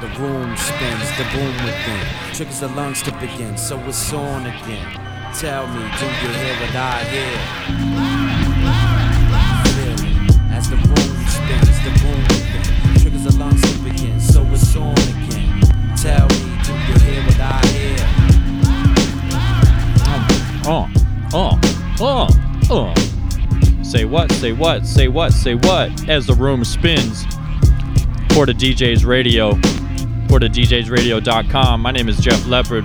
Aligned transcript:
The 0.00 0.08
room 0.18 0.56
spins, 0.56 1.10
the 1.18 1.24
boom 1.34 1.54
within 1.62 2.06
triggers 2.32 2.60
the 2.60 2.68
lungs 2.68 3.02
to 3.02 3.12
begin, 3.20 3.58
so 3.58 3.78
it's 3.80 4.10
on 4.14 4.46
again. 4.46 4.86
Tell 5.38 5.66
me, 5.66 5.80
do 5.98 6.06
you 6.06 6.32
hear 6.40 6.54
what 6.56 6.74
I 6.74 7.04
hear? 7.04 7.36
Feel 9.76 9.98
as 10.56 10.70
the 10.70 10.76
room 10.76 11.26
spins, 11.28 11.78
the 11.84 11.90
boom 12.00 12.22
within 12.28 12.62
triggers 13.02 13.24
the 13.24 13.36
lungs 13.38 13.60
to 13.60 13.78
begin, 13.84 14.18
so 14.18 14.42
it's 14.44 14.74
on 14.74 14.96
again. 14.96 15.60
Tell 15.98 16.26
me, 16.28 16.58
do 16.64 16.72
you 16.72 16.98
hear 17.00 17.22
what 17.26 17.38
I 17.38 17.66
hear? 17.66 18.00
Oh, 20.64 20.88
oh, 21.34 21.60
oh, 22.00 22.28
oh. 22.70 23.82
Say 23.82 24.06
what, 24.06 24.32
say 24.32 24.52
what, 24.52 24.86
say 24.86 25.08
what, 25.08 25.34
say 25.34 25.56
what, 25.56 26.08
as 26.08 26.26
the 26.26 26.34
room 26.34 26.64
spins. 26.64 27.26
For 28.32 28.46
the 28.46 28.54
DJs 28.54 29.04
Radio, 29.04 29.58
for 30.30 30.38
the 30.38 30.48
DJsRadio.com. 30.48 31.80
My 31.80 31.90
name 31.90 32.08
is 32.08 32.20
Gef 32.20 32.46
Leopard. 32.46 32.84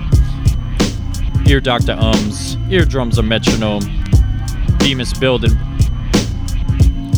Ear 1.48 1.60
Dr. 1.60 1.94
Umz, 1.94 2.56
Eardrums 2.72 3.18
a 3.18 3.22
Metronome, 3.22 3.84
Demas 4.78 5.14
Building, 5.14 5.52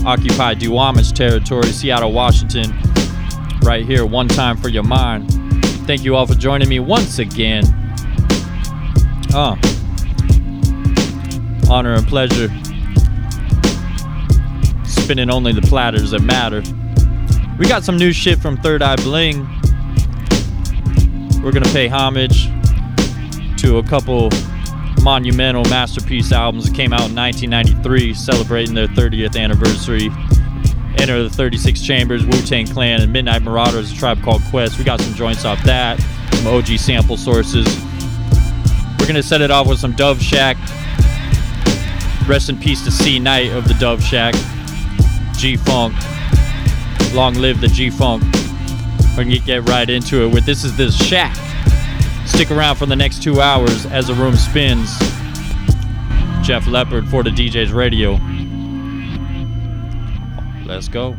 Occupy 0.04 0.56
Duwamish 0.56 1.14
Territory, 1.14 1.68
Seattle, 1.68 2.12
Washington. 2.12 2.78
Right 3.62 3.86
here, 3.86 4.04
one 4.04 4.28
time 4.28 4.58
for 4.58 4.68
your 4.68 4.82
mind. 4.82 5.32
Thank 5.86 6.04
you 6.04 6.14
all 6.14 6.26
for 6.26 6.34
joining 6.34 6.68
me 6.68 6.78
once 6.78 7.18
again. 7.18 7.64
Ah, 9.32 9.58
honor 11.70 11.94
and 11.94 12.06
pleasure. 12.06 12.48
Spinning 14.84 15.30
only 15.30 15.54
the 15.54 15.66
platters 15.66 16.10
that 16.10 16.20
matter. 16.20 16.62
We 17.58 17.66
got 17.66 17.82
some 17.82 17.96
new 17.96 18.12
shit 18.12 18.38
from 18.38 18.58
Third 18.58 18.82
Eye 18.82 18.96
Bling. 18.96 19.57
We're 21.42 21.52
gonna 21.52 21.72
pay 21.72 21.86
homage 21.88 22.48
to 23.58 23.78
a 23.78 23.82
couple 23.82 24.30
monumental 25.02 25.64
masterpiece 25.64 26.32
albums 26.32 26.68
that 26.68 26.74
came 26.74 26.92
out 26.92 27.08
in 27.08 27.14
1993, 27.14 28.12
celebrating 28.12 28.74
their 28.74 28.88
30th 28.88 29.36
anniversary. 29.36 30.10
Enter 30.98 31.22
the 31.22 31.30
36 31.30 31.80
Chambers, 31.80 32.26
Wu 32.26 32.32
Tang 32.42 32.66
Clan, 32.66 33.00
and 33.00 33.12
Midnight 33.12 33.42
Marauders, 33.42 33.92
a 33.92 33.94
tribe 33.94 34.20
called 34.22 34.42
Quest. 34.50 34.78
We 34.78 34.84
got 34.84 35.00
some 35.00 35.14
joints 35.14 35.44
off 35.44 35.62
that, 35.62 36.00
some 36.34 36.48
OG 36.48 36.76
sample 36.76 37.16
sources. 37.16 37.66
We're 38.98 39.06
gonna 39.06 39.22
set 39.22 39.40
it 39.40 39.50
off 39.50 39.68
with 39.68 39.78
some 39.78 39.92
Dove 39.92 40.20
Shack. 40.20 40.56
Rest 42.26 42.50
in 42.50 42.58
peace 42.58 42.82
to 42.84 42.90
C 42.90 43.18
Knight 43.18 43.52
of 43.52 43.68
the 43.68 43.74
Dove 43.74 44.02
Shack. 44.02 44.34
G 45.36 45.56
Funk. 45.56 45.94
Long 47.14 47.34
live 47.34 47.60
the 47.60 47.68
G 47.68 47.90
Funk. 47.90 48.22
We're 49.18 49.24
get 49.24 49.68
right 49.68 49.90
into 49.90 50.22
it 50.22 50.32
with 50.32 50.46
this 50.46 50.62
is 50.62 50.76
this 50.76 50.96
Shack. 50.96 51.34
Stick 52.24 52.52
around 52.52 52.76
for 52.76 52.86
the 52.86 52.94
next 52.94 53.20
two 53.20 53.40
hours 53.40 53.84
as 53.86 54.06
the 54.06 54.14
room 54.14 54.36
spins. 54.36 54.96
Gef 56.46 56.68
Leopard 56.68 57.08
for 57.08 57.24
the 57.24 57.30
DJ's 57.30 57.72
Radio. 57.72 58.12
Let's 60.64 60.86
go. 60.86 61.16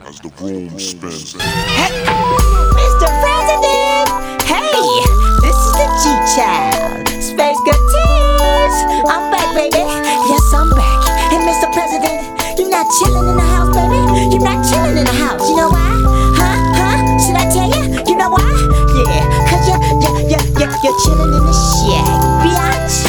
As 0.00 0.20
the 0.20 0.28
room 0.38 0.78
spins. 0.78 1.32
Hey, 1.32 2.04
Mr. 2.76 3.08
President! 3.24 4.10
Hey, 4.44 4.68
this 5.40 5.56
is 5.56 5.72
the 5.72 5.88
G 6.02 6.12
Child. 6.36 7.08
Space 7.08 7.56
Good 7.64 7.82
Tears. 7.88 8.76
I'm 9.08 9.30
back, 9.32 9.54
baby. 9.56 9.78
Yes, 9.78 10.52
I'm 10.52 10.68
back. 10.72 11.08
And 11.32 11.42
Mr. 11.42 11.72
President, 11.72 12.22
you're 12.22 12.35
not 12.76 12.92
chilling 12.92 13.28
in 13.30 13.36
the 13.36 13.42
house, 13.42 13.72
baby. 13.72 13.96
You're 14.36 14.44
not 14.44 14.60
chillin' 14.68 14.98
in 14.98 15.04
the 15.04 15.12
house. 15.12 15.48
You 15.48 15.56
know 15.56 15.70
why? 15.70 15.96
Huh? 16.36 16.56
Huh? 16.76 17.00
Should 17.24 17.36
I 17.40 17.48
tell 17.48 17.68
you? 17.72 18.04
You 18.04 18.16
know 18.20 18.28
why? 18.28 18.52
Yeah, 19.00 19.24
cause 19.48 19.64
you're, 19.64 19.80
you're, 20.04 20.20
you're, 20.28 20.44
you're, 20.60 20.74
you're 20.84 20.98
chilling 21.00 21.32
in 21.32 21.44
the 21.48 21.56
shack, 21.56 22.04
biatch. 22.44 23.00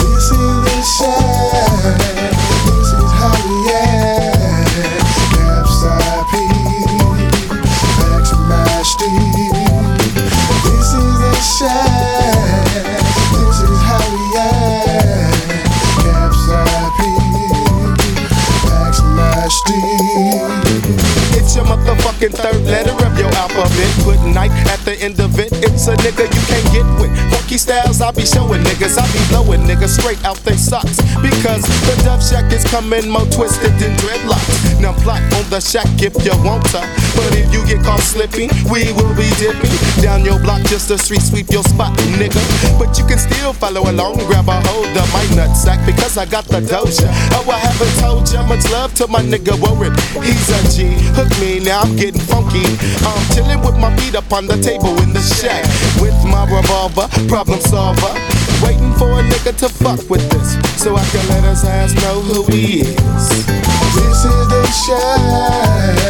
This 0.00 0.32
is 0.32 0.56
the 0.64 0.76
shack. 0.96 2.00
This 2.64 2.96
is 2.96 3.10
how 3.12 3.36
we 3.44 3.56
act. 3.76 4.72
Capside 5.36 6.24
Max 8.00 8.32
Mash 8.48 8.96
This 10.64 10.88
is 10.96 11.12
the 11.20 11.32
shack. 11.44 11.93
Your 21.54 21.64
motherfucking 21.66 22.34
third 22.34 22.66
letter 22.66 22.90
of 23.06 23.16
your 23.16 23.30
alphabet. 23.38 23.90
Put 24.02 24.18
night 24.34 24.50
at 24.66 24.80
the 24.80 24.98
end 24.98 25.20
of 25.20 25.38
it. 25.38 25.52
It's 25.62 25.86
a 25.86 25.94
nigga 26.02 26.26
you 26.26 26.42
can't 26.50 26.68
get 26.74 26.86
with. 26.98 27.14
Funky 27.30 27.58
styles, 27.58 28.00
I 28.00 28.10
be 28.10 28.26
showing 28.26 28.62
niggas. 28.64 28.98
I 28.98 29.06
be 29.14 29.22
blowing 29.30 29.62
niggas 29.62 30.00
straight 30.00 30.22
out 30.24 30.36
they 30.38 30.56
socks. 30.56 30.98
Because 31.22 31.62
the 31.86 31.94
Dove 32.02 32.22
Shack 32.22 32.52
is 32.52 32.64
coming 32.64 33.08
more 33.08 33.26
twisted 33.30 33.70
than 33.78 33.94
dreadlocks. 34.02 34.80
Now 34.80 34.94
plot 35.04 35.22
on 35.34 35.48
the 35.50 35.60
shack 35.60 35.86
if 36.02 36.14
you 36.26 36.34
want 36.42 36.66
to. 36.74 36.82
But 37.16 37.34
if 37.34 37.52
you 37.52 37.64
get 37.66 37.84
caught 37.84 38.00
slipping, 38.00 38.50
we 38.70 38.92
will 38.92 39.14
be 39.14 39.28
dipping 39.38 39.74
down 40.02 40.24
your 40.24 40.38
block 40.40 40.62
just 40.66 40.88
to 40.88 40.98
street 40.98 41.22
sweep 41.22 41.50
your 41.50 41.62
spot, 41.62 41.96
nigga. 42.18 42.42
But 42.78 42.98
you 42.98 43.06
can 43.06 43.18
still 43.18 43.52
follow 43.52 43.90
along, 43.90 44.18
grab 44.26 44.48
a 44.48 44.60
hold 44.68 44.90
of 44.96 45.08
my 45.12 45.24
nutsack 45.36 45.84
because 45.86 46.16
I 46.18 46.26
got 46.26 46.44
the 46.46 46.60
doja. 46.60 47.08
Oh, 47.32 47.48
I 47.50 47.58
haven't 47.58 47.94
told 48.00 48.30
ya 48.32 48.42
much 48.46 48.64
love 48.70 48.94
to 48.96 49.06
my 49.08 49.20
nigga 49.20 49.54
Warren. 49.60 49.94
He's 50.22 50.48
a 50.50 50.60
G. 50.74 50.94
Hook 51.14 51.30
me, 51.40 51.60
now 51.60 51.82
I'm 51.82 51.96
getting 51.96 52.20
funky. 52.20 52.64
I'm 53.06 53.22
chilling 53.34 53.60
with 53.60 53.76
my 53.78 53.94
feet 53.96 54.14
up 54.14 54.32
on 54.32 54.46
the 54.46 54.56
table 54.60 54.96
in 55.02 55.12
the 55.12 55.22
shack 55.22 55.64
with 56.00 56.16
my 56.24 56.44
revolver, 56.50 57.08
problem 57.28 57.60
solver. 57.60 58.12
Waiting 58.62 58.92
for 58.94 59.10
a 59.20 59.22
nigga 59.22 59.56
to 59.58 59.68
fuck 59.68 60.00
with 60.08 60.24
this 60.30 60.56
so 60.80 60.96
I 60.96 61.04
can 61.12 61.26
let 61.28 61.44
his 61.44 61.64
ass 61.64 61.92
know 62.02 62.20
who 62.20 62.44
he 62.52 62.80
is. 62.80 63.28
This 63.94 64.24
is 64.24 64.48
the 64.48 64.66
shack. 64.86 66.03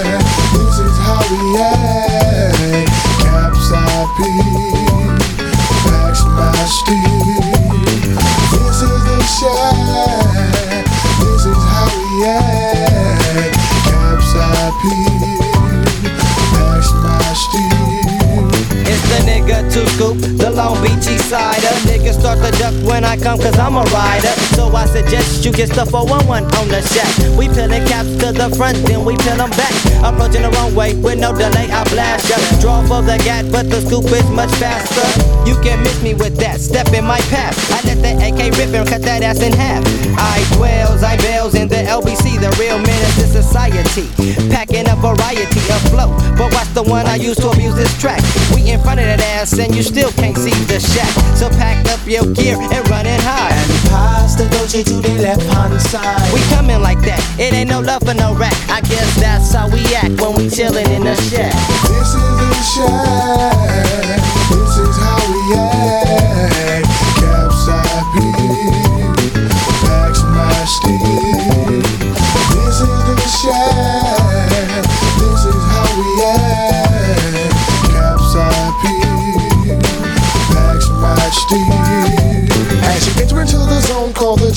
To 19.74 19.86
scoop, 19.90 20.18
the 20.38 20.50
Long 20.50 20.80
Beachy 20.82 21.18
cider. 21.18 21.74
Niggas 21.82 22.20
start 22.20 22.38
to 22.38 22.50
duck 22.58 22.74
when 22.86 23.04
I 23.04 23.16
come, 23.16 23.38
cause 23.38 23.58
I'm 23.58 23.74
a 23.74 23.82
rider. 23.90 24.34
So 24.54 24.68
I 24.68 24.86
suggest 24.86 25.44
you 25.44 25.52
get 25.52 25.70
the 25.70 25.84
411 25.84 26.46
on 26.54 26.68
the 26.68 26.80
shack. 26.94 27.10
We 27.36 27.48
peeling 27.48 27.84
caps 27.86 28.14
to 28.22 28.30
the 28.30 28.54
front, 28.56 28.78
then 28.86 29.04
we 29.04 29.16
peel 29.18 29.36
them 29.36 29.50
back. 29.50 29.74
Approaching 30.06 30.42
the 30.42 30.50
wrong 30.50 30.74
way 30.74 30.94
with 30.94 31.18
no 31.18 31.32
delay, 31.32 31.66
I 31.70 31.82
blast 31.90 32.30
ya. 32.30 32.38
Draw 32.60 32.86
for 32.86 33.02
the 33.02 33.18
gat, 33.24 33.50
but 33.50 33.68
the 33.68 33.80
scoop 33.80 34.06
is 34.06 34.28
much 34.30 34.54
faster. 34.62 35.34
You 35.44 35.60
can 35.60 35.82
miss 35.82 36.03
me 36.03 36.15
with 36.15 36.37
that, 36.38 36.60
step 36.60 36.88
in 36.93 37.05
my 37.05 37.21
path. 37.28 37.56
I 37.71 37.84
let 37.84 38.00
the 38.00 38.12
AK 38.16 38.56
rip 38.56 38.72
and 38.72 38.88
cut 38.88 39.03
that 39.03 39.22
ass 39.22 39.43
in 39.43 39.53
half. 39.53 39.84
I 40.16 40.41
dwells, 40.56 41.03
I 41.03 41.16
bails 41.19 41.55
in 41.55 41.69
the 41.69 41.84
LBC, 41.84 42.41
the 42.41 42.49
real 42.56 42.78
menace 42.81 43.16
to 43.21 43.27
society. 43.28 44.09
Packing 44.49 44.88
a 44.88 44.97
variety 44.97 45.60
of 45.69 45.81
flow, 45.93 46.09
but 46.37 46.53
watch 46.53 46.72
the 46.72 46.83
one 46.83 47.06
I 47.06 47.16
use 47.16 47.37
to 47.44 47.50
abuse 47.50 47.75
this 47.75 47.93
track. 48.00 48.25
We 48.54 48.71
in 48.72 48.81
front 48.81 49.00
of 49.00 49.06
that 49.06 49.21
ass 49.37 49.59
and 49.59 49.75
you 49.75 49.83
still 49.83 50.10
can't 50.12 50.37
see 50.37 50.56
the 50.65 50.81
shack. 50.81 51.12
So 51.37 51.50
pack 51.50 51.84
up 51.93 52.00
your 52.06 52.25
gear 52.33 52.56
and 52.56 52.83
run 52.88 53.04
it 53.04 53.21
high. 53.21 53.53
And 53.53 53.69
pass 53.93 54.34
the 54.36 54.45
doje 54.48 54.80
to 54.84 54.97
the 55.04 55.15
left 55.21 55.45
hand 55.53 55.80
side. 55.80 56.24
We 56.33 56.41
coming 56.57 56.80
like 56.80 57.01
that, 57.04 57.21
it 57.39 57.53
ain't 57.53 57.68
no 57.68 57.80
love 57.80 58.03
for 58.03 58.15
no 58.15 58.34
rat. 58.34 58.57
I 58.68 58.80
guess 58.80 59.21
that's 59.21 59.53
how 59.53 59.68
we 59.68 59.84
act 59.95 60.21
when 60.21 60.34
we 60.36 60.48
chillin' 60.48 60.89
in 60.89 61.04
the 61.04 61.16
shack. 61.28 61.53
This 61.84 62.16
is 62.16 62.33
the 62.41 62.53
shack. 62.72 63.93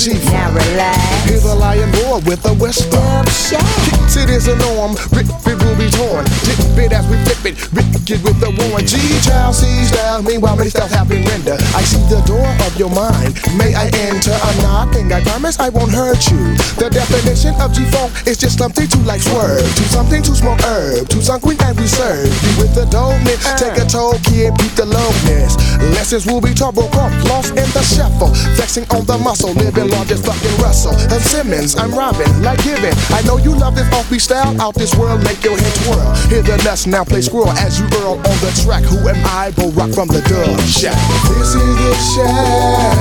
G. 0.08 0.14
Now 0.32 0.54
relax. 0.54 1.30
The 1.30 1.38
the 1.38 1.56
lion 1.56 1.92
roar 1.92 2.22
with 2.22 2.46
a 2.46 2.54
whisper. 2.54 2.92
Dub 2.92 3.28
shot. 3.28 3.97
It 4.18 4.30
is 4.30 4.48
a 4.48 4.56
norm, 4.58 4.96
rip 5.14 5.30
it 5.30 5.58
be 5.78 5.88
torn. 5.94 6.26
Dip 6.42 6.90
it 6.90 6.92
as 6.92 7.06
we 7.06 7.18
flip 7.24 7.54
it, 7.54 7.56
rip 7.72 7.86
it 7.94 8.20
with 8.26 8.38
the 8.42 8.50
warren. 8.50 8.86
G 8.86 8.98
child 9.22 9.54
sees 9.54 9.94
now, 9.94 10.22
meanwhile 10.22 10.58
may 10.58 10.70
stuff 10.70 10.90
happen 10.90 11.24
render. 11.24 11.56
I 11.78 11.86
see 11.86 12.02
the 12.10 12.22
door 12.26 12.50
of 12.66 12.74
your 12.76 12.90
mind, 12.90 13.38
may 13.56 13.78
I 13.78 13.88
enter 14.10 14.34
a 14.34 14.52
knocking? 14.66 15.14
I 15.14 15.22
promise 15.22 15.60
I 15.60 15.70
won't 15.70 15.94
hurt 15.94 16.26
you. 16.34 16.58
The 16.82 16.90
definition 16.90 17.54
of 17.62 17.72
G-Funk 17.74 18.28
is 18.28 18.38
just 18.38 18.58
something 18.58 18.88
to 18.90 18.98
like 19.06 19.22
swerve, 19.22 19.62
to 19.62 19.84
something 19.94 20.22
to 20.24 20.34
smoke 20.34 20.62
herb, 20.66 21.08
to 21.10 21.22
something 21.22 21.58
and 21.62 21.78
reserve. 21.80 22.34
Be 22.42 22.52
with 22.58 22.74
the 22.74 22.90
dopeness, 22.90 23.46
take 23.62 23.78
a 23.78 23.86
toll, 23.86 24.18
kid, 24.26 24.58
beat 24.58 24.74
the 24.74 24.86
lowness. 24.90 25.54
Lessons 25.94 26.26
will 26.26 26.42
be 26.42 26.54
taught, 26.54 26.74
broke 26.74 26.96
off, 26.98 27.14
lost 27.30 27.54
in 27.54 27.70
the 27.78 27.84
shuffle. 27.86 28.34
Flexing 28.58 28.90
on 28.90 29.06
the 29.06 29.18
muscle, 29.22 29.54
living 29.54 29.90
largest 29.94 30.26
fucking 30.26 30.58
Russell. 30.58 30.98
And 31.14 31.22
Simmons, 31.22 31.78
I'm 31.78 31.94
Robin, 31.94 32.28
like 32.42 32.62
giving. 32.64 32.94
I 33.14 33.22
know 33.22 33.38
you 33.38 33.54
love 33.54 33.76
this 33.76 33.88
offbeat 34.08 34.22
style, 34.22 34.62
out 34.62 34.74
this 34.76 34.96
world, 34.96 35.24
make 35.24 35.44
your 35.44 35.58
head 35.58 35.76
twirl. 35.84 36.16
Hear 36.30 36.42
the 36.42 36.58
nuts, 36.64 36.88
now 36.88 37.04
play 37.04 37.22
squirrel 37.22 37.50
as 37.52 37.80
you 37.80 37.86
earl 38.00 38.14
on 38.14 38.38
the 38.40 38.62
track. 38.64 38.84
Who 38.84 38.98
am 39.08 39.26
I? 39.26 39.52
Bo 39.52 39.70
Rock 39.72 39.92
from 39.92 40.08
the 40.08 40.22
Dove 40.22 40.62
Shack. 40.68 40.96
This 41.36 41.56
is 41.56 41.76
the 41.76 41.94
shack. 42.16 42.96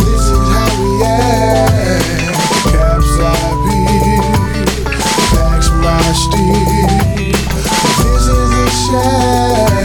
This 0.00 0.26
is 0.32 0.48
how 0.48 0.72
we 0.80 1.04
act. 1.04 2.04
Caps 2.72 3.12
IP. 3.20 3.68
Packs 5.32 5.68
my 5.84 6.00
steel. 6.16 6.88
This 8.00 8.26
is 8.26 8.48
the 8.56 8.66
shack. 8.86 9.84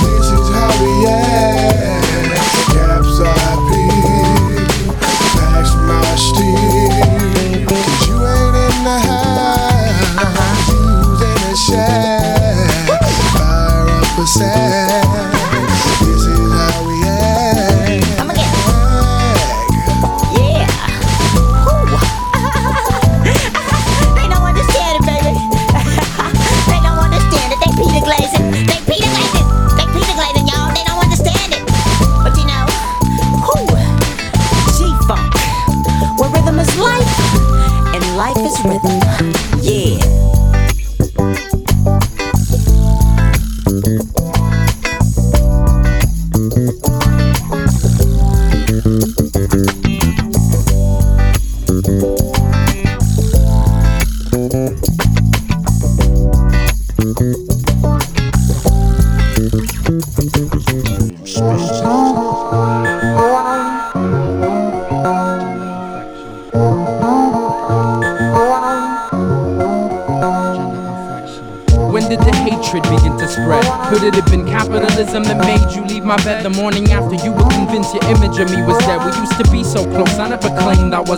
This 0.00 0.28
is 0.32 0.48
how 0.48 0.72
we 0.82 1.06
act. 1.06 2.01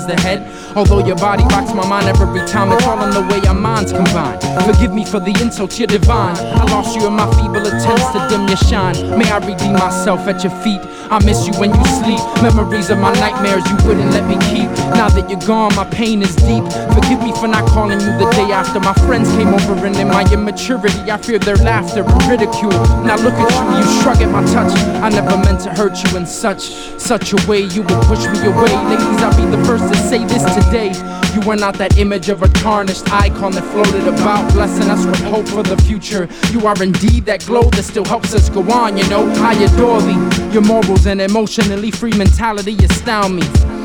The 0.07 0.21
head. 0.21 0.64
Although 0.77 1.07
your 1.07 1.17
body 1.17 1.45
rocks 1.45 1.73
my 1.73 1.87
mind 1.87 2.09
every 2.09 2.45
time, 2.49 2.73
it's 2.73 2.85
all 2.85 3.01
in 3.03 3.11
the 3.11 3.23
way 3.33 3.41
our 3.47 3.55
minds 3.55 3.93
combine. 3.93 4.41
Forgive 4.67 4.93
me 4.93 5.05
for 5.05 5.21
the 5.21 5.31
insults, 5.41 5.79
you're 5.79 5.87
divine. 5.87 6.37
I 6.37 6.65
lost 6.65 6.97
you 6.97 7.07
in 7.07 7.13
my 7.13 7.31
feeble 7.39 7.65
attempts 7.65 8.11
to 8.11 8.27
dim 8.29 8.49
your 8.49 8.57
shine. 8.57 8.97
May 9.17 9.31
I 9.31 9.39
redeem 9.39 9.75
myself 9.75 10.27
at 10.27 10.43
your 10.43 10.53
feet? 10.63 10.81
I 11.11 11.23
miss 11.25 11.47
you 11.47 11.53
when 11.61 11.71
you 11.71 11.85
sleep. 12.03 12.19
Memories 12.43 12.91
of 12.91 12.99
my 12.99 13.13
nightmares 13.15 13.63
you 13.71 13.77
wouldn't 13.87 14.11
let 14.11 14.27
me 14.27 14.35
keep. 14.51 14.67
Now 14.99 15.09
that 15.11 15.31
you're 15.31 15.47
gone, 15.47 15.75
my 15.77 15.85
pain 15.85 16.23
is 16.23 16.35
deep. 16.35 16.65
Forgive 16.91 17.23
me 17.23 17.31
for 17.39 17.47
not 17.47 17.69
calling 17.71 18.01
you 18.01 18.11
the 18.19 18.27
day 18.35 18.51
after 18.51 18.81
my 18.81 18.95
friends 19.07 19.31
came 19.37 19.55
over, 19.55 19.87
and 19.87 19.95
in 19.95 20.09
my 20.09 20.27
immaturity, 20.33 21.11
I 21.11 21.19
feared 21.19 21.43
their 21.43 21.57
laughter 21.57 22.03
and 22.03 22.23
ridicule. 22.27 22.75
Now 23.07 23.15
look 23.23 23.35
at 23.35 23.47
you, 23.47 23.79
you 23.79 24.03
shrug 24.03 24.19
at 24.23 24.31
my 24.33 24.43
touch. 24.51 24.75
I 25.05 25.09
never 25.11 25.37
meant 25.39 25.61
to 25.63 25.71
hurt 25.71 26.03
you 26.03 26.17
in 26.19 26.27
such, 26.27 26.99
such 26.99 27.33
a 27.33 27.39
way. 27.47 27.61
You 27.63 27.83
would 27.83 28.03
push 28.11 28.27
me 28.27 28.43
away. 28.43 28.75
Ladies, 28.91 29.23
I'll 29.23 29.37
be 29.39 29.47
the 29.47 29.63
first 29.65 29.87
to 29.87 29.97
say 30.09 30.25
this 30.25 30.43
You 30.73 31.41
were 31.47 31.57
not 31.57 31.75
that 31.79 31.99
image 31.99 32.29
of 32.29 32.43
a 32.43 32.49
tarnished 32.49 33.11
icon 33.13 33.53
that 33.53 33.65
floated 33.65 34.09
about, 34.09 34.53
blessing 34.53 34.91
us 34.91 35.05
with 35.07 35.21
hope 35.23 35.47
for 35.47 35.63
the 35.63 35.77
future. 35.83 36.29
You 36.51 36.67
are 36.67 36.83
indeed 36.83 37.27
that 37.27 37.45
glow 37.47 37.63
that 37.71 37.83
still 37.85 38.05
helps 38.05 38.35
us 38.35 38.49
go 38.49 38.61
on, 38.73 38.97
you 38.97 39.09
know. 39.09 39.31
I 39.37 39.53
adore 39.55 40.01
thee. 40.03 40.53
Your 40.53 40.63
morals 40.63 41.07
and 41.07 41.21
emotionally 41.21 41.91
free 41.91 42.13
mentality 42.13 42.77
astound 42.85 43.37
me. 43.37 43.43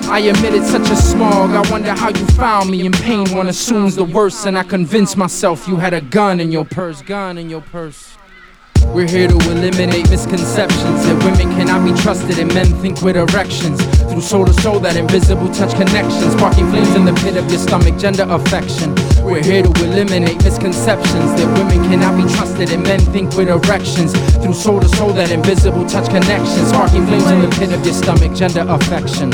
I 0.09 0.19
admitted 0.19 0.63
such 0.63 0.89
a 0.89 0.95
smog. 0.95 1.51
I 1.51 1.69
wonder 1.69 1.91
how 1.91 2.09
you 2.09 2.25
found 2.27 2.71
me 2.71 2.85
in 2.85 2.91
pain. 2.91 3.29
One 3.35 3.49
assumes 3.49 3.95
the 3.95 4.05
worst, 4.05 4.47
and 4.47 4.57
I 4.57 4.63
convinced 4.63 5.17
myself 5.17 5.67
you 5.67 5.75
had 5.75 5.93
a 5.93 6.01
gun 6.01 6.39
in 6.39 6.51
your 6.51 6.65
purse. 6.65 7.01
Gun 7.01 7.37
in 7.37 7.49
your 7.49 7.61
purse. 7.61 8.15
We're 8.87 9.07
here 9.07 9.27
to 9.27 9.35
eliminate 9.51 10.09
misconceptions 10.09 11.05
that 11.05 11.23
women 11.23 11.55
cannot 11.55 11.85
be 11.85 11.93
trusted 12.01 12.39
and 12.39 12.51
men 12.53 12.73
think 12.81 13.01
with 13.01 13.17
erections. 13.17 13.79
Through 14.19 14.27
soul 14.27 14.45
to 14.47 14.53
soul, 14.61 14.79
that 14.81 14.97
invisible 14.97 15.47
touch 15.53 15.71
connection, 15.75 16.29
sparking 16.31 16.69
flames 16.71 16.93
in 16.93 17.05
the 17.05 17.13
pit 17.23 17.37
of 17.37 17.49
your 17.49 17.57
stomach, 17.57 17.97
gender 17.97 18.25
affection. 18.27 18.93
We're 19.23 19.41
here 19.41 19.63
to 19.63 19.71
eliminate 19.81 20.43
misconceptions 20.43 21.31
that 21.39 21.47
women 21.57 21.81
cannot 21.87 22.17
be 22.17 22.27
trusted 22.35 22.69
and 22.73 22.83
men 22.83 22.99
think 22.99 23.33
with 23.37 23.47
erections. 23.47 24.11
Through 24.43 24.55
soul 24.55 24.81
to 24.81 24.89
soul, 24.89 25.13
that 25.13 25.31
invisible 25.31 25.85
touch 25.87 26.09
connection, 26.09 26.65
sparking 26.65 27.05
flames 27.05 27.31
in 27.31 27.39
the 27.43 27.47
pit 27.47 27.71
of 27.71 27.85
your 27.85 27.93
stomach, 27.93 28.35
gender 28.35 28.65
affection. 28.67 29.31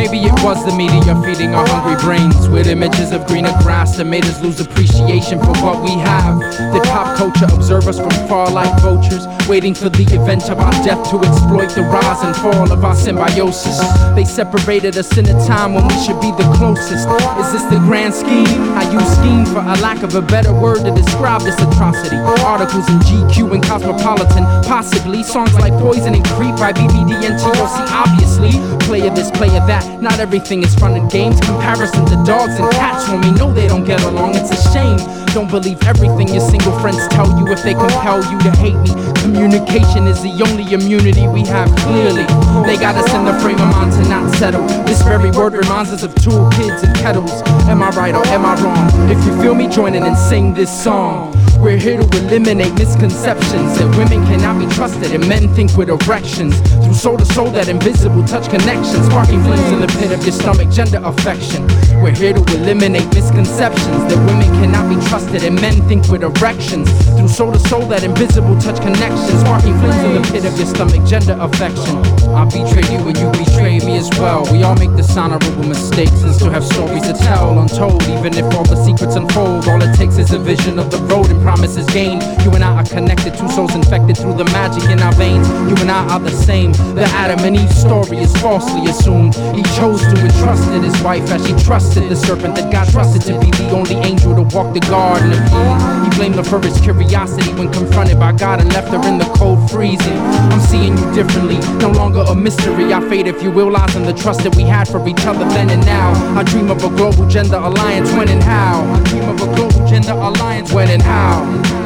Maybe 0.00 0.24
it 0.24 0.32
was 0.42 0.64
the 0.64 0.72
media 0.72 1.12
feeding 1.20 1.52
our 1.52 1.68
hungry 1.68 2.00
brains 2.00 2.48
with 2.48 2.66
images 2.66 3.12
of 3.12 3.26
greener 3.26 3.52
grass 3.60 3.98
that 3.98 4.06
made 4.06 4.24
us 4.24 4.40
lose 4.40 4.58
appreciation 4.58 5.38
for 5.38 5.52
what 5.60 5.84
we 5.84 5.92
have. 6.00 6.40
Did 6.72 6.84
pop 6.84 7.18
culture 7.18 7.44
observe 7.52 7.86
us 7.86 8.00
from 8.00 8.08
far 8.26 8.50
like 8.50 8.72
vultures, 8.80 9.28
waiting 9.46 9.74
for 9.74 9.90
the 9.90 10.04
event 10.16 10.48
of 10.48 10.58
our 10.58 10.72
death 10.80 11.04
to 11.10 11.20
exploit 11.20 11.68
the 11.76 11.82
rise 11.82 12.24
and 12.24 12.34
fall 12.36 12.72
of 12.72 12.82
our 12.82 12.96
symbiosis? 12.96 13.76
They 14.16 14.24
separated 14.24 14.96
us 14.96 15.12
in 15.18 15.28
a 15.28 15.36
time 15.46 15.74
when 15.74 15.86
we 15.86 15.96
should 16.00 16.18
be 16.18 16.32
the 16.32 16.48
closest. 16.56 17.04
Is 17.36 17.52
this 17.52 17.64
the 17.68 17.76
grand 17.84 18.14
scheme? 18.14 18.48
I 18.80 18.88
use 18.88 19.04
scheme 19.20 19.44
for 19.44 19.60
a 19.60 19.76
lack 19.84 20.02
of 20.02 20.14
a 20.14 20.22
better 20.22 20.54
word 20.54 20.80
to 20.88 20.94
describe 20.96 21.42
this 21.42 21.60
atrocity. 21.60 22.16
Articles 22.40 22.88
in 22.88 23.00
GQ 23.04 23.52
and 23.52 23.62
Cosmopolitan, 23.62 24.48
possibly 24.64 25.22
songs 25.22 25.52
like 25.60 25.74
Poison 25.74 26.14
and 26.14 26.24
Creep 26.40 26.56
by 26.56 26.72
BBD 26.72 27.20
and 27.20 27.36
TLC, 27.36 27.84
obviously. 27.92 28.52
Player 28.86 29.10
this, 29.10 29.30
player 29.32 29.60
that. 29.68 29.89
Not 30.00 30.20
everything 30.20 30.62
is 30.62 30.74
fun 30.74 30.94
and 30.94 31.10
games. 31.10 31.40
Comparison 31.40 32.06
to 32.06 32.16
dogs 32.24 32.58
and 32.58 32.70
cats 32.72 33.08
when 33.08 33.20
we 33.20 33.30
know 33.32 33.52
they 33.52 33.66
don't 33.68 33.84
get 33.84 34.02
along. 34.02 34.34
It's 34.34 34.50
a 34.50 34.72
shame. 34.72 34.98
Don't 35.34 35.50
believe 35.50 35.80
everything 35.84 36.28
your 36.28 36.40
single 36.40 36.76
friends 36.80 37.06
tell 37.08 37.28
you 37.38 37.46
if 37.48 37.62
they 37.62 37.74
compel 37.74 38.18
you 38.30 38.38
to 38.40 38.50
hate 38.58 38.76
me. 38.76 38.90
Communication 39.22 40.06
is 40.06 40.20
the 40.22 40.32
only 40.48 40.72
immunity 40.72 41.28
we 41.28 41.42
have, 41.46 41.70
clearly. 41.76 42.24
They 42.66 42.76
got 42.76 42.96
us 42.96 43.12
in 43.14 43.24
the 43.24 43.38
frame 43.40 43.60
of 43.60 43.70
mind 43.70 43.92
to 43.92 44.08
not 44.08 44.34
settle. 44.36 44.66
This 44.84 45.02
very 45.02 45.30
word 45.30 45.52
reminds 45.52 45.92
us 45.92 46.02
of 46.02 46.14
tool 46.16 46.50
kids 46.50 46.82
and 46.82 46.96
kettles. 46.96 47.42
Am 47.68 47.82
I 47.82 47.90
right 47.90 48.14
or 48.14 48.26
am 48.26 48.44
I 48.44 48.60
wrong? 48.60 49.10
If 49.10 49.24
you 49.24 49.40
feel 49.40 49.54
me, 49.54 49.68
join 49.68 49.94
in 49.94 50.02
and 50.02 50.16
sing 50.16 50.54
this 50.54 50.70
song. 50.70 51.32
We're 51.60 51.76
here 51.76 52.00
to 52.00 52.18
eliminate 52.24 52.72
misconceptions 52.72 53.76
that 53.76 53.94
women 53.94 54.24
cannot 54.24 54.58
be 54.58 54.66
trusted 54.74 55.12
and 55.12 55.28
men 55.28 55.54
think 55.54 55.76
with 55.76 55.90
erections. 55.90 56.58
Through 56.80 56.94
soul 56.94 57.18
to 57.18 57.24
soul, 57.26 57.50
that 57.50 57.68
invisible 57.68 58.24
touch 58.24 58.48
connection, 58.48 59.04
sparking 59.04 59.44
flames 59.44 59.68
in 59.68 59.80
the 59.84 59.86
pit 60.00 60.10
of 60.10 60.24
your 60.24 60.32
stomach, 60.32 60.72
gender 60.72 61.04
affection. 61.04 61.68
We're 62.00 62.16
here 62.16 62.32
to 62.32 62.40
eliminate 62.56 63.12
misconceptions 63.12 64.00
that 64.08 64.16
women 64.24 64.48
cannot 64.56 64.88
be 64.88 64.96
trusted 65.12 65.44
and 65.44 65.60
men 65.60 65.86
think 65.86 66.08
with 66.08 66.24
erections. 66.24 66.88
Through 67.20 67.28
soul 67.28 67.52
to 67.52 67.60
soul, 67.68 67.84
that 67.92 68.04
invisible 68.04 68.56
touch 68.58 68.80
connection, 68.80 69.36
sparking 69.44 69.76
flames 69.84 70.00
in 70.00 70.16
the 70.16 70.24
pit 70.32 70.48
of 70.48 70.56
your 70.56 70.66
stomach, 70.66 71.04
gender 71.04 71.36
affection. 71.38 72.00
I 72.32 72.48
betrayed 72.48 72.88
you 72.88 73.04
and 73.04 73.18
you 73.20 73.28
betrayed 73.36 73.84
me 73.84 74.00
as 74.00 74.08
well. 74.16 74.48
We 74.48 74.64
all 74.64 74.76
make 74.80 74.96
dishonorable 74.96 75.68
mistakes 75.68 76.24
and 76.24 76.32
still 76.32 76.48
have 76.48 76.64
stories 76.64 77.04
to 77.04 77.12
tell, 77.12 77.52
untold. 77.60 78.00
Even 78.16 78.32
if 78.32 78.48
all 78.56 78.64
the 78.64 78.80
secrets 78.80 79.16
unfold, 79.16 79.68
all 79.68 79.82
it 79.82 79.92
takes 79.94 80.16
is 80.16 80.32
a 80.32 80.38
vision 80.38 80.78
of 80.78 80.90
the 80.90 80.98
road 81.12 81.28
and 81.28 81.49
promises 81.50 81.86
gained. 81.86 82.22
You 82.44 82.50
and 82.52 82.62
I 82.62 82.72
are 82.80 82.84
connected, 82.84 83.34
two 83.34 83.48
souls 83.48 83.74
infected 83.74 84.16
through 84.16 84.34
the 84.34 84.44
magic 84.56 84.88
in 84.88 85.00
our 85.00 85.12
veins. 85.14 85.48
You 85.68 85.74
and 85.82 85.90
I 85.90 86.06
are 86.14 86.20
the 86.20 86.30
same. 86.30 86.70
The 86.94 87.08
Adam 87.22 87.40
and 87.40 87.56
Eve 87.56 87.72
story 87.72 88.18
is 88.18 88.32
falsely 88.36 88.88
assumed. 88.88 89.34
He 89.58 89.64
chose 89.74 90.00
to 90.10 90.16
entrust 90.28 90.70
it 90.70 90.84
his 90.84 90.96
wife 91.02 91.28
as 91.34 91.44
she 91.44 91.54
trusted 91.66 92.08
the 92.08 92.14
serpent 92.14 92.54
that 92.54 92.70
God 92.70 92.86
trusted 92.92 93.22
to 93.22 93.34
be 93.40 93.50
the 93.50 93.68
only 93.70 93.96
angel 93.96 94.32
to 94.36 94.44
walk 94.54 94.72
the 94.74 94.80
garden 94.86 95.32
of 95.32 95.42
Eden. 95.50 96.04
He 96.04 96.10
blamed 96.18 96.36
her 96.36 96.44
for 96.44 96.60
his 96.62 96.80
curiosity 96.80 97.50
when 97.58 97.72
confronted 97.72 98.20
by 98.20 98.30
God 98.30 98.60
and 98.60 98.72
left 98.72 98.90
her 98.94 99.02
in 99.08 99.18
the 99.18 99.28
cold 99.34 99.58
freezing. 99.72 100.18
I'm 100.54 100.60
seeing 100.60 100.96
you 100.96 101.06
differently, 101.18 101.58
no 101.78 101.90
longer 101.90 102.22
a 102.28 102.34
mystery. 102.34 102.92
Our 102.92 103.02
fate, 103.10 103.26
if 103.26 103.42
you 103.42 103.50
will, 103.50 103.72
lies 103.72 103.96
in 103.96 104.04
the 104.04 104.14
trust 104.14 104.44
that 104.44 104.54
we 104.54 104.62
had 104.62 104.86
for 104.86 105.02
each 105.08 105.26
other 105.26 105.44
then 105.56 105.68
and 105.70 105.84
now. 105.84 106.12
I 106.38 106.44
dream 106.44 106.70
of 106.70 106.84
a 106.84 106.90
global 106.90 107.26
gender 107.26 107.56
alliance 107.56 108.12
when 108.12 108.28
and 108.28 108.42
how. 108.42 108.86
I 108.94 109.02
dream 109.10 109.28
of 109.28 109.42
a 109.42 109.48
global 109.56 109.82
gender 110.02 110.20
alliance 110.20 110.72
when 110.72 110.88
and 110.88 111.02
how. 111.02 111.79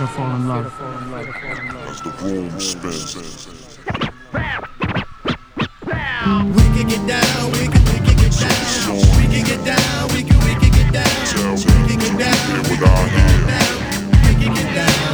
Fear 0.00 0.06
to 0.06 0.12
fall 0.12 0.36
in 0.36 0.48
love. 0.48 0.66
As 1.88 2.00
the 2.00 2.10
room 2.22 2.60
spins. 2.60 3.16
We 6.56 6.62
can 6.74 6.88
get 6.88 7.06
down, 7.06 7.52
we 7.52 7.68
can, 7.68 7.84
we 7.84 7.98
can 8.06 8.16
get 8.16 8.32
down. 8.32 8.96
We 9.16 9.26
can 9.28 9.44
get 9.44 9.64
down, 9.64 10.08
we 10.08 10.22
can, 10.22 10.38
we 10.44 10.54
can 10.54 10.70
get 10.72 10.92
down. 10.92 11.56
We 11.56 11.86
can 11.86 11.98
get 11.98 12.18
down, 12.18 12.62
we 12.64 12.76
can, 12.76 12.86
we 12.86 13.10
can 13.10 13.28
get 13.28 13.48
down. 13.48 13.68
We 14.26 14.44
can 14.44 14.54
get 14.54 14.74
down, 14.74 15.09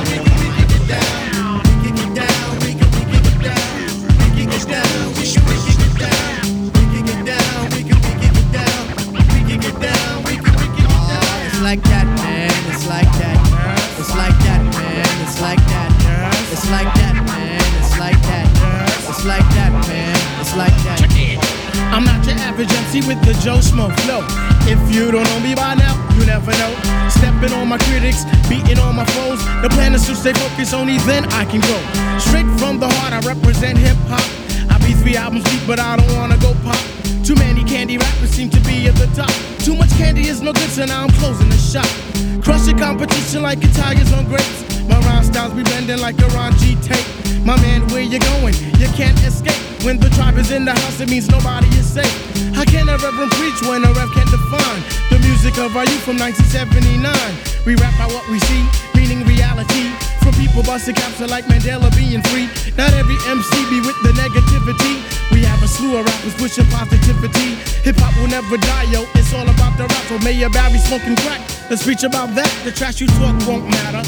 with 23.05 23.21
the 23.27 23.35
Joe 23.45 23.61
Smoke 23.61 23.93
flow. 24.07 24.25
If 24.65 24.81
you 24.95 25.11
don't 25.11 25.25
know 25.25 25.41
me 25.41 25.55
by 25.55 25.75
now, 25.75 25.95
you 26.17 26.25
never 26.25 26.53
know. 26.57 26.73
Stepping 27.11 27.53
on 27.53 27.69
my 27.69 27.79
critics, 27.91 28.25
beating 28.49 28.79
on 28.79 28.97
my 28.97 29.05
foes. 29.13 29.43
The 29.61 29.69
plan 29.71 29.95
is 29.95 30.07
to 30.07 30.15
stay 30.15 30.33
focused, 30.33 30.73
only 30.73 30.99
then 31.05 31.25
I 31.33 31.45
can 31.45 31.61
grow. 31.61 31.83
Straight 32.19 32.49
from 32.59 32.79
the 32.79 32.89
heart, 32.89 33.13
I 33.13 33.21
represent 33.21 33.77
hip 33.77 33.97
hop. 34.09 34.25
I 34.71 34.79
be 34.87 34.95
three 34.95 35.17
albums 35.17 35.45
deep, 35.45 35.61
but 35.67 35.79
I 35.79 35.97
don't 35.97 36.15
wanna 36.17 36.39
go 36.39 36.55
pop. 36.65 36.81
Too 37.25 37.35
many 37.35 37.65
candy 37.65 37.99
rappers 37.99 38.31
seem 38.31 38.49
to 38.51 38.61
be 38.61 38.87
at 38.89 38.95
the 38.95 39.09
top. 39.13 39.35
Too 39.61 39.75
much 39.75 39.91
candy 39.99 40.29
is 40.29 40.41
no 40.41 40.53
good, 40.53 40.71
so 40.71 40.87
now 40.87 41.05
I'm 41.05 41.13
closing 41.21 41.49
the 41.49 41.59
shop. 41.59 41.89
Crush 42.43 42.67
your 42.67 42.79
competition 42.79 43.43
like 43.43 43.63
Italians 43.63 44.13
on 44.13 44.25
grapes. 44.27 44.63
My 44.89 44.99
rhyme 45.01 45.25
styles 45.25 45.53
be 45.53 45.65
bending 45.65 45.99
like 45.99 46.19
a 46.23 46.29
Ron 46.29 46.57
G 46.59 46.77
tape. 46.77 47.05
My 47.45 47.61
man, 47.61 47.87
where 47.89 48.03
you 48.03 48.21
going? 48.21 48.55
You 48.79 48.89
can't 48.95 49.19
escape. 49.25 49.66
When 49.85 49.99
the 49.99 50.11
tribe 50.11 50.39
is 50.39 50.51
in 50.51 50.65
the 50.65 50.73
house, 50.73 51.01
it 51.01 51.11
means 51.11 51.29
nobody 51.29 51.69
is 51.77 51.87
safe. 51.87 52.11
How 52.55 52.65
can 52.65 52.89
a 52.89 52.97
reverend 52.97 53.31
preach 53.37 53.61
when 53.69 53.85
a 53.85 53.93
rep 53.93 54.09
can't 54.15 54.31
define 54.31 54.83
the 55.11 55.19
music 55.21 55.59
of 55.59 55.77
our 55.77 55.85
youth 55.85 56.03
from 56.03 56.19
1979? 56.19 57.05
We 57.67 57.75
rap 57.77 57.95
about 57.97 58.13
what 58.13 58.27
we 58.31 58.39
see, 58.49 58.63
meaning 58.95 59.27
reality. 59.27 59.93
From 60.27 60.35
people 60.35 60.63
busting 60.67 60.95
caps 60.95 61.21
are 61.23 61.31
like 61.31 61.47
Mandela 61.47 61.87
being 61.95 62.23
free. 62.33 62.51
Not 62.75 62.91
every 62.95 63.15
MC 63.31 63.53
be 63.71 63.79
with 63.85 63.95
the 64.03 64.11
negativity. 64.19 64.99
We 65.31 65.45
have 65.47 65.63
a 65.63 65.69
slew 65.69 65.99
of 65.99 66.07
rappers 66.07 66.35
pushing 66.35 66.67
positivity. 66.67 67.55
Hip 67.87 67.97
hop 68.03 68.17
will 68.19 68.27
never 68.27 68.59
die, 68.59 68.91
yo. 68.91 69.07
It's 69.15 69.33
all 69.33 69.47
about 69.47 69.79
the 69.79 69.87
rap. 69.87 70.05
So 70.11 70.19
Mayor 70.27 70.51
Barry 70.51 70.79
smoking 70.79 71.15
crack. 71.23 71.41
Let's 71.71 71.85
preach 71.85 72.03
about 72.03 72.35
that. 72.35 72.51
The 72.65 72.73
trash 72.73 73.01
you 73.01 73.07
talk 73.19 73.39
won't 73.47 73.71
matter. 73.71 74.03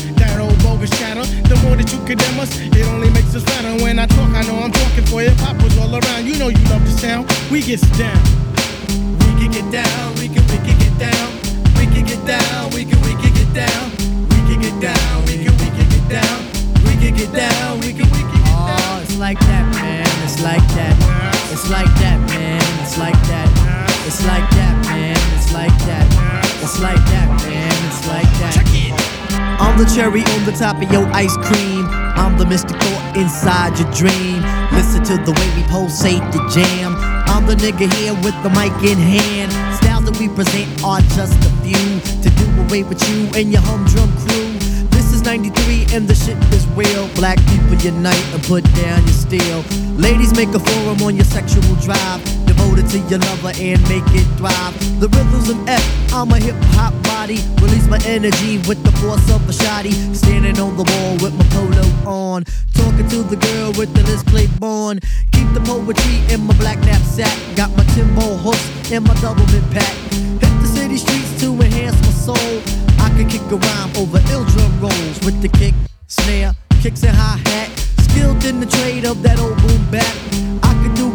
Old 0.88 0.99
chatter. 1.00 1.25
The 1.49 1.57
more 1.64 1.76
that 1.76 1.90
you 1.92 1.99
condemn 2.04 2.40
us, 2.40 2.50
it 2.61 2.87
only 2.88 3.11
makes 3.11 3.35
us 3.35 3.42
fatter. 3.45 3.73
When 3.83 3.99
I 3.99 4.07
talk, 4.07 4.30
I 4.33 4.42
know 4.47 4.57
I'm 4.62 4.73
talking 4.73 5.04
for 5.07 5.21
hip 5.21 5.37
hop 5.38 5.61
was 5.62 5.76
all 5.78 5.92
around. 5.92 6.26
You 6.26 6.38
know 6.38 6.49
you 6.49 6.62
love 6.73 6.85
the 6.85 6.95
sound. 6.97 7.28
We 7.50 7.61
get 7.61 7.80
down. 7.99 8.16
We 9.21 9.30
can 9.37 9.50
get 9.52 9.68
down. 9.73 10.14
We 10.16 10.28
can 10.28 10.45
we 10.49 10.59
can 10.64 10.76
get 10.78 10.95
down. 10.97 11.28
We 11.76 11.85
can 11.92 12.04
get 12.04 12.23
down. 12.25 12.71
We 12.73 12.85
can 12.85 13.00
we 13.04 13.12
can 13.21 13.33
get 13.35 13.50
down. 13.52 13.85
We 14.33 14.38
can 14.49 14.59
get 14.61 14.76
down. 14.80 15.25
We 15.28 15.35
can 15.45 15.54
we 15.61 15.68
can 15.76 15.88
get 15.88 16.04
down. 16.09 16.38
We 16.85 16.92
can 16.97 17.12
get 17.16 17.30
down. 17.33 17.80
We 17.80 17.90
can 17.92 18.09
we 18.09 18.23
can 18.25 18.38
get 18.38 18.57
oh, 18.57 18.73
down. 18.73 18.97
Oh, 18.97 19.04
it's 19.04 19.16
like 19.18 19.40
that, 19.40 19.64
man. 19.76 20.09
It's 20.25 20.40
like 20.40 20.64
that. 20.78 20.95
It's 21.52 21.68
like 21.68 21.92
that, 22.00 22.18
man. 22.33 22.62
It's 22.80 22.97
like 22.97 23.21
that. 23.28 23.49
It's 24.07 24.25
like 24.25 24.47
that, 24.57 24.75
man. 24.88 25.16
It's 25.37 25.52
like 25.52 25.76
that. 25.85 26.07
It's 26.64 26.78
like 26.80 27.02
that, 27.12 27.28
man. 27.45 27.76
It's 27.88 28.07
like 28.09 28.30
that. 28.40 28.54
Check 28.54 28.73
it. 28.73 29.07
I'm 29.58 29.76
the 29.76 29.84
cherry 29.94 30.22
on 30.22 30.44
the 30.44 30.52
top 30.52 30.80
of 30.80 30.90
your 30.92 31.06
ice 31.12 31.36
cream. 31.38 31.84
I'm 32.14 32.38
the 32.38 32.46
mystical 32.46 32.94
inside 33.18 33.78
your 33.78 33.90
dream. 33.90 34.42
Listen 34.70 35.02
to 35.10 35.16
the 35.26 35.32
way 35.34 35.48
we 35.56 35.66
pulsate 35.68 36.22
the 36.30 36.38
jam. 36.54 36.94
I'm 37.26 37.44
the 37.46 37.54
nigga 37.56 37.92
here 37.94 38.14
with 38.22 38.38
the 38.42 38.50
mic 38.50 38.72
in 38.86 38.98
hand. 38.98 39.50
Styles 39.76 40.04
that 40.04 40.16
we 40.18 40.28
present 40.28 40.70
are 40.84 41.00
just 41.18 41.34
a 41.42 41.50
few 41.66 41.98
to 42.22 42.30
do 42.30 42.46
away 42.62 42.84
with 42.84 43.02
you 43.10 43.26
and 43.34 43.50
your 43.50 43.62
humdrum 43.62 44.10
crew. 44.22 44.54
This 44.94 45.12
is 45.12 45.22
93 45.22 45.86
and 45.90 46.06
the 46.06 46.14
shit 46.14 46.38
is 46.54 46.66
real. 46.78 47.08
Black 47.16 47.38
people 47.50 47.74
unite 47.82 48.24
and 48.32 48.42
put 48.44 48.62
down 48.74 49.02
your 49.02 49.18
steel. 49.26 49.64
Ladies 49.98 50.34
make 50.36 50.54
a 50.54 50.60
forum 50.60 51.02
on 51.02 51.16
your 51.16 51.24
sexual 51.26 51.74
drive. 51.82 52.38
Devoted 52.68 52.90
to 52.90 52.98
your 53.08 53.18
lover 53.20 53.52
and 53.56 53.80
make 53.88 54.04
it 54.12 54.28
thrive. 54.37 55.00
The 55.00 55.08
rhythm's 55.08 55.48
an 55.48 55.66
F, 55.66 56.12
I'm 56.12 56.30
a 56.32 56.38
hip 56.38 56.54
hop 56.76 56.92
body. 57.04 57.40
Release 57.62 57.88
my 57.88 57.98
energy 58.04 58.58
with 58.68 58.82
the 58.84 58.92
force 59.00 59.25
of 59.32 59.40
a 59.48 59.52
shotty. 59.52 59.94
Standing 60.14 60.60
on 60.60 60.76
the 60.76 60.84
wall 60.84 61.16
with 61.16 61.32
my 61.32 61.46
polo 61.48 61.80
on. 62.04 62.44
Talking 62.75 63.08
to 63.08 63.22
the 63.22 63.37
girl 63.37 63.72
with 63.72 63.94
the 63.94 64.02
list 64.04 64.26
plate 64.26 64.52
born. 64.60 65.00
Keep 65.32 65.54
the 65.54 65.60
poetry 65.64 66.20
in 66.28 66.44
my 66.44 66.54
black 66.58 66.78
knapsack. 66.80 67.32
Got 67.56 67.75
my 67.75 67.84
Timbo 67.96 68.37
hooks 68.37 68.92
in 68.92 69.02
my 69.02 69.14
double 69.22 69.46
bit 69.46 69.64
pack. 69.72 69.94
Hit 70.37 70.52
the 70.60 70.68
city 70.68 70.98
streets 70.98 71.40
to 71.40 71.48
enhance 71.54 71.96
my 72.04 72.12
soul. 72.12 72.60
I 73.00 73.08
can 73.16 73.30
kick 73.30 73.40
a 73.48 73.56
rhyme 73.56 73.96
over 73.96 74.20
ill 74.28 74.44
drum 74.44 74.80
rolls 74.80 75.18
with 75.25 75.40
the 75.40 75.48
kick, 75.48 75.72
snare, 76.06 76.52
kicks 76.82 77.02
and 77.02 77.16
hi 77.16 77.40
hat. 77.48 77.70
Skilled 78.10 78.44
in 78.44 78.60
the 78.60 78.66
trade 78.66 79.06
of 79.06 79.22
that 79.22 79.40
old 79.40 79.56
boom 79.62 79.90
bap. 79.90 80.67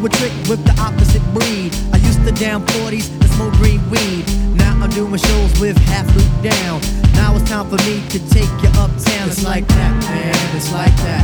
A 0.03 0.09
trick 0.09 0.33
with 0.49 0.65
the 0.65 0.75
opposite 0.81 1.23
breed. 1.33 1.73
I 1.93 1.97
used 1.97 2.25
to 2.25 2.31
down 2.33 2.65
40s 2.75 3.09
and 3.21 3.29
smoke 3.31 3.53
green 3.53 3.79
weed. 3.89 4.27
Now 4.53 4.77
I'm 4.83 4.89
doing 4.89 5.15
shows 5.15 5.59
with 5.61 5.77
half 5.87 6.05
loop 6.13 6.27
down. 6.43 6.81
Now 7.13 7.33
it's 7.37 7.47
time 7.49 7.69
for 7.69 7.77
me 7.87 8.03
to 8.09 8.19
take 8.29 8.51
you 8.61 8.67
uptown. 8.75 9.29
It's 9.29 9.45
like 9.45 9.65
that, 9.65 10.03
man. 10.03 10.35
It's 10.57 10.73
like 10.73 10.95
that. 11.07 11.23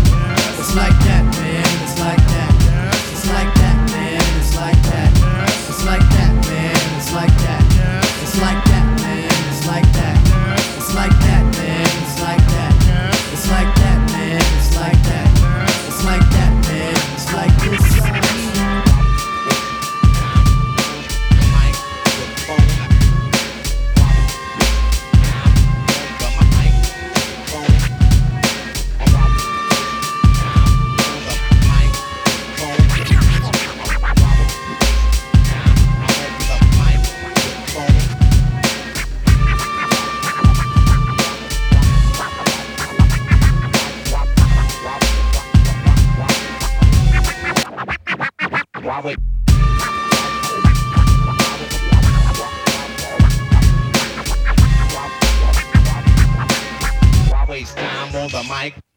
It's 0.57 0.74
like 0.77 0.98
that, 1.03 1.24
man. 1.36 1.83
It's 1.83 2.00
like 2.00 2.24
that. 2.31 2.51
It's 3.12 3.27
like 3.27 3.53
that, 3.53 3.59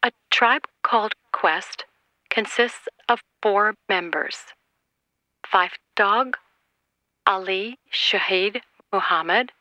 A 0.03 0.11
tribe 0.31 0.63
called 0.83 1.15
Quest 1.33 1.85
consists 2.31 2.89
of 3.09 3.21
four 3.41 3.75
members 3.89 4.39
Phife 5.47 5.79
Dawg, 5.95 6.37
Ali 7.25 7.79
Shaheed 7.93 8.63
Muhammad, 8.93 9.53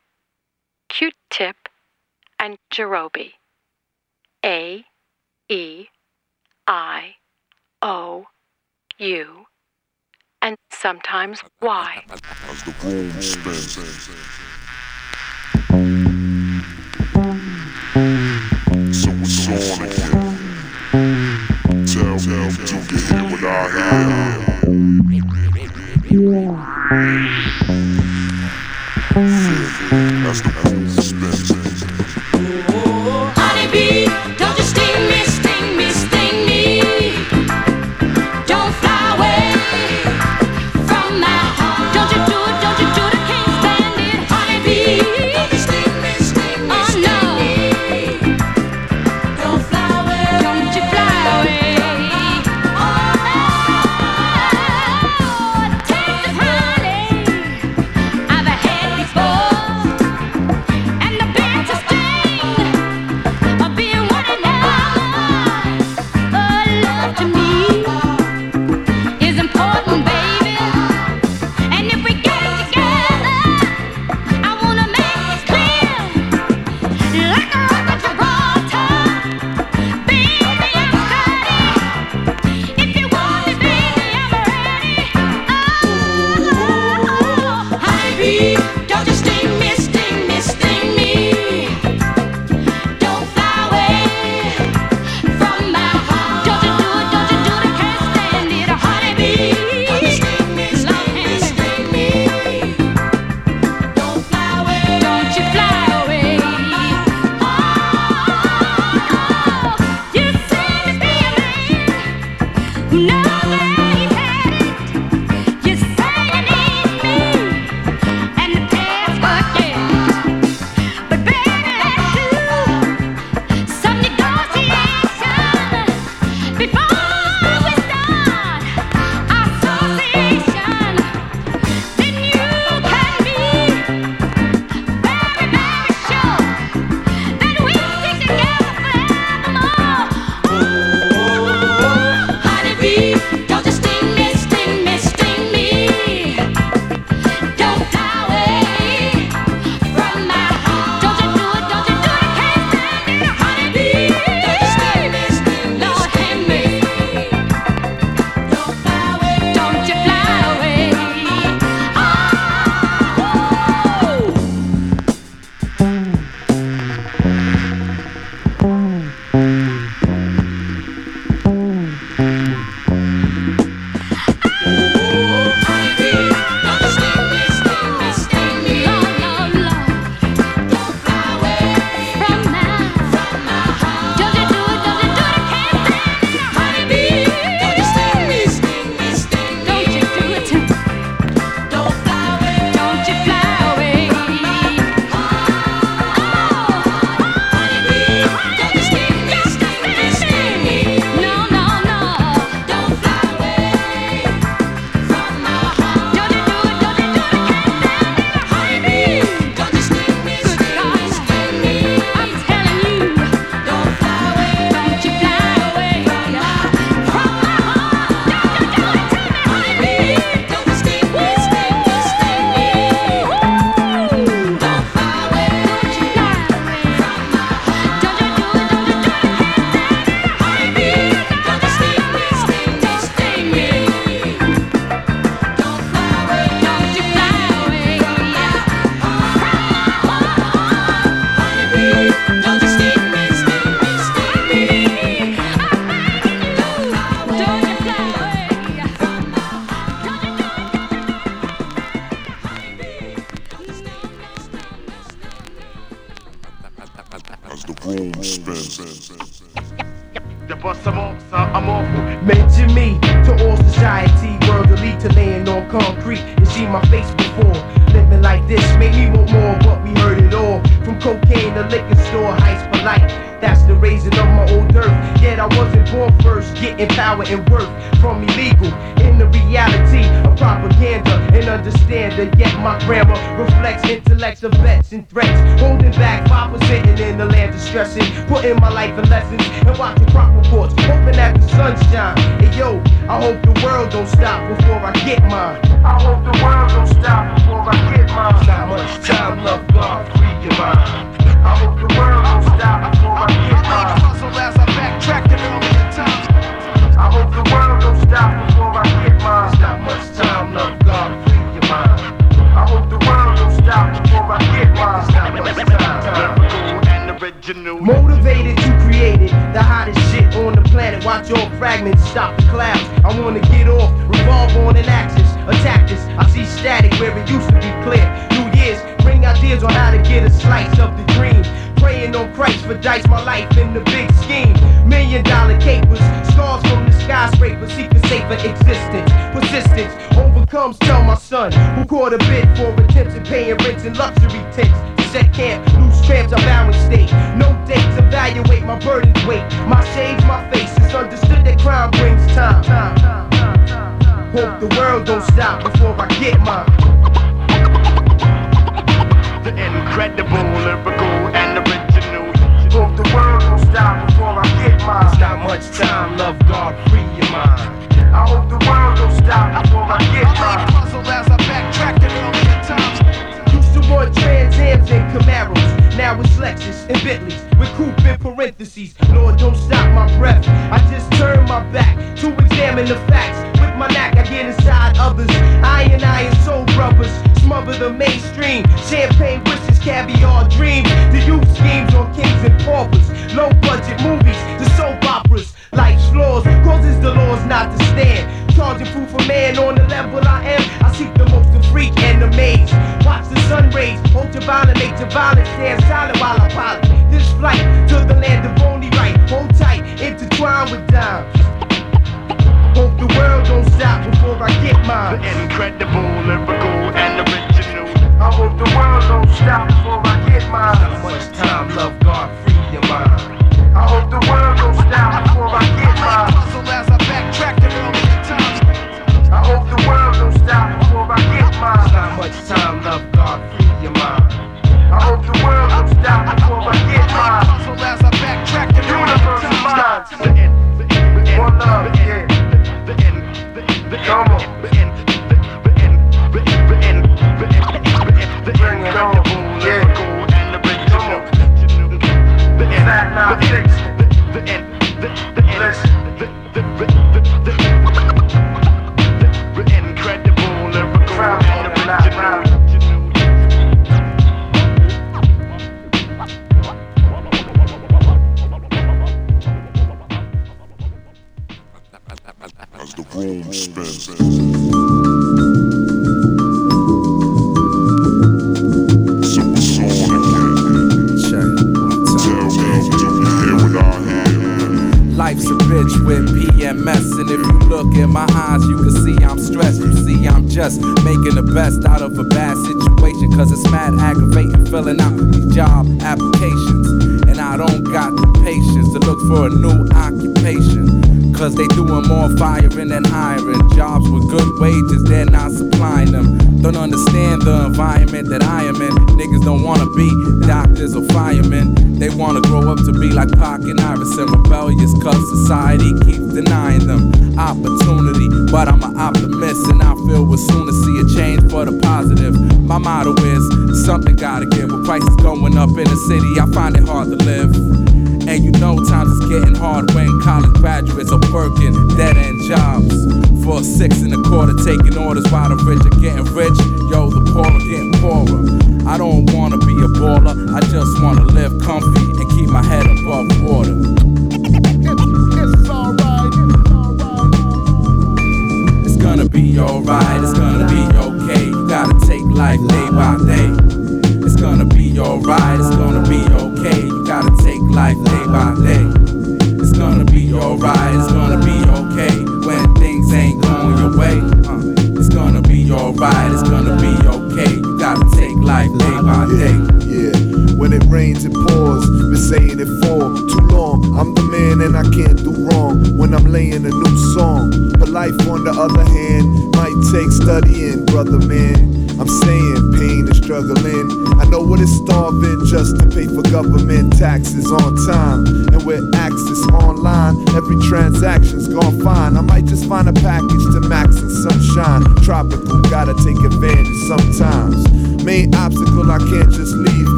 Q 0.90 1.12
Tip, 1.30 1.70
and 2.40 2.58
Jarobi. 2.74 3.34
A 4.44 4.86
E 5.48 5.86
I 6.66 7.18
O 7.84 8.26
U 8.98 9.46
and 10.42 10.56
sometimes 10.72 11.44
why. 11.60 12.04
As 12.50 12.64
the 12.64 12.74
room 12.84 13.12
spins. 13.22 13.74
So 18.94 19.12
it's 19.22 19.48
on 19.48 19.86
again. 19.86 20.12
Tell 21.86 22.18
them 22.18 22.52
to 22.66 22.76
get 22.90 23.02
here. 26.10 26.42
As 30.28 30.42
the 30.42 30.52
room 30.64 30.88
spins. 30.90 31.51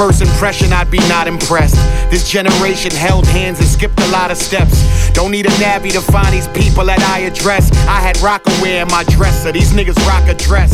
First 0.00 0.22
impression, 0.22 0.72
I'd 0.72 0.90
be 0.90 0.96
not 1.10 1.28
impressed. 1.28 1.74
This 2.10 2.26
generation 2.26 2.90
held 2.90 3.26
hands 3.26 3.58
and 3.58 3.68
skipped 3.68 4.00
a 4.00 4.08
lot 4.08 4.30
of 4.30 4.38
steps. 4.38 5.10
Don't 5.10 5.30
need 5.30 5.44
a 5.44 5.50
nabby 5.60 5.90
to 5.90 6.00
find 6.00 6.32
these 6.32 6.48
people 6.48 6.86
that 6.86 7.02
I 7.02 7.18
address. 7.28 7.70
I 7.86 8.00
had 8.00 8.16
Rocawear 8.16 8.80
in 8.80 8.88
my 8.88 9.04
dresser, 9.04 9.52
these 9.52 9.74
niggas 9.74 10.00
rock 10.08 10.26
a 10.26 10.32
dress. 10.32 10.72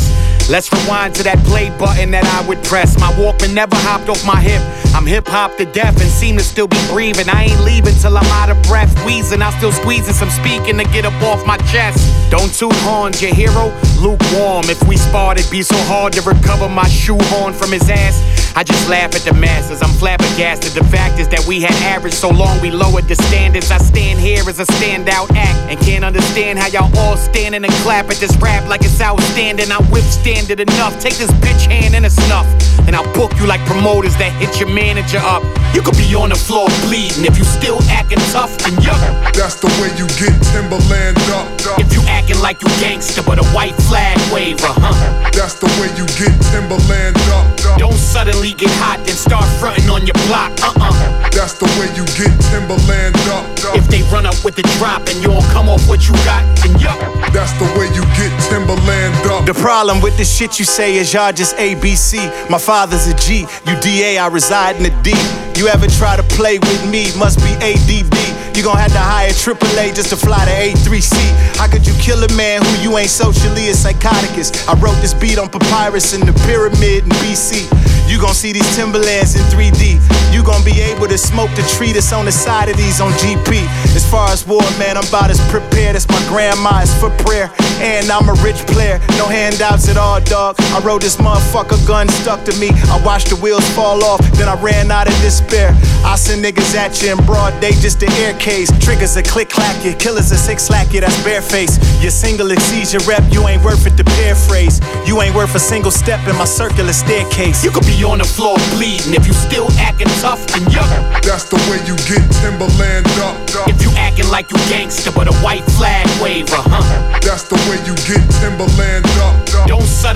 Let's 0.49 0.73
rewind 0.73 1.17
to 1.17 1.25
that 1.25 1.39
play 1.45 1.71
button 1.77 2.13
that 2.13 2.25
I 2.25 2.47
would 2.47 2.63
press. 2.63 2.97
My 3.01 3.11
Walkman 3.15 3.53
never 3.53 3.75
hopped 3.75 4.09
off 4.09 4.25
my 4.25 4.41
hip. 4.41 4.63
I'm 4.95 5.05
hip 5.05 5.27
hop 5.27 5.57
to 5.57 5.65
death 5.65 6.01
and 6.01 6.09
seem 6.09 6.37
to 6.37 6.45
still 6.45 6.69
be 6.69 6.79
breathing. 6.87 7.29
I 7.29 7.51
ain't 7.51 7.61
leaving 7.63 7.95
till 7.99 8.17
I'm 8.17 8.31
out 8.39 8.49
of 8.49 8.63
breath. 8.63 8.95
Wheezing, 9.05 9.43
I'm 9.43 9.53
still 9.59 9.73
squeezing 9.73 10.15
some 10.15 10.31
speaking 10.31 10.79
to 10.79 10.85
get 10.85 11.05
up 11.05 11.21
off 11.25 11.45
my 11.45 11.57
chest. 11.75 11.99
Don't 12.31 12.55
toot 12.55 12.73
horns, 12.87 13.21
your 13.21 13.35
hero, 13.35 13.75
lukewarm. 13.99 14.71
If 14.71 14.87
we 14.87 14.97
sparred, 14.97 15.39
it'd 15.39 15.51
be 15.51 15.63
so 15.63 15.77
hard 15.91 16.13
to 16.13 16.23
recover 16.23 16.69
my 16.69 16.87
shoehorn 16.87 17.53
from 17.53 17.73
his 17.73 17.91
ass. 17.91 18.23
I 18.57 18.65
just 18.65 18.89
laugh 18.89 19.15
at 19.15 19.21
the 19.21 19.35
masses, 19.35 19.83
I'm 19.83 19.93
flabbergasted. 20.01 20.73
The 20.73 20.85
fact 20.89 21.21
is 21.21 21.29
that 21.29 21.47
we 21.47 21.61
had 21.61 21.75
average 21.85 22.15
so 22.15 22.31
long 22.31 22.59
we 22.63 22.71
lowered 22.71 23.05
the 23.05 23.15
standards. 23.15 23.71
I 23.71 23.77
stand 23.77 24.19
here 24.19 24.49
as 24.49 24.59
a 24.59 24.65
standout 24.65 25.29
act 25.37 25.59
and 25.69 25.79
can't 25.81 26.03
understand 26.03 26.59
how 26.59 26.69
y'all 26.69 26.89
all 26.97 27.19
standing 27.19 27.63
and 27.63 27.73
clap 27.85 28.09
at 28.09 28.17
this 28.17 28.35
rap 28.39 28.67
like 28.67 28.81
it's 28.81 28.99
outstanding. 28.99 29.71
I 29.71 29.81
withstand 29.93 30.49
it 30.49 30.59
enough. 30.59 30.99
Take 31.01 31.21
this 31.21 31.31
bitch 31.45 31.69
hand 31.69 31.95
and 31.95 32.07
a 32.07 32.11
snuff, 32.11 32.47
and 32.89 32.97
I'll 32.97 33.13
book 33.13 33.31
you 33.39 33.47
like 33.47 33.61
promoters 33.67 34.17
that 34.17 34.33
hit 34.41 34.59
your 34.59 34.71
manager 34.71 35.21
up. 35.21 35.45
You 35.77 35.83
could 35.83 35.99
be 36.01 36.09
on 36.17 36.31
the 36.31 36.41
floor 36.41 36.73
bleeding 36.89 37.29
if 37.29 37.37
you 37.37 37.45
still 37.45 37.77
acting 37.93 38.17
tough, 38.33 38.57
then 38.65 38.81
yup. 38.81 38.97
That's 39.37 39.61
the 39.61 39.69
way 39.77 39.93
you 40.01 40.09
get 40.17 40.33
Timberland 40.49 41.21
up. 41.37 41.45
up. 41.69 41.77
If 41.77 41.93
you 41.93 42.01
acting 42.09 42.41
like 42.41 42.63
you 42.65 42.69
gangster 42.81 43.21
but 43.21 43.37
a 43.37 43.45
white 43.53 43.77
flag 43.85 44.17
waver, 44.33 44.73
huh? 44.73 44.97
That's 45.37 45.61
the 45.61 45.69
way 45.77 45.93
you 45.93 46.09
get 46.17 46.33
Timberland 46.49 47.21
up. 47.29 47.45
up. 47.69 47.77
Don't 47.77 48.01
suddenly 48.01 48.55
get 48.55 48.73
hot 48.81 49.05
and 49.05 49.21
start 49.21 49.45
fronting 49.61 49.91
on 49.93 50.09
your 50.09 50.17
block, 50.25 50.57
uh-uh. 50.65 51.29
That's 51.37 51.61
the 51.61 51.69
way 51.77 51.93
you 51.93 52.09
get 52.17 52.33
Timberland 52.49 53.13
up. 53.29 53.45
up. 53.69 53.77
If 53.77 53.85
they 53.93 54.01
run 54.09 54.25
up 54.25 54.41
with 54.49 54.57
the 54.57 54.65
drop 54.81 55.05
and 55.13 55.21
you 55.21 55.29
don't 55.29 55.45
come 55.53 55.69
off 55.69 55.87
what 55.93 56.09
you 56.09 56.17
got, 56.25 56.41
then 56.65 56.73
yup. 56.81 56.97
That's 57.37 57.53
the 57.61 57.69
way 57.77 57.93
you 57.93 58.01
get 58.17 58.33
Timberland 58.49 59.13
up. 59.29 59.45
The 59.45 59.53
problem 59.53 60.01
with 60.01 60.17
the 60.17 60.25
shit 60.25 60.59
you 60.59 60.65
say 60.65 60.97
is 60.97 61.13
y'all 61.13 61.37
just 61.37 61.55
ABC. 61.61 62.49
My 62.49 62.57
father's 62.57 63.07
a 63.09 63.15
G, 63.21 63.45
you 63.69 63.77
DA, 63.85 64.17
I 64.17 64.29
reside 64.29 64.77
in 64.81 64.85
the 64.89 64.97
D. 65.05 65.13
You 65.57 65.69
ever 65.69 65.87
try 65.87 66.17
to 66.17 66.23
play 66.37 66.59
with 66.59 66.91
me? 66.91 67.09
Must 67.17 67.39
be 67.39 67.49
ADD. 67.65 68.13
You 68.55 68.63
gon' 68.63 68.77
have 68.77 68.93
to 68.93 69.01
hire 69.01 69.31
AAA 69.31 69.97
just 69.97 70.11
to 70.11 70.17
fly 70.17 70.45
to 70.45 70.53
A3C. 70.53 71.17
How 71.57 71.67
could 71.67 71.87
you 71.87 71.95
kill 71.97 72.23
a 72.23 72.33
man 72.37 72.63
who 72.63 72.83
you 72.85 72.99
ain't 72.99 73.09
socially 73.09 73.69
a 73.69 73.73
psychoticus? 73.73 74.53
I 74.69 74.79
wrote 74.81 75.01
this 75.01 75.15
beat 75.15 75.39
on 75.39 75.49
papyrus 75.49 76.13
in 76.13 76.27
the 76.27 76.33
pyramid 76.45 77.05
in 77.05 77.11
BC. 77.25 77.86
You 78.09 78.21
gon' 78.21 78.35
see 78.35 78.53
these 78.53 78.77
Timberlands 78.77 79.35
in 79.35 79.43
3D. 79.53 80.01
You 80.33 80.45
gon' 80.45 80.65
be 80.65 80.81
able 80.81 81.09
to 81.09 81.19
smoke 81.19 81.51
the 81.57 81.63
tree 81.77 81.93
that's 81.93 82.13
on 82.13 82.25
the 82.25 82.33
side 82.33 82.69
of 82.69 82.77
these 82.77 83.01
on 83.01 83.13
GP. 83.13 83.65
As 83.97 84.09
far 84.09 84.31
as 84.31 84.47
war, 84.47 84.63
man, 84.79 84.97
I'm 84.97 85.07
about 85.09 85.31
as 85.31 85.41
prepared 85.51 85.97
as 85.97 86.09
my 86.09 86.21
grandma 86.29 86.81
is 86.81 86.93
for 87.01 87.11
prayer. 87.25 87.51
And 87.81 88.11
I'm 88.11 88.29
a 88.29 88.37
rich 88.45 88.57
player, 88.69 88.99
no 89.19 89.27
handouts 89.27 89.89
at 89.89 89.97
all, 89.97 90.21
dog. 90.21 90.57
I 90.73 90.81
rode 90.81 91.03
this 91.03 91.17
motherfucker 91.17 91.81
gun 91.87 92.09
stuck 92.09 92.45
to 92.45 92.55
me. 92.59 92.71
I 92.89 93.03
watched 93.05 93.29
the 93.31 93.37
wheels 93.37 93.67
fall 93.75 94.03
off, 94.05 94.21
then 94.39 94.49
I 94.49 94.61
ran 94.63 94.91
out 94.91 95.09
of 95.09 95.15
despair. 95.21 95.75
I 96.05 96.17
send 96.17 96.45
niggas 96.45 96.75
at 96.75 97.03
you 97.03 97.13
in 97.13 97.19
broad 97.27 97.59
day 97.61 97.73
just 97.73 98.01
to 98.01 98.07
air 98.23 98.33
case. 98.39 98.71
Triggers 98.85 99.17
a 99.17 99.23
click 99.23 99.51
clack 99.51 99.85
you, 99.85 99.93
killers 99.95 100.31
a 100.31 100.37
six 100.37 100.65
slack 100.65 100.93
you, 100.95 101.01
that's 101.01 101.17
bareface. 101.25 101.77
Your 102.01 102.13
single 102.13 102.51
exceeds 102.51 102.93
your 102.93 103.03
rep, 103.03 103.25
you 103.33 103.47
ain't 103.49 103.63
worth 103.65 103.87
it 103.87 103.97
to 103.97 104.05
paraphrase. 104.05 104.81
You 105.07 105.21
ain't 105.23 105.35
worth 105.35 105.55
a 105.55 105.61
single 105.61 105.91
step 105.91 106.27
in 106.29 106.37
my 106.37 106.45
circular 106.45 106.93
staircase. 106.93 107.65
You 107.65 107.71
could 107.71 107.85
be 107.85 107.96
on 108.05 108.19
the 108.19 108.25
floor 108.25 108.57
bleeding 108.77 109.15
if 109.15 109.27
you 109.27 109.33
still 109.33 109.71
acting 109.79 110.09
tough 110.21 110.41
and 110.55 110.65
yuck. 110.69 110.89
That's 111.23 111.45
the 111.45 111.57
way 111.71 111.81
you 111.89 111.97
get 112.05 112.25
Timberland 112.43 113.07
up. 113.25 113.37
If 113.69 113.83
you 113.83 113.91
acting 113.97 114.29
like 114.29 114.51
you 114.51 114.59
gangster 114.69 115.13
but 115.13 115.29
a 115.29 115.35
white 115.41 115.65
flag 115.79 116.05
waver, 116.21 116.61
huh? 116.61 116.85
That's 117.23 117.45
the 117.45 117.57
way 117.69 117.79
you 117.89 117.95
get 118.05 118.23
Timberland 118.41 119.07
up. 119.25 119.35
Don't 119.47 119.66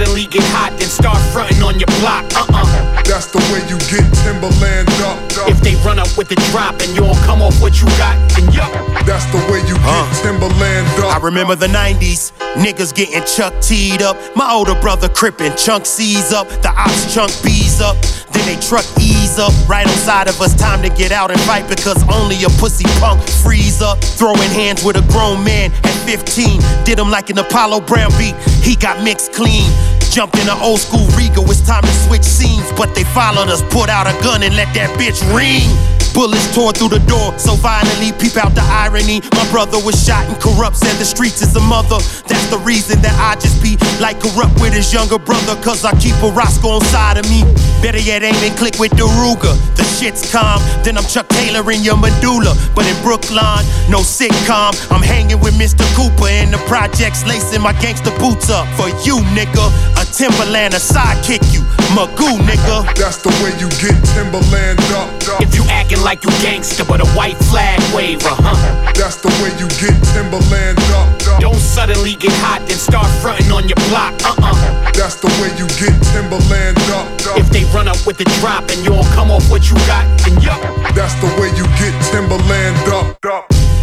suddenly 0.00 0.24
get 0.26 0.42
hot 0.56 0.72
and 0.72 0.90
start 0.90 1.18
fronting 1.30 1.62
on 1.62 1.78
your 1.78 1.90
block, 2.00 2.24
uh-uh. 2.32 3.02
That's 3.04 3.26
the 3.26 3.38
way 3.52 3.60
you 3.68 3.76
get 3.92 4.08
Timberland 4.24 4.88
up. 5.04 5.18
If 5.46 5.60
they 5.60 5.76
run 5.84 5.98
up 5.98 6.08
with 6.16 6.28
the 6.28 6.36
drop 6.50 6.80
and 6.80 6.88
you 6.96 7.02
don't 7.02 7.20
come 7.28 7.42
off 7.42 7.60
what 7.60 7.80
you 7.80 7.86
got, 8.00 8.16
then 8.32 8.48
yuck. 8.48 8.72
That's 9.04 9.26
the 9.26 9.38
way 9.52 9.60
you 9.68 9.76
get 9.76 10.22
Timberland 10.22 10.88
up. 11.04 11.16
I 11.16 11.18
remember 11.20 11.54
the 11.54 11.66
90s, 11.66 12.32
niggas 12.54 12.94
getting 12.94 13.24
Chuck 13.24 13.52
teed 13.60 14.00
up. 14.00 14.16
My 14.34 14.50
older 14.50 14.74
brother 14.80 15.08
crippin' 15.08 15.52
chunk 15.58 15.84
C's 15.84 16.32
up, 16.32 16.48
the 16.48 16.70
ops 16.70 17.12
chunk 17.12 17.32
B's 17.42 17.82
up. 17.82 17.96
Then 18.32 18.46
they 18.46 18.60
truck 18.62 18.84
ease 19.00 19.38
up 19.38 19.52
right 19.68 19.86
outside 19.86 20.28
of 20.28 20.40
us. 20.40 20.54
Time 20.54 20.82
to 20.82 20.88
get 20.88 21.10
out 21.10 21.30
and 21.30 21.40
fight 21.40 21.68
because 21.68 21.98
only 22.08 22.36
a 22.44 22.48
pussy 22.60 22.84
punk 23.00 23.20
freeze 23.42 23.82
up. 23.82 23.98
Throwing 23.98 24.50
hands 24.50 24.84
with 24.84 24.96
a 24.96 25.02
grown 25.12 25.42
man 25.44 25.72
at 25.72 25.94
15. 26.06 26.60
Did 26.84 26.98
him 26.98 27.10
like 27.10 27.30
an 27.30 27.38
Apollo 27.38 27.80
Brown 27.80 28.10
beat. 28.18 28.36
He 28.62 28.76
got 28.76 29.02
mixed 29.02 29.32
clean. 29.32 29.68
Jumped 30.10 30.34
in 30.40 30.48
an 30.48 30.58
old 30.60 30.80
school 30.80 31.06
Regal, 31.16 31.48
it's 31.52 31.64
time 31.64 31.82
to 31.82 31.94
switch 32.08 32.24
scenes. 32.24 32.66
But 32.76 32.96
they 32.96 33.04
followed 33.04 33.48
us, 33.48 33.62
put 33.70 33.88
out 33.88 34.08
a 34.08 34.22
gun 34.24 34.42
and 34.42 34.56
let 34.56 34.74
that 34.74 34.90
bitch 34.98 35.22
ring. 35.32 35.99
Bullets 36.12 36.52
tore 36.54 36.72
through 36.72 36.90
the 36.90 37.02
door 37.06 37.36
so 37.38 37.54
violently, 37.54 38.12
peep 38.18 38.36
out 38.36 38.54
the 38.54 38.64
irony. 38.64 39.20
My 39.32 39.46
brother 39.50 39.78
was 39.78 39.94
shot 39.94 40.26
and 40.26 40.36
corrupt, 40.40 40.76
said 40.76 40.94
the 40.98 41.04
streets 41.04 41.40
is 41.42 41.54
a 41.56 41.60
mother. 41.60 41.98
That's 42.26 42.48
the 42.50 42.58
reason 42.58 43.00
that 43.02 43.14
I 43.16 43.38
just 43.38 43.62
be 43.62 43.78
like 44.00 44.18
corrupt 44.20 44.60
with 44.60 44.74
his 44.74 44.92
younger 44.92 45.18
brother, 45.18 45.54
cause 45.62 45.84
I 45.84 45.92
keep 45.98 46.16
a 46.22 46.30
Roscoe 46.30 46.76
inside 46.82 47.16
of 47.18 47.26
me. 47.30 47.46
Better 47.80 47.98
yet, 48.02 48.22
aim 48.22 48.34
and 48.42 48.56
click 48.58 48.78
with 48.78 48.90
the 48.98 49.06
Ruger. 49.22 49.54
The 49.76 49.84
shit's 49.84 50.26
calm, 50.30 50.60
then 50.82 50.98
I'm 50.98 51.06
Chuck 51.06 51.28
Taylor 51.28 51.64
in 51.70 51.82
your 51.82 51.96
medulla. 51.96 52.56
But 52.74 52.86
in 52.90 52.96
Brooklyn, 53.02 53.62
no 53.88 54.02
sitcom. 54.02 54.74
I'm 54.90 55.02
hanging 55.02 55.40
with 55.40 55.54
Mr. 55.54 55.86
Cooper 55.94 56.28
in 56.28 56.50
the 56.50 56.60
projects, 56.66 57.24
lacing 57.24 57.62
my 57.62 57.72
gangster 57.80 58.12
boots 58.18 58.50
up. 58.50 58.66
For 58.74 58.88
you, 59.06 59.22
nigga, 59.32 59.64
a 59.96 60.04
Timberland, 60.10 60.74
a 60.74 60.82
sidekick 60.82 61.40
you, 61.54 61.62
Magoo, 61.94 62.36
nigga. 62.44 62.84
That's 62.98 63.22
the 63.22 63.30
way 63.40 63.54
you 63.62 63.70
get 63.78 63.96
Timberland 64.12 64.80
up. 64.92 65.08
If 65.40 65.54
you 65.54 65.64
acting 65.70 65.99
like 66.02 66.24
you 66.24 66.30
gangster 66.42 66.84
but 66.84 67.00
a 67.00 67.08
white 67.12 67.36
flag 67.50 67.78
waver, 67.94 68.34
huh? 68.40 68.92
That's 68.94 69.16
the 69.16 69.28
way 69.40 69.50
you 69.60 69.68
get 69.80 69.96
Timberland 70.12 70.78
up. 70.96 71.40
Don't 71.40 71.60
suddenly 71.60 72.14
get 72.14 72.32
hot 72.44 72.60
and 72.62 72.80
start 72.80 73.08
fronting 73.20 73.50
on 73.52 73.68
your 73.68 73.80
block, 73.88 74.14
uh-uh. 74.24 74.92
That's 74.92 75.16
the 75.20 75.28
way 75.40 75.50
you 75.56 75.66
get 75.80 75.94
Timberland 76.12 76.78
up. 76.92 77.06
If 77.36 77.50
they 77.50 77.64
run 77.72 77.88
up 77.88 78.00
with 78.06 78.18
the 78.18 78.28
drop 78.40 78.68
and 78.70 78.78
you 78.84 78.90
don't 78.90 79.10
come 79.12 79.30
off 79.30 79.50
what 79.50 79.68
you 79.70 79.76
got, 79.88 80.04
then 80.24 80.36
yuck. 80.40 80.60
That's 80.94 81.14
the 81.20 81.30
way 81.40 81.48
you 81.56 81.64
get 81.80 81.94
Timberland 82.12 82.76
up. 82.88 83.16
As 83.24 83.79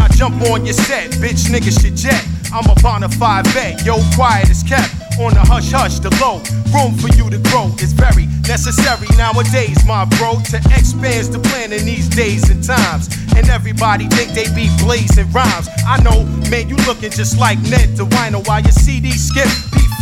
I 0.00 0.08
jump 0.16 0.40
on 0.50 0.64
your 0.64 0.74
set, 0.74 1.10
bitch 1.12 1.48
niggas 1.50 1.80
should 1.80 1.96
jet. 1.96 2.24
I'm 2.52 2.64
a 2.70 2.74
bona 2.82 3.08
fide 3.08 3.46
vet, 3.48 3.84
yo, 3.84 3.96
quiet 4.14 4.48
is 4.48 4.62
kept. 4.62 5.03
On 5.20 5.32
the 5.32 5.40
hush 5.46 5.70
hush, 5.70 6.00
the 6.00 6.10
low. 6.18 6.42
Room 6.74 6.98
for 6.98 7.06
you 7.14 7.30
to 7.30 7.38
grow 7.50 7.70
is 7.78 7.92
very 7.92 8.26
necessary 8.48 9.06
nowadays, 9.16 9.78
my 9.86 10.04
bro. 10.18 10.42
To 10.50 10.58
expand 10.74 11.32
the 11.32 11.38
plan 11.38 11.72
in 11.72 11.84
these 11.84 12.08
days 12.08 12.50
and 12.50 12.62
times. 12.62 13.06
And 13.36 13.48
everybody 13.48 14.08
think 14.08 14.32
they 14.34 14.50
be 14.54 14.68
blazing 14.82 15.30
rhymes. 15.30 15.68
I 15.86 16.02
know, 16.02 16.24
man, 16.50 16.68
you 16.68 16.76
looking 16.86 17.10
just 17.10 17.38
like 17.38 17.58
Ned 17.70 17.96
the 17.96 18.06
Wino 18.06 18.46
while 18.46 18.60
your 18.60 18.72
CD 18.72 19.12
skip. 19.12 19.48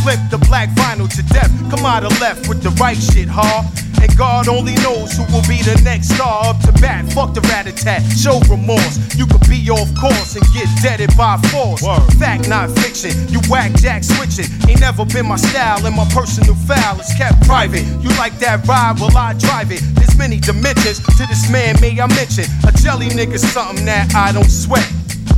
Flip 0.03 0.19
the 0.29 0.37
black 0.51 0.69
vinyl 0.75 1.07
to 1.07 1.23
death. 1.33 1.49
Come 1.71 1.85
out 1.85 2.03
of 2.03 2.11
left 2.19 2.47
with 2.49 2.61
the 2.61 2.69
right 2.81 2.97
shit, 2.99 3.27
huh? 3.27 3.63
And 4.03 4.11
God 4.17 4.49
only 4.49 4.75
knows 4.83 5.15
who 5.15 5.23
will 5.31 5.47
be 5.47 5.63
the 5.63 5.79
next 5.83 6.11
star 6.11 6.43
up 6.43 6.59
to 6.67 6.73
bat. 6.83 7.07
Fuck 7.13 7.33
the 7.33 7.41
rat 7.47 7.67
a 7.67 7.71
tat, 7.71 8.03
show 8.11 8.43
remorse. 8.51 8.99
You 9.15 9.25
could 9.25 9.47
be 9.47 9.63
off 9.71 9.87
course 9.95 10.35
and 10.35 10.43
get 10.51 10.67
deaded 10.83 11.15
by 11.15 11.39
force. 11.47 11.79
Fact, 12.19 12.49
not 12.49 12.69
fiction. 12.83 13.15
You 13.31 13.39
whack 13.47 13.71
jack 13.79 14.03
switching. 14.03 14.51
Ain't 14.67 14.81
never 14.81 15.05
been 15.05 15.25
my 15.25 15.37
style, 15.37 15.79
and 15.87 15.95
my 15.95 16.05
personal 16.11 16.55
foul 16.67 16.99
is 16.99 17.13
kept 17.15 17.39
private. 17.47 17.87
You 18.03 18.11
like 18.19 18.35
that 18.43 18.67
ride? 18.67 18.99
Well, 18.99 19.15
I 19.15 19.33
drive 19.39 19.71
it. 19.71 19.79
There's 19.95 20.17
many 20.17 20.37
dimensions 20.37 20.99
to 20.99 21.23
this 21.31 21.49
man, 21.49 21.79
may 21.79 21.95
I 21.95 22.07
mention. 22.11 22.43
A 22.67 22.75
jelly 22.75 23.07
nigga's 23.07 23.47
something 23.55 23.85
that 23.85 24.13
I 24.13 24.33
don't 24.33 24.51
sweat. 24.51 24.83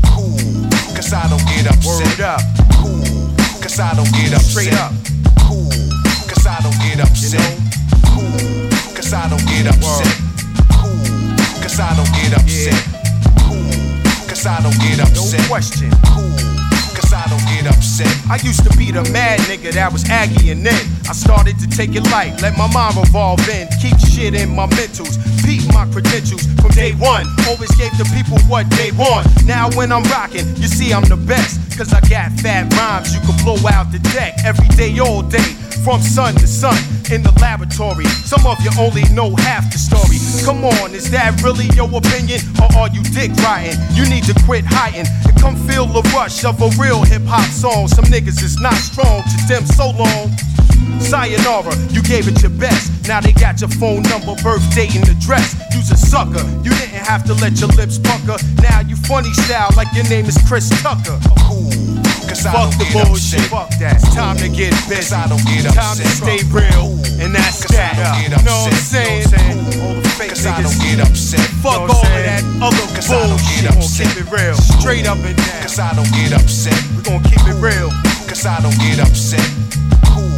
Cool, 0.10 0.66
cause 0.98 1.14
I 1.14 1.30
don't 1.30 1.46
get 1.54 1.70
upset. 1.70 2.18
Word 2.18 2.22
up. 2.26 2.42
Cool, 2.82 3.05
cause 3.76 3.92
I 3.92 3.96
don't 3.96 4.12
get 4.14 4.32
upset. 4.32 4.52
Straight 4.52 4.74
up. 4.74 4.92
Cool, 5.44 5.68
cause 6.32 6.48
I 6.48 6.62
don't 6.64 6.80
get 6.80 7.00
upset. 7.04 7.60
Cool, 8.08 8.24
cause 8.96 9.12
I 9.12 9.28
don't 9.28 9.44
get 9.52 9.68
upset. 9.68 10.16
Cool, 10.80 10.96
cause 11.60 11.80
I 11.80 11.92
don't 11.96 12.08
get 12.16 12.32
upset. 12.40 12.72
Cool, 13.44 13.68
cause 14.30 14.46
I 14.46 14.62
don't 14.64 14.80
get 14.80 15.00
upset. 15.02 15.42
No 15.42 15.48
question. 15.48 15.92
Cool, 16.08 16.32
cause 16.32 16.40
I 16.40 16.64
don't 16.64 16.75
get 17.66 17.78
upset. 17.78 18.08
I 18.30 18.38
used 18.44 18.64
to 18.64 18.78
be 18.78 18.92
the 18.92 19.04
mad 19.12 19.40
nigga 19.42 19.74
that 19.74 19.92
was 19.92 20.08
aggy 20.10 20.52
and 20.52 20.66
then 20.66 20.82
I 21.08 21.14
started 21.14 21.58
to 21.60 21.68
take 21.68 21.96
it 21.96 22.04
light, 22.12 22.42
let 22.42 22.58
my 22.58 22.72
mind 22.74 22.98
revolve 22.98 23.48
in, 23.50 23.68
keep 23.82 23.98
shit 24.00 24.34
in 24.34 24.56
my 24.56 24.68
mentals, 24.68 25.18
peep 25.46 25.62
my 25.74 25.86
credentials 25.92 26.46
from 26.62 26.72
day 26.72 26.94
one. 26.94 27.26
Always 27.48 27.72
gave 27.76 27.94
the 27.98 28.06
people 28.14 28.38
what 28.50 28.70
they 28.72 28.92
want. 28.92 29.28
Now 29.46 29.70
when 29.76 29.92
I'm 29.92 30.04
rocking, 30.06 30.48
you 30.58 30.68
see 30.68 30.94
I'm 30.94 31.06
the 31.06 31.18
best, 31.18 31.78
cause 31.78 31.94
I 31.94 32.02
got 32.10 32.32
fat 32.40 32.72
rhymes 32.74 33.14
you 33.14 33.22
can 33.22 33.38
blow 33.44 33.58
out 33.70 33.92
the 33.92 34.00
deck 34.14 34.34
every 34.44 34.68
day, 34.76 34.98
all 35.00 35.22
day, 35.22 35.56
from 35.86 36.02
sun 36.02 36.34
to 36.42 36.48
sun 36.48 36.78
in 37.14 37.22
the 37.22 37.32
laboratory. 37.40 38.06
Some 38.26 38.46
of 38.48 38.58
you 38.66 38.72
only 38.80 39.06
know 39.14 39.36
half 39.36 39.70
the 39.72 39.78
story. 39.78 40.18
Come 40.42 40.66
on, 40.66 40.96
is 40.96 41.12
that 41.12 41.42
really 41.44 41.70
your 41.78 41.90
opinion, 41.94 42.42
or 42.58 42.70
are 42.74 42.90
you 42.90 43.04
dick 43.14 43.30
riding? 43.46 43.78
You 43.94 44.10
need 44.10 44.26
to 44.26 44.34
quit 44.46 44.66
hiding 44.66 45.06
and 45.06 45.34
come 45.38 45.56
feel 45.70 45.86
the 45.86 46.02
rush 46.10 46.44
of 46.44 46.62
a 46.62 46.70
real 46.82 47.04
hip 47.04 47.22
hop 47.26 47.46
song. 47.56 47.88
Some 47.88 48.06
niggas 48.06 48.44
is 48.44 48.60
not 48.60 48.76
strong 48.76 49.24
to 49.24 49.38
them 49.48 49.66
so 49.66 49.92
long. 49.92 50.36
Sayonara, 51.00 51.76
you 51.90 52.02
gave 52.04 52.28
it 52.28 52.42
your 52.42 52.52
best. 52.52 53.08
Now 53.08 53.22
they 53.22 53.32
got 53.32 53.62
your 53.62 53.70
phone 53.70 54.04
number, 54.04 54.36
birth 54.44 54.64
date, 54.76 54.96
and 54.96 55.08
address. 55.08 55.56
You's 55.74 55.92
a 55.92 55.98
sucker. 55.98 56.44
You 56.64 56.72
didn't 56.72 57.06
have 57.08 57.24
to 57.26 57.34
let 57.36 57.60
your 57.60 57.70
lips 57.70 57.98
pucker. 57.98 58.38
Now 58.62 58.82
you 58.82 58.96
funny 58.96 59.32
style 59.34 59.72
like 59.78 59.88
your 59.96 60.08
name 60.10 60.26
is 60.26 60.38
Chris 60.48 60.70
Tucker. 60.82 61.20
Cool, 61.48 61.72
cause 62.28 62.46
I 62.46 62.52
Fuck 62.52 62.72
don't 62.72 62.78
the 62.80 62.86
get 62.92 63.08
bullshit. 63.08 63.40
upset. 63.40 63.52
Fuck 63.54 63.70
that. 63.80 63.96
It's 64.02 64.14
time 64.16 64.38
to 64.38 64.50
get 64.50 64.74
busy. 64.90 65.16
I 65.16 65.28
don't 65.28 65.44
get 65.46 65.66
Time 65.74 65.98
to 65.98 66.06
stay 66.08 66.40
real, 66.52 66.96
and 67.22 67.34
that's 67.36 67.64
Cause 67.66 67.76
I 67.76 67.78
that. 67.78 67.96
don't 67.98 68.14
get 68.20 68.24
You 68.24 68.46
know 68.46 68.60
what 68.66 68.74
I'm 68.74 68.86
saying? 68.86 69.26
All 69.82 69.96
the 69.96 70.10
fake 70.18 70.30
Cause 70.36 70.46
I 70.46 70.62
don't 70.62 70.80
get 70.82 71.00
upset. 71.02 71.46
Fuck 71.64 71.90
all 71.90 72.06
of 72.06 72.24
that 72.26 72.44
other 72.62 72.86
Cause 72.96 73.10
I 73.12 73.26
don't 73.28 73.38
bullshit. 73.38 73.66
get 73.66 73.76
upset. 73.78 74.08
keep 74.14 74.26
it 74.26 74.30
real, 74.32 74.56
straight 74.80 75.06
up 75.08 75.20
and 75.24 75.38
down. 75.38 75.62
Cause 75.64 75.80
I 75.80 75.94
don't 75.96 76.12
get 76.14 76.32
upset. 76.34 76.78
We're 76.96 77.06
gonna 77.06 77.24
keep 77.28 77.42
it 77.46 77.58
real. 77.62 77.90
Cause 78.30 78.46
I 78.46 78.60
don't 78.62 78.78
get 78.82 79.00
upset. 79.00 79.46
Cool, 80.10 80.30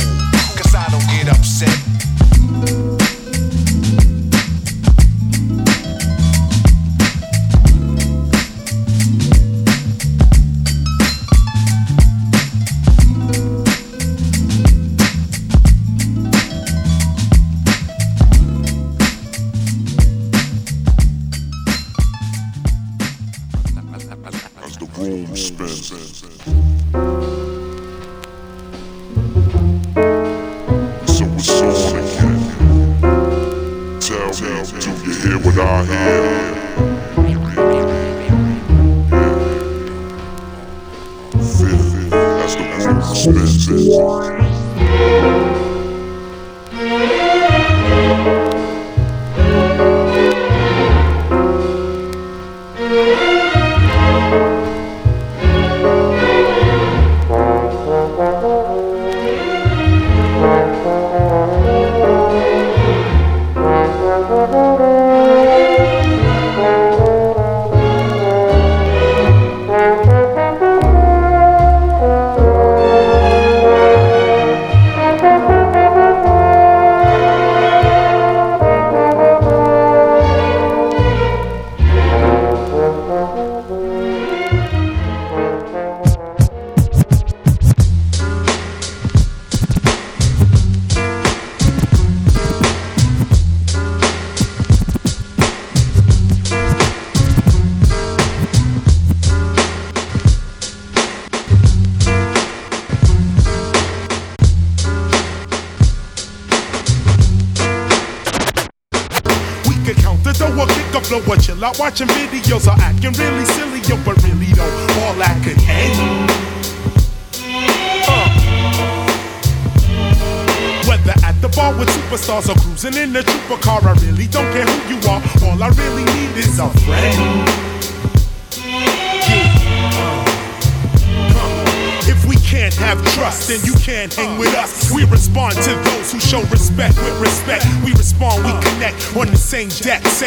cause 0.56 0.74
I 0.76 0.86
don't 0.92 1.06
get 1.12 1.28
upset. 1.32 1.74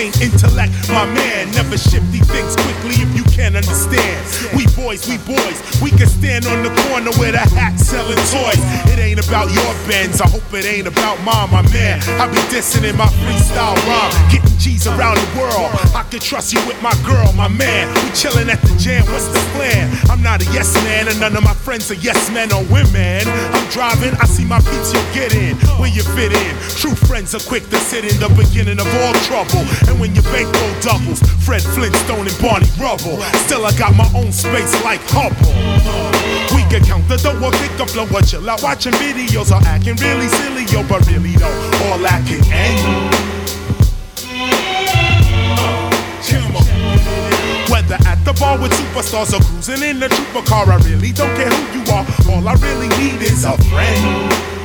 Intellect. 0.07 0.73
My 0.89 1.05
I 9.91 10.31
hope 10.31 10.47
it 10.55 10.65
ain't 10.65 10.87
about 10.87 11.19
mine, 11.27 11.51
my 11.51 11.67
man. 11.75 11.99
I 12.23 12.31
be 12.31 12.39
dissing 12.47 12.89
in 12.89 12.95
my 12.97 13.11
freestyle 13.27 13.75
rhyme, 13.91 14.15
getting 14.31 14.57
G's 14.57 14.87
around 14.87 15.19
the 15.19 15.27
world. 15.35 15.67
I 15.99 16.07
can 16.09 16.21
trust 16.21 16.53
you 16.53 16.63
with 16.65 16.81
my 16.81 16.95
girl, 17.03 17.33
my 17.33 17.49
man. 17.49 17.91
We 18.07 18.15
chilling 18.15 18.49
at 18.51 18.63
the 18.63 18.71
jam, 18.79 19.03
what's 19.11 19.27
the 19.27 19.43
plan? 19.59 19.91
I'm 20.07 20.23
not 20.23 20.43
a 20.43 20.45
yes 20.55 20.73
man, 20.87 21.09
and 21.09 21.19
none 21.19 21.35
of 21.35 21.43
my 21.43 21.55
friends 21.55 21.91
are 21.91 21.99
yes 21.99 22.31
men 22.31 22.53
or 22.53 22.63
women. 22.71 23.27
I'm 23.27 23.67
driving, 23.71 24.15
I 24.23 24.27
see 24.27 24.45
my 24.45 24.61
peeps, 24.63 24.95
you 24.95 25.03
get 25.11 25.35
in 25.35 25.59
where 25.83 25.91
you 25.91 26.07
fit 26.15 26.31
in. 26.31 26.55
True 26.79 26.95
friends 26.95 27.35
are 27.35 27.43
quick 27.51 27.69
to 27.71 27.79
sit 27.83 28.07
in 28.07 28.15
the 28.23 28.31
beginning 28.39 28.79
of 28.79 28.87
all 29.03 29.15
trouble. 29.27 29.67
And 29.91 29.99
when 29.99 30.15
your 30.15 30.25
bankroll 30.31 30.71
doubles, 30.79 31.19
Fred 31.43 31.67
Flintstone 31.75 32.31
and 32.31 32.39
Barney 32.39 32.71
Rubble. 32.79 33.19
Still, 33.43 33.67
I 33.67 33.75
got 33.75 33.99
my 33.99 34.07
own 34.15 34.31
space 34.31 34.71
like 34.87 35.03
Hubble. 35.11 35.51
We 36.71 36.79
can 36.79 36.87
count 36.87 37.09
the 37.09 37.17
dough 37.17 37.35
or 37.45 37.51
pick 37.51 37.81
up 37.81 37.91
flow 37.91 38.07
or 38.07 38.23
chill 38.23 38.49
out 38.49 38.63
watching 38.63 38.93
videos 38.93 39.51
or 39.51 39.61
acting 39.67 39.97
really 39.97 40.29
silly, 40.29 40.63
yo, 40.71 40.87
but 40.87 41.05
really 41.09 41.35
though, 41.35 41.51
all 41.91 41.99
I 42.07 42.23
can 42.23 42.39
end. 42.47 43.11
Whether 47.69 47.99
at 48.07 48.25
the 48.25 48.33
bar 48.39 48.57
with 48.61 48.71
superstars 48.71 49.35
or 49.35 49.43
cruising 49.43 49.83
in 49.83 50.01
a 50.01 50.09
trooper 50.09 50.47
car, 50.47 50.71
I 50.71 50.77
really 50.77 51.11
don't 51.11 51.35
care 51.35 51.51
who 51.51 51.81
you 51.81 51.93
are. 51.93 52.07
All 52.31 52.47
I 52.47 52.55
really 52.63 52.89
need 52.99 53.21
is 53.21 53.45
a 53.45 53.59
friend. 53.65 54.60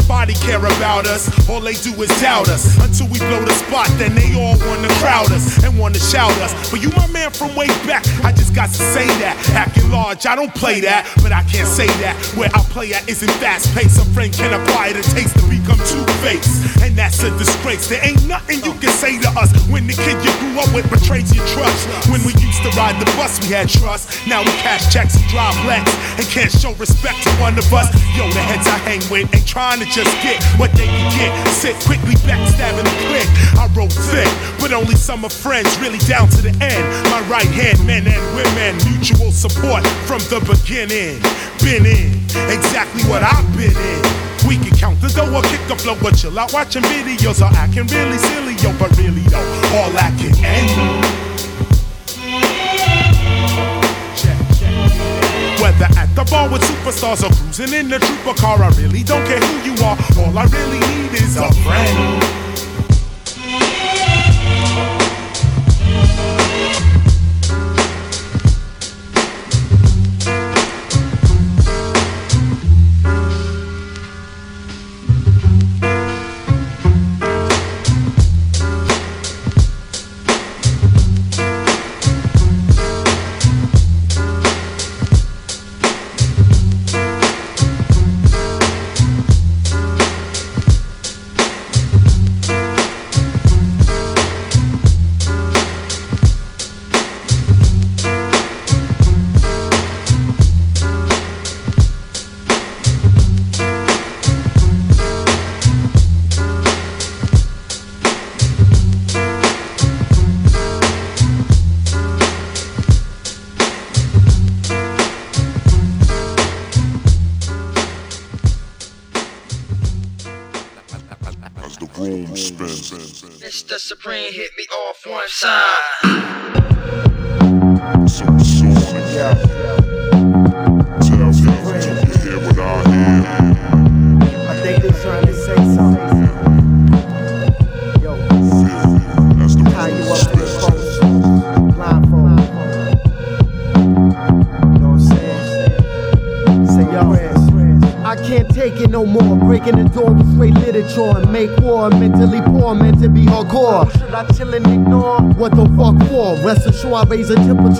Nobody 0.00 0.34
care 0.34 0.58
about 0.58 1.06
us. 1.06 1.28
All 1.48 1.60
they 1.60 1.74
do 1.74 1.92
is 2.02 2.10
doubt 2.20 2.48
us. 2.48 2.76
Until 2.78 3.06
we 3.08 3.18
blow 3.18 3.44
the 3.44 3.52
spot, 3.52 3.88
then 3.98 4.14
they 4.14 4.34
all 4.34 4.56
wanna 4.66 4.88
crowd 5.00 5.30
us 5.32 5.62
and 5.64 5.78
wanna 5.78 5.98
shout 5.98 6.32
us. 6.40 6.52
But 6.70 6.82
you 6.82 6.90
my 6.96 7.06
man 7.08 7.30
from 7.30 7.54
way 7.54 7.68
back, 7.86 8.04
I 8.24 8.32
just 8.32 8.54
got 8.54 8.68
to 8.68 8.82
say 8.94 9.06
that. 9.20 9.36
Acting 9.54 9.90
large, 9.90 10.26
I 10.26 10.34
don't 10.34 10.54
play 10.54 10.80
that, 10.80 11.06
but 11.22 11.32
I 11.32 11.42
can't 11.44 11.68
say 11.68 11.86
that. 12.04 12.16
Where 12.36 12.50
I 12.54 12.60
play 12.70 12.92
at 12.92 13.08
isn't 13.08 13.30
fast 13.42 13.74
paced. 13.74 14.00
A 14.00 14.04
friend 14.12 14.32
can 14.32 14.52
acquire 14.52 14.92
the 14.92 15.02
taste 15.02 15.36
to 15.38 15.44
become 15.46 15.78
two 15.86 16.04
faced. 16.24 16.82
And 16.82 16.96
that's 16.96 17.22
a 17.22 17.30
disgrace. 17.38 17.88
There 17.88 18.04
ain't 18.04 18.26
nothing 18.26 18.62
you 18.64 18.74
can 18.80 18.90
say 18.90 19.18
to 19.20 19.30
us 19.38 19.50
when 19.68 19.86
the 19.86 19.94
kid 19.94 20.18
you 20.24 20.32
grew 20.40 20.60
up 20.60 20.72
with 20.74 20.88
betrays 20.90 21.34
your 21.34 21.46
trust. 21.54 21.88
When 22.10 22.22
we 22.24 22.32
used 22.40 22.62
to 22.62 22.70
ride 22.76 22.98
the 23.00 23.08
bus, 23.16 23.40
we 23.42 23.54
had 23.54 23.68
trust. 23.68 24.26
Now 24.26 24.40
we 24.40 24.52
cash 24.62 24.92
checks 24.92 25.16
and 25.16 25.26
drive 25.28 25.54
Lex 25.66 25.90
and 26.18 26.26
can't 26.28 26.52
show 26.52 26.72
respect 26.74 27.22
to 27.24 27.30
one 27.42 27.58
of 27.58 27.66
us. 27.72 27.88
Yo, 28.16 28.28
the 28.30 28.42
heads 28.42 28.66
I 28.66 28.78
hang 28.86 29.02
with 29.10 29.32
ain't 29.34 29.46
trying 29.46 29.80
to 29.80 29.86
just 29.90 30.14
get 30.22 30.38
what 30.54 30.70
they 30.72 30.86
can 30.86 31.10
get. 31.18 31.30
Sit 31.50 31.74
quickly 31.84 32.14
backstabbing 32.22 32.86
the 32.86 32.96
click. 33.10 33.28
I 33.58 33.66
roll 33.74 33.90
thick, 33.90 34.30
but 34.60 34.72
only 34.72 34.94
some 34.94 35.24
of 35.24 35.32
friends 35.32 35.78
really 35.78 35.98
down 36.06 36.28
to 36.30 36.42
the 36.42 36.54
end. 36.62 36.84
My 37.10 37.20
right 37.26 37.50
hand 37.50 37.84
men 37.84 38.06
and 38.06 38.22
women, 38.34 38.78
mutual 38.86 39.32
support 39.32 39.86
from 40.06 40.22
the 40.30 40.38
beginning. 40.46 41.18
Been 41.58 41.84
in 41.84 42.14
exactly 42.48 43.02
what 43.10 43.22
I've 43.22 43.46
been 43.56 43.74
in. 43.74 44.02
We 44.46 44.56
can 44.56 44.74
count 44.78 45.00
the 45.00 45.08
dough 45.08 45.34
or 45.34 45.42
kick 45.42 45.60
the 45.68 45.76
flow, 45.76 45.96
but 46.00 46.16
chill 46.16 46.38
out 46.38 46.52
watching 46.52 46.82
videos 46.82 47.42
or 47.42 47.52
acting 47.56 47.86
really 47.88 48.18
silly, 48.18 48.54
yo, 48.62 48.72
but 48.78 48.96
really 48.96 49.26
though, 49.28 49.44
all 49.76 49.90
that 49.92 50.14
can 50.18 50.32
end. 50.42 51.19
Whether 55.70 56.00
at 56.00 56.12
the 56.16 56.24
bar 56.24 56.50
with 56.50 56.62
superstars 56.62 57.22
or 57.22 57.32
cruising 57.32 57.72
in 57.72 57.92
a 57.92 57.98
trooper 58.00 58.34
car, 58.34 58.60
I 58.60 58.70
really 58.70 59.04
don't 59.04 59.24
care 59.24 59.38
who 59.38 59.70
you 59.70 59.74
are. 59.84 59.96
All 60.18 60.36
I 60.36 60.44
really 60.46 60.80
need 60.80 61.14
is 61.14 61.36
a 61.36 61.48
friend. 61.62 62.49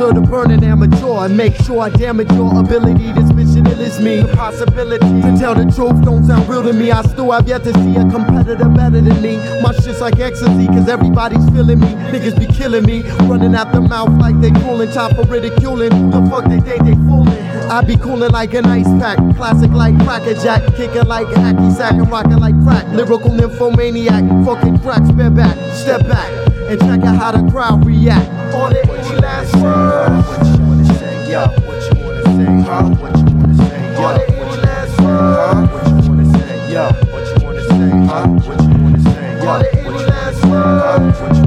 To 0.08 0.20
burn 0.22 0.50
an 0.50 0.64
amateur 0.64 1.26
and 1.26 1.36
make 1.36 1.54
sure 1.56 1.82
I 1.82 1.90
damage 1.90 2.32
your 2.32 2.58
ability. 2.58 3.12
This 3.12 3.30
mission 3.34 3.66
is 3.66 4.00
me. 4.00 4.22
The 4.22 4.34
possibility 4.34 5.20
to 5.20 5.36
tell 5.38 5.54
the 5.54 5.70
truth 5.76 6.02
don't 6.02 6.24
sound 6.24 6.48
real 6.48 6.62
to 6.62 6.72
me. 6.72 6.90
I 6.90 7.02
still 7.02 7.30
have 7.32 7.46
yet 7.46 7.62
to 7.64 7.74
see 7.74 7.96
a 7.96 8.08
competitor 8.08 8.68
better 8.70 9.02
than 9.02 9.20
me. 9.20 9.36
My 9.60 9.72
shit's 9.74 10.00
like 10.00 10.18
ecstasy, 10.18 10.66
cause 10.68 10.88
everybody's 10.88 11.44
feeling 11.50 11.80
me. 11.80 11.88
Niggas 12.12 12.38
be 12.38 12.46
killing 12.46 12.84
me, 12.84 13.02
running 13.28 13.54
out 13.54 13.72
the 13.72 13.82
mouth 13.82 14.18
like 14.18 14.40
they 14.40 14.50
cooling. 14.62 14.90
Time 14.90 15.14
for 15.14 15.24
ridiculing. 15.24 15.92
Who 15.92 16.10
the 16.10 16.30
fuck 16.30 16.44
they 16.48 16.60
think 16.60 16.84
they 16.84 16.94
fooling? 16.94 17.36
I 17.68 17.82
be 17.82 17.96
cooling 17.96 18.32
like 18.32 18.54
an 18.54 18.64
ice 18.64 18.88
pack, 18.98 19.18
classic 19.36 19.70
like 19.70 19.94
Cracker 20.04 20.34
Jack, 20.34 20.64
kicking 20.76 21.04
like 21.04 21.26
hacky 21.26 21.76
sack 21.76 21.92
and 21.92 22.10
rocking 22.10 22.38
like 22.38 22.56
crack. 22.64 22.88
Lyrical 22.88 23.34
nymphomaniac, 23.34 24.24
fucking 24.46 24.78
crack, 24.80 25.04
spare 25.06 25.30
back, 25.30 25.56
step 25.76 26.08
back, 26.08 26.30
and 26.70 26.80
check 26.80 27.02
out 27.02 27.16
how 27.16 27.32
the 27.32 27.50
crowd 27.50 27.84
react 27.84 28.39
on 28.54 28.72
it. 28.74 28.86
Last 29.20 29.54
word. 29.56 30.24
What 30.24 30.46
you 30.46 30.62
wanna 30.66 30.84
say? 30.98 31.30
Yo. 31.30 31.40
What 31.66 31.80
you 31.86 31.94
wanna 32.04 32.22
say? 32.24 32.46
Huh? 32.68 32.82
What 33.00 33.14
you 33.18 33.24
wanna 33.36 33.54
say? 33.54 34.00
Yo. 34.00 34.04
What 34.10 35.86
you 35.86 36.02
wanna 36.06 36.24
say? 36.24 36.40
What 36.40 36.50
you 36.50 36.50
wanna 36.50 36.50
say? 36.50 36.72
Yo. 36.72 36.84
What 37.10 37.26
you 37.26 37.38
wanna 37.44 37.62
say? 37.62 37.90
Huh? 38.06 38.26
What 38.26 38.58
you 38.60 38.74
wanna 38.80 39.00
say? 39.00 39.30
What 39.30 39.60
you 39.60 39.86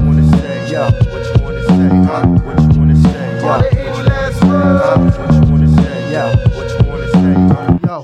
say? 0.44 0.80
What 1.04 1.24
you 1.24 1.40
wanna 1.44 1.62
say? 1.64 1.90
Huh? 2.04 2.22
What 2.44 2.58
you 2.62 2.80
wanna 2.80 2.96
say? 2.96 3.20
What 3.42 3.62
you 3.64 3.82
wanna 5.50 5.68
say? 5.68 5.92
What 6.54 6.68
you 6.70 6.82
wanna 6.90 7.08
say? 7.12 7.86
Yo. 7.86 7.94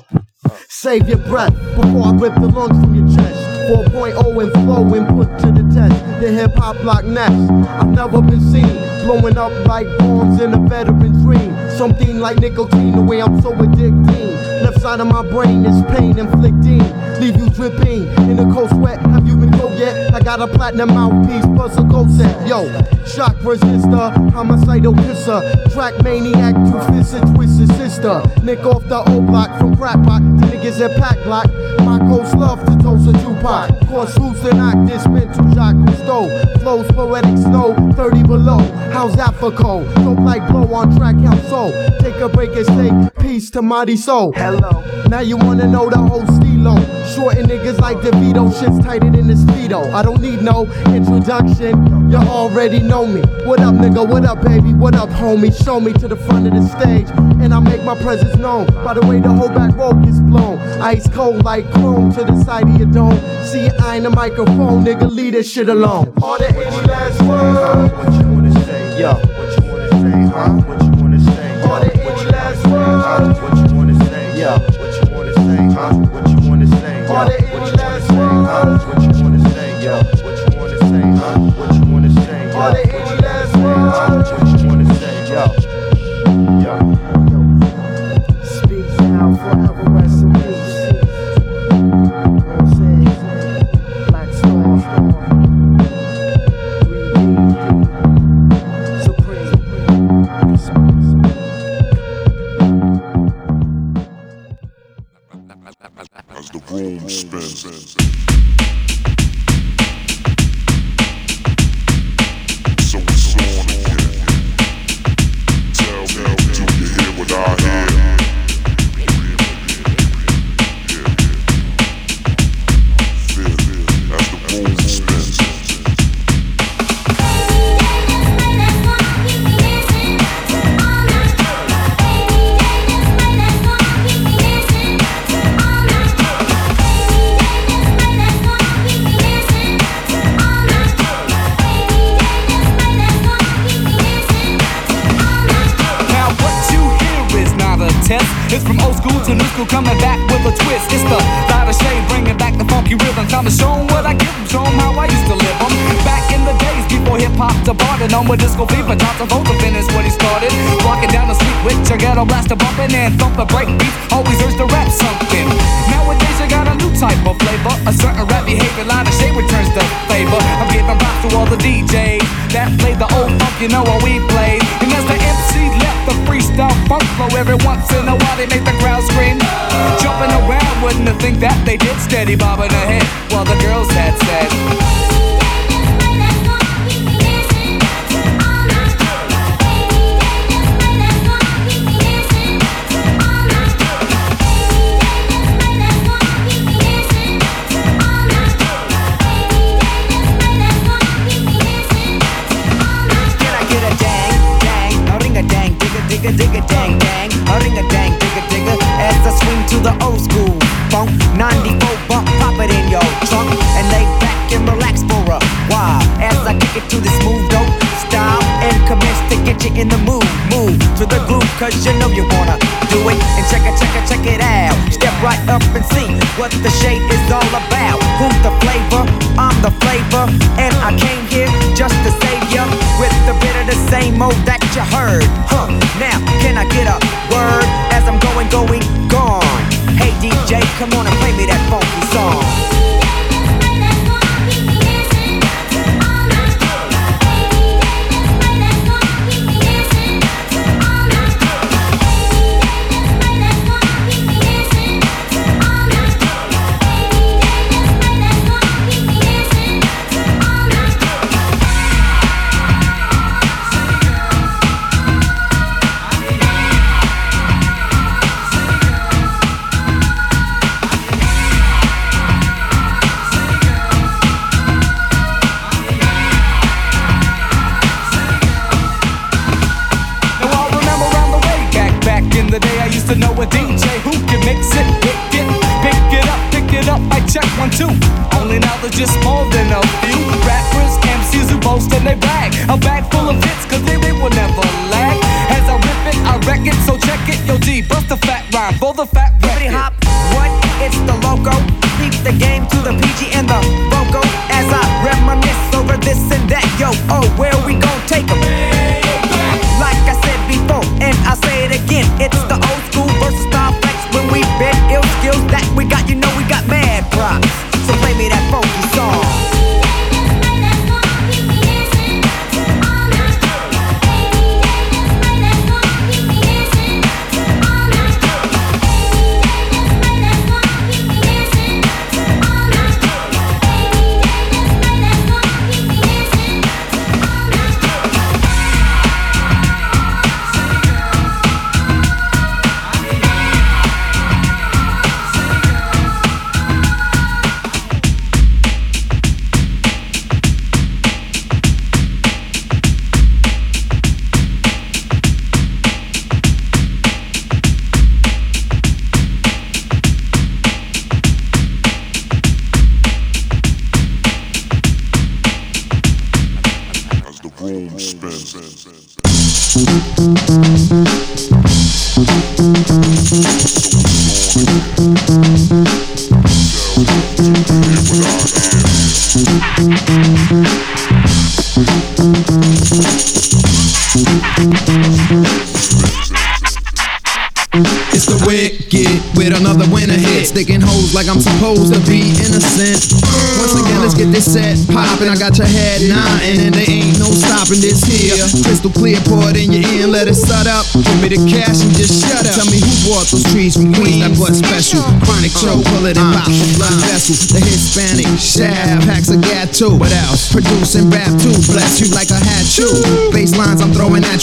Save 0.68 1.08
your 1.08 1.18
breath 1.18 1.54
before 1.76 2.06
I 2.06 2.12
rip 2.12 2.34
the 2.34 2.48
lungs 2.48 2.78
from 2.80 2.94
your 2.94 3.06
chest. 3.14 3.38
4.0 3.70 4.42
and 4.42 4.52
flow 4.64 4.94
and 4.94 5.06
put 5.08 5.28
to 5.40 5.46
the 5.52 5.62
test 5.74 6.09
the 6.20 6.30
hip 6.30 6.54
hop 6.54 6.76
block 6.78 7.04
next. 7.04 7.32
I've 7.32 7.88
never 7.88 8.20
been 8.20 8.40
seen 8.40 8.76
blowing 9.04 9.38
up 9.38 9.52
like 9.66 9.86
bombs 9.98 10.40
in 10.40 10.52
a 10.52 10.58
veteran 10.68 11.12
dream. 11.24 11.56
Something 11.70 12.20
like 12.20 12.38
nicotine, 12.38 12.92
the 12.92 13.00
way 13.00 13.22
I'm 13.22 13.40
so 13.40 13.52
addicted. 13.54 14.62
Left 14.62 14.80
side 14.80 15.00
of 15.00 15.06
my 15.06 15.22
brain 15.22 15.64
is 15.64 15.82
pain 15.96 16.18
inflicting. 16.18 16.84
Leave 17.20 17.36
you 17.36 17.48
dripping 17.50 18.04
in 18.28 18.36
the 18.36 18.50
cold 18.52 18.68
sweat. 18.70 19.00
Have 19.00 19.26
you 19.26 19.34
been 19.36 19.50
cold 19.58 19.78
yet? 19.78 20.12
I 20.12 20.20
got 20.20 20.40
a 20.40 20.46
platinum 20.46 20.90
mouthpiece 20.90 21.46
plus 21.56 21.78
a 21.78 21.84
gold 21.84 22.10
set. 22.10 22.46
Yo, 22.46 22.66
shock 23.06 23.36
resistor, 23.36 24.30
homicidal 24.32 24.94
kisser. 24.96 25.40
Track 25.72 26.02
maniac, 26.04 26.54
two 26.54 26.92
fists 26.92 27.14
and 27.14 27.34
twisted 27.34 27.68
sister. 27.76 28.22
Nick 28.42 28.60
off 28.66 28.84
the 28.84 28.98
old 29.10 29.26
block 29.26 29.58
from 29.58 29.74
crack 29.74 29.98
block 30.02 30.20
to 30.20 30.46
niggas 30.46 30.80
at 30.80 30.94
pack 31.00 31.16
block. 31.24 31.46
My 31.80 31.98
coast 31.98 32.36
love 32.36 32.60
to 32.66 32.76
toast 32.82 33.08
a 33.08 33.12
Tupac. 33.24 33.79
Course, 33.90 34.14
hooves 34.16 34.44
and 34.44 34.60
octants, 34.60 35.12
mental 35.12 35.52
Jacques 35.52 35.74
Cousteau. 35.74 36.60
Flows 36.60 36.86
poetic 36.92 37.36
snow, 37.38 37.74
30 37.96 38.22
below. 38.22 38.58
How's 38.92 39.18
Africa? 39.18 39.84
Don't 39.96 40.24
like 40.24 40.46
blow 40.48 40.72
on 40.72 40.96
track, 40.96 41.16
how 41.16 41.36
so? 41.48 41.72
Take 41.98 42.14
a 42.16 42.28
break 42.28 42.50
and 42.54 42.66
say 42.66 43.10
peace 43.20 43.50
to 43.50 43.62
mighty 43.62 43.96
soul. 43.96 44.32
Hello. 44.36 44.84
Now 45.08 45.20
you 45.20 45.36
wanna 45.36 45.66
know 45.66 45.90
the 45.90 45.98
whole 45.98 46.24
stilo. 46.36 46.76
Shorting 47.04 47.46
niggas 47.46 47.80
like 47.80 47.96
DeVito, 47.96 48.52
shit's 48.60 48.78
tighter 48.84 49.10
than 49.10 49.26
this 49.26 49.40
speedo. 49.40 49.92
I 49.92 50.02
don't 50.04 50.20
need 50.20 50.40
no 50.40 50.66
introduction, 50.94 52.10
you 52.10 52.16
already 52.16 52.78
know 52.78 53.04
me. 53.04 53.22
What 53.44 53.58
up, 53.58 53.74
nigga? 53.74 54.08
What 54.08 54.24
up, 54.24 54.40
baby? 54.44 54.72
What 54.72 54.94
up, 54.94 55.08
homie? 55.08 55.52
Show 55.64 55.80
me 55.80 55.92
to 55.94 56.06
the 56.06 56.16
front 56.16 56.46
of 56.46 56.52
the 56.52 56.64
stage, 56.68 57.08
and 57.42 57.52
I 57.52 57.58
make 57.58 57.82
my 57.82 58.00
presence 58.00 58.36
known. 58.36 58.66
By 58.84 58.94
the 58.94 59.04
way, 59.04 59.18
the 59.18 59.32
whole 59.32 59.48
back 59.48 59.76
row 59.76 59.92
gets 59.94 60.20
blown, 60.20 60.58
ice 60.80 61.08
cold 61.08 61.44
like 61.44 61.68
chrome 61.72 62.12
to 62.12 62.22
the 62.22 62.44
side 62.44 62.68
of 62.68 62.76
your 62.78 62.90
dome. 62.92 63.18
See, 63.44 63.68
I 63.82 63.96
ain't 63.96 64.06
a 64.06 64.10
microphone, 64.10 64.84
nigga. 64.84 65.10
Leave 65.10 65.32
that 65.34 65.44
shit 65.44 65.68
alone. 65.68 66.12
Are 66.22 66.38
there 66.38 66.50
any 66.50 66.86
last 66.86 67.22
words? 67.22 67.92
What 67.92 68.12
you 68.20 68.28
wanna 68.32 68.52
say? 68.64 69.00
Yo. 69.00 69.12
What 69.14 69.56
you 69.56 69.70
wanna 69.70 69.88
say? 69.90 70.18
Huh? 70.34 70.52
What 70.68 70.82
you 70.82 71.02
wanna 71.02 71.20
say? 71.20 71.62
Are 71.62 71.80
there 71.80 71.92
any 71.94 72.24
last 72.30 72.66
words? 72.66 73.40
What 73.40 73.70
you 73.70 73.76
wanna 73.76 74.04
say? 74.06 74.40
Yo. 74.40 74.79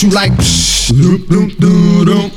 You 0.07 0.13
like. 0.13 0.31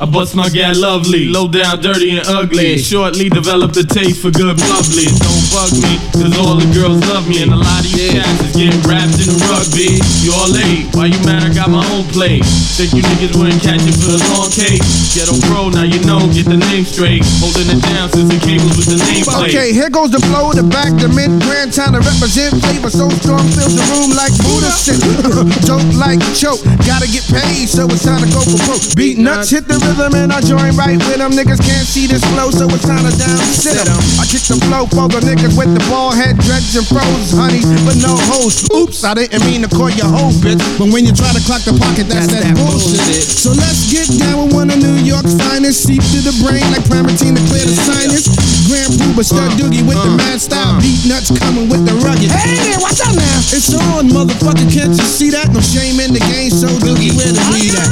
I 0.00 0.08
bust 0.08 0.32
my 0.32 0.48
gal 0.48 0.72
lovely, 0.80 1.28
low 1.28 1.44
down, 1.44 1.76
dirty 1.84 2.16
and 2.16 2.24
ugly. 2.24 2.80
Shortly 2.80 3.28
developed 3.28 3.76
a 3.76 3.84
taste 3.84 4.24
for 4.24 4.32
good 4.32 4.56
bubbly. 4.56 5.04
Don't 5.04 5.44
bug 5.52 5.76
me, 5.76 6.00
cause 6.16 6.32
all 6.40 6.56
the 6.56 6.64
girls 6.72 7.04
love 7.12 7.28
me. 7.28 7.44
And 7.44 7.52
a 7.52 7.60
lot 7.60 7.84
of 7.84 7.92
these 7.92 8.08
cats 8.08 8.48
is 8.48 8.56
getting 8.56 8.80
wrapped 8.88 9.20
in 9.20 9.28
the 9.28 9.36
rugby. 9.52 10.00
You 10.24 10.32
all 10.32 10.48
late, 10.48 10.88
why 10.96 11.12
you 11.12 11.20
mad? 11.28 11.44
I 11.44 11.52
got 11.52 11.68
my 11.68 11.84
own 11.92 12.08
plate. 12.08 12.48
Think 12.80 12.96
you 12.96 13.04
niggas 13.04 13.36
wouldn't 13.36 13.60
catch 13.60 13.84
it 13.84 13.92
for 14.00 14.16
the 14.16 14.20
long 14.32 14.48
cake. 14.48 14.80
Ghetto 15.12 15.36
pro, 15.52 15.68
now 15.68 15.84
you 15.84 16.00
know, 16.08 16.24
get 16.32 16.48
the 16.48 16.56
name 16.56 16.88
straight. 16.88 17.20
Holding 17.44 17.68
it 17.68 17.84
down 17.84 18.08
since 18.08 18.32
the 18.32 18.40
cables 18.40 18.80
with 18.80 18.88
the 18.88 19.04
name 19.04 19.28
plate. 19.28 19.52
Okay, 19.52 19.68
here 19.76 19.92
goes 19.92 20.16
the 20.16 20.22
flow, 20.32 20.48
the 20.56 20.64
back, 20.64 20.96
the 20.96 21.12
mid, 21.12 21.28
grand 21.44 21.76
time 21.76 21.92
to 21.92 22.00
represent 22.00 22.56
flavor. 22.64 22.88
So 22.88 23.12
strong, 23.20 23.44
fills 23.52 23.76
the 23.76 23.84
room 23.92 24.16
like 24.16 24.32
Buddha 24.40 24.72
shit. 24.72 24.96
Dope 25.68 25.84
like 26.00 26.24
choke, 26.32 26.64
gotta 26.88 27.04
get 27.04 27.28
paid, 27.28 27.68
so 27.68 27.84
it's 27.84 28.00
time 28.00 28.24
to 28.24 28.28
go 28.32 28.40
for 28.40 28.56
broke. 28.64 28.96
Beatnuts, 28.96 29.52
hit 29.52 29.68
the 29.68 29.89
rhythm, 29.90 30.14
and 30.14 30.32
I 30.32 30.40
join 30.40 30.76
right 30.78 30.98
with 30.98 31.18
them. 31.18 31.32
Niggas 31.32 31.58
can't 31.58 31.86
see 31.86 32.06
this 32.06 32.22
flow, 32.30 32.50
so 32.50 32.66
it's 32.70 32.86
time 32.86 33.02
to 33.02 33.12
down 33.18 33.38
sit 33.50 33.74
'em. 33.74 33.98
I 34.22 34.24
kick 34.26 34.42
the 34.46 34.56
flow 34.62 34.86
for 34.86 35.08
the 35.10 35.20
niggas 35.26 35.56
with 35.58 35.72
the 35.74 35.82
ball 35.90 36.12
head 36.12 36.38
dreads 36.38 36.76
and 36.76 36.86
froze, 36.86 37.34
honey, 37.34 37.62
but 37.84 37.96
no 37.98 38.14
hoes. 38.30 38.66
Oops, 38.70 39.04
I 39.04 39.14
didn't 39.14 39.44
mean 39.46 39.62
to 39.62 39.68
call 39.68 39.90
you 39.90 40.04
hoe, 40.04 40.30
bitch. 40.42 40.62
But 40.78 40.90
when 40.94 41.04
you 41.06 41.12
try 41.12 41.32
to 41.32 41.42
clock 41.42 41.62
the 41.62 41.74
pocket, 41.74 42.06
that's, 42.08 42.28
that, 42.30 42.54
bullshit. 42.54 43.24
So 43.24 43.50
let's 43.50 43.90
get 43.90 44.06
down 44.18 44.46
with 44.46 44.54
one 44.54 44.70
of 44.70 44.78
New 44.78 44.98
York's 45.02 45.34
finest. 45.34 45.82
Seep 45.82 46.02
to 46.14 46.20
the 46.22 46.34
brain 46.42 46.62
like 46.70 46.84
Primatene 46.86 47.34
to 47.34 47.42
clear 47.50 47.64
the 47.66 47.74
sinus. 47.74 48.28
Grand 48.68 48.94
Puba, 48.94 49.24
Stud 49.24 49.50
Doogie 49.58 49.82
with 49.82 49.98
the 49.98 50.12
mad 50.14 50.40
style. 50.40 50.78
Beatnuts 50.78 51.34
coming 51.40 51.68
with 51.68 51.82
the 51.86 51.94
rugged. 52.06 52.30
Hey 52.30 52.56
there, 52.70 52.78
what's 52.78 53.00
up 53.00 53.14
now? 53.14 53.38
It's 53.50 53.74
on, 53.74 54.08
motherfucker. 54.10 54.66
Can't 54.70 54.94
you 54.94 55.06
see 55.06 55.30
that? 55.30 55.50
No 55.50 55.60
shame 55.60 55.98
in 55.98 56.12
the 56.12 56.22
game. 56.30 56.50
So 56.50 56.68
Doogie, 56.78 57.16
where 57.16 57.32
the 57.32 57.42
weed 57.50 57.74
at? 57.74 57.90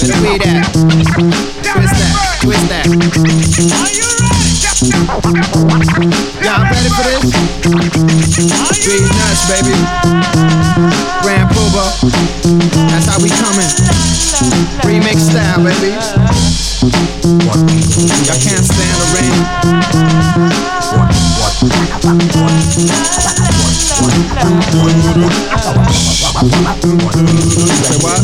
Where 0.00 0.08
the 0.08 0.18
weed 0.24 0.42
at? 0.46 1.23
Twist 1.24 1.96
that, 1.96 2.36
twist 2.42 2.68
that. 2.68 2.84
Y'all 6.44 6.68
ready 6.68 6.90
for 6.92 7.04
this? 7.08 7.24
Nuts, 9.08 9.48
baby. 9.48 9.72
Grand. 11.22 11.48
That's 12.90 13.06
how 13.08 13.16
we 13.22 13.30
coming. 13.40 13.72
Remix 14.84 15.24
style, 15.30 15.64
baby. 15.64 15.96
Can't 18.44 18.64
stand 18.68 19.00
the 19.00 19.08
rain. 19.16 19.32
Say 27.84 27.96
what? 28.02 28.20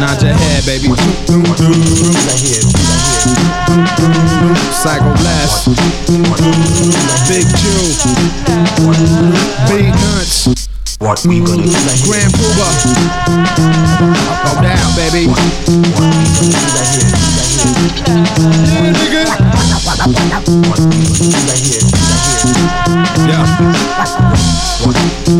Nod 0.00 0.18
your 0.22 0.34
head, 0.34 0.66
baby. 0.66 0.88
Psycho 4.72 5.14
Blast. 5.14 5.68
Big 7.28 7.46
Jew. 7.54 7.94
Big 9.68 9.86
Nuts. 9.94 10.48
What 10.98 11.24
we 11.24 11.38
gonna 11.38 11.62
do 11.62 11.70
Grand 12.04 12.32
Puba. 12.34 12.66
Go 14.44 14.52
down, 14.60 14.94
baby. 14.96 15.30
Yeah, 18.66 18.90
nigga. 18.90 19.22
As 24.92 25.30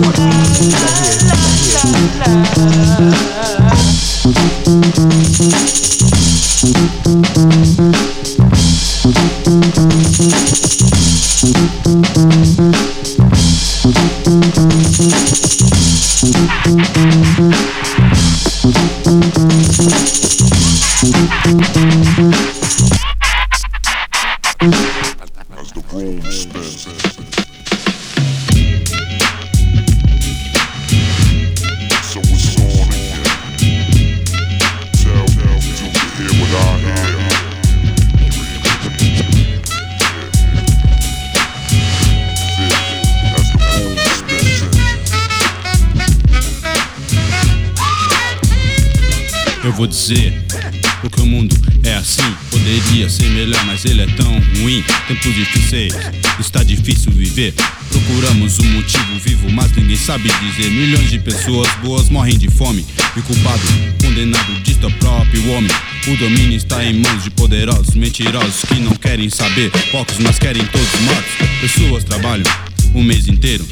dizer. 60.50 60.70
Milhões 60.70 61.10
de 61.10 61.18
pessoas 61.18 61.68
boas 61.82 62.08
morrem 62.08 62.38
de 62.38 62.48
fome. 62.48 62.84
E 63.16 63.22
culpado, 63.22 63.62
condenado, 64.02 64.52
dito 64.62 64.86
o 64.86 64.92
próprio 64.92 65.50
homem. 65.50 65.70
O 66.06 66.16
domínio 66.16 66.56
está 66.56 66.84
em 66.84 66.94
mãos 66.94 67.22
de 67.22 67.30
poderosos, 67.30 67.94
mentirosos 67.94 68.62
que 68.66 68.74
não 68.74 68.94
querem 68.94 69.28
saber. 69.28 69.70
Poucos, 69.90 70.18
mas 70.18 70.38
querem 70.38 70.64
todos 70.66 71.00
mortos. 71.00 71.32
Pessoas 71.60 72.04
trabalham 72.04 72.46
o 72.94 73.02
mês 73.02 73.28
inteiro. 73.28 73.66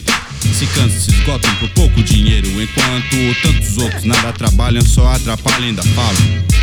Se 0.54 0.66
cansam, 0.66 1.00
se 1.00 1.10
esgotam 1.10 1.54
por 1.56 1.68
pouco 1.70 2.02
dinheiro. 2.02 2.48
Enquanto 2.60 3.42
tantos 3.42 3.78
outros 3.78 4.04
nada 4.04 4.32
trabalham, 4.32 4.82
só 4.82 5.06
atrapalham, 5.08 5.68
ainda 5.68 5.82
falam 5.82 6.57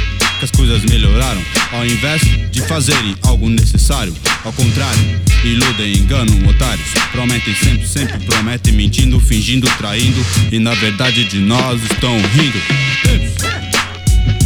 as 0.45 0.51
coisas 0.51 0.83
melhoraram 0.85 1.41
Ao 1.71 1.83
invés 1.83 2.21
de 2.51 2.61
fazerem 2.61 3.15
algo 3.23 3.49
necessário. 3.49 4.15
Ao 4.43 4.53
contrário, 4.53 5.21
iludem, 5.43 5.97
enganam 5.97 6.47
otários. 6.47 6.87
Prometem 7.11 7.53
sempre, 7.55 7.87
sempre 7.87 8.19
prometem 8.19 8.73
Mentindo, 8.73 9.19
fingindo, 9.19 9.67
traindo. 9.77 10.23
E 10.51 10.59
na 10.59 10.73
verdade 10.75 11.25
de 11.25 11.39
nós 11.39 11.81
estão 11.83 12.15
rindo. 12.33 12.59
Tempos, 13.03 13.33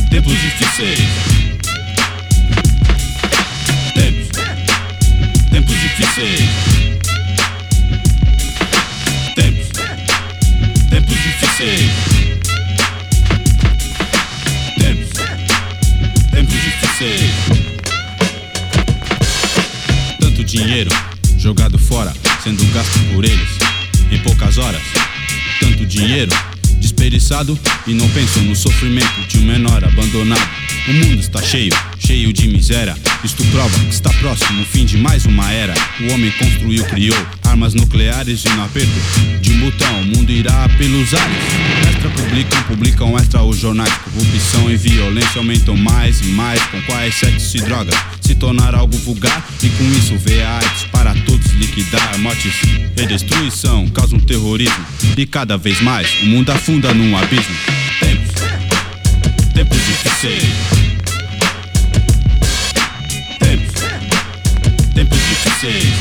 tempos 0.10 0.34
difíceis 0.34 1.00
Tempos, 3.94 4.30
tempos 5.52 5.76
difíceis 5.76 6.50
Tempos, 9.36 9.68
tempos 10.90 11.16
difíceis 11.16 12.09
dinheiro 20.50 20.90
jogado 21.38 21.78
fora, 21.78 22.12
sendo 22.44 22.64
gasto 22.74 23.00
por 23.14 23.24
eles 23.24 23.50
em 24.12 24.18
poucas 24.20 24.58
horas. 24.58 24.82
Tanto 25.60 25.86
dinheiro 25.86 26.32
desperdiçado 26.80 27.58
e 27.86 27.94
não 27.94 28.10
pensam 28.10 28.42
no 28.44 28.56
sofrimento 28.56 29.22
de 29.28 29.38
um 29.38 29.42
menor 29.44 29.84
abandonado. 29.84 30.50
O 30.88 30.94
mundo 30.94 31.20
está 31.20 31.42
cheio, 31.42 31.72
cheio 32.10 32.34
de 32.34 32.48
miséria. 32.48 32.98
Isto 33.24 33.44
prova 33.52 33.78
que 33.78 33.94
está 33.94 34.10
próximo 34.14 34.64
o 34.64 34.66
fim 34.66 34.84
de 34.84 34.98
mais 34.98 35.28
uma 35.28 35.52
era. 35.52 35.76
O 36.00 36.12
homem 36.12 36.32
construiu, 36.32 36.84
criou 36.86 37.16
armas 37.44 37.76
nucleares 37.76 38.44
e 38.46 38.50
no 38.50 38.64
aperto 38.64 38.90
de 39.40 39.52
botão 39.52 40.02
o 40.02 40.06
mundo 40.06 40.32
irá 40.32 40.68
pelos 40.70 41.14
ares. 41.14 41.38
Extra 41.88 42.10
publicam, 42.10 42.64
publicam 42.64 43.16
extra 43.16 43.44
os 43.44 43.60
jornais. 43.60 43.94
Corrupção 43.94 44.72
e 44.72 44.76
violência 44.76 45.38
aumentam 45.38 45.78
mais 45.78 46.20
e 46.22 46.32
mais. 46.32 46.60
Com 46.64 46.82
quais 46.82 47.14
sexo 47.14 47.58
e 47.58 47.62
drogas 47.62 47.96
se 48.22 48.34
tornar 48.34 48.74
algo 48.74 48.98
vulgar 48.98 49.48
e 49.62 49.70
com 49.70 49.84
isso 49.92 50.18
vê 50.18 50.42
a 50.42 50.60
para 50.92 51.14
todos 51.14 51.52
liquidar. 51.52 52.18
Mortes 52.18 52.56
e 52.98 53.06
destruição 53.06 53.88
causam 53.90 54.20
terrorismo 54.20 54.84
e 55.16 55.28
cada 55.28 55.60
vez 55.60 55.80
mais 55.82 56.10
o 56.24 56.26
mundo 56.26 56.50
afunda 56.50 56.92
num 56.92 57.16
abismo. 57.16 57.56
Tempos, 58.00 59.54
tempos 59.54 59.78
difíceis. 59.86 60.79
Tempos 65.62 65.99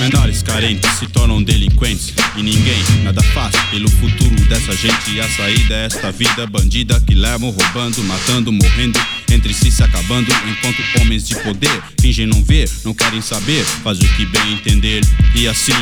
Menores 0.00 0.42
carentes 0.42 0.90
se 0.98 1.06
tornam 1.08 1.42
delinquentes 1.42 2.14
e 2.34 2.42
ninguém 2.42 2.82
nada 3.04 3.22
faz 3.34 3.54
pelo 3.70 3.86
futuro 3.90 4.34
dessa 4.48 4.74
gente. 4.74 5.10
E 5.10 5.20
a 5.20 5.28
saída 5.28 5.74
é 5.74 5.84
esta 5.84 6.10
vida 6.10 6.46
bandida 6.46 6.98
que 7.02 7.14
levam 7.14 7.50
roubando, 7.50 8.02
matando, 8.04 8.50
morrendo, 8.50 8.98
entre 9.30 9.52
si 9.52 9.70
se 9.70 9.82
acabando. 9.82 10.32
Enquanto 10.48 10.82
homens 10.98 11.28
de 11.28 11.34
poder 11.34 11.82
fingem 12.00 12.24
não 12.24 12.42
ver, 12.42 12.66
não 12.82 12.94
querem 12.94 13.20
saber, 13.20 13.62
faz 13.62 14.00
o 14.00 14.08
que 14.16 14.24
bem 14.24 14.54
entender. 14.54 15.02
E 15.34 15.46
assim 15.46 15.76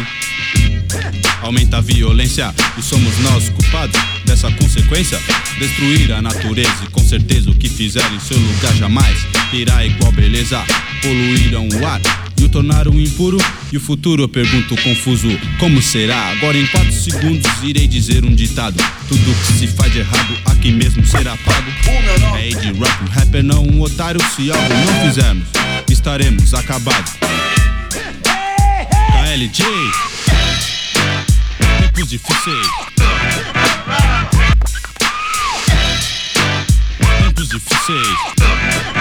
aumenta 1.40 1.76
a 1.76 1.80
violência 1.80 2.52
e 2.76 2.82
somos 2.82 3.16
nós 3.20 3.48
culpados 3.50 4.00
dessa 4.24 4.50
consequência. 4.50 5.20
Destruir 5.60 6.10
a 6.10 6.20
natureza 6.20 6.84
e 6.84 6.90
com 6.90 7.06
certeza 7.06 7.50
o 7.50 7.54
que 7.54 7.68
fizeram 7.68 8.16
em 8.16 8.20
seu 8.20 8.36
lugar 8.36 8.74
jamais 8.74 9.16
irá 9.52 9.86
igual 9.86 10.10
beleza. 10.10 10.60
Poluíram 11.02 11.68
o 11.68 11.86
ar 11.86 12.27
e 12.38 12.44
o 12.44 12.48
tornaram 12.48 12.92
impuro. 12.98 13.38
E 13.72 13.76
o 13.76 13.80
futuro 13.80 14.22
eu 14.22 14.28
pergunto 14.28 14.76
confuso: 14.82 15.28
como 15.58 15.82
será? 15.82 16.30
Agora 16.30 16.56
em 16.56 16.66
4 16.66 16.92
segundos 16.92 17.50
irei 17.62 17.86
dizer 17.86 18.24
um 18.24 18.34
ditado: 18.34 18.82
tudo 19.08 19.46
que 19.46 19.52
se 19.52 19.66
faz 19.68 19.92
de 19.92 20.00
errado 20.00 20.36
aqui 20.46 20.70
mesmo 20.72 21.04
será 21.06 21.36
pago. 21.38 21.70
É 22.38 22.48
de 22.48 22.72
rap, 22.78 23.02
um 23.02 23.08
rapper 23.10 23.42
não 23.42 23.62
um 23.64 23.80
otário. 23.80 24.20
Se 24.34 24.50
algo 24.50 24.74
não 24.74 25.08
fizermos, 25.08 25.48
estaremos 25.88 26.54
acabados. 26.54 27.12
KLJ 29.12 29.64
Tempos 31.98 32.10
difíceis. 32.10 32.68
Tempos 37.18 37.48
difíceis. 37.48 38.97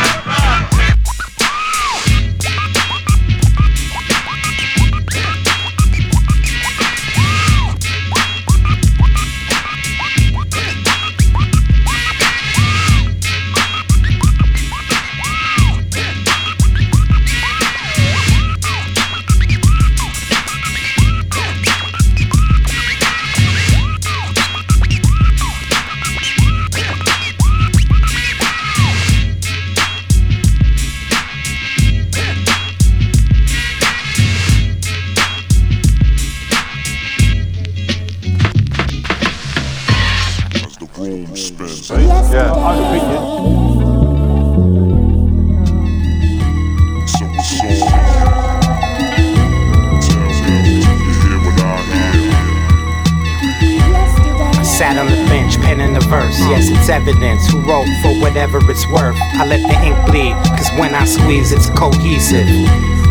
Evidence. 57.08 57.48
Who 57.52 57.60
wrote 57.60 57.88
for 58.02 58.14
whatever 58.20 58.60
it's 58.70 58.88
worth? 58.88 59.16
I 59.40 59.46
let 59.46 59.62
the 59.62 59.78
ink 59.84 59.98
bleed, 60.08 60.36
cause 60.58 60.70
when 60.80 60.94
I 60.94 61.06
squeeze, 61.06 61.52
it's 61.52 61.70
cohesive. 61.70 62.48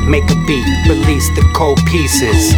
Make 0.07 0.31
a 0.31 0.37
beat, 0.47 0.67
release 0.89 1.29
the 1.35 1.43
cold 1.55 1.81
pieces. 1.87 2.53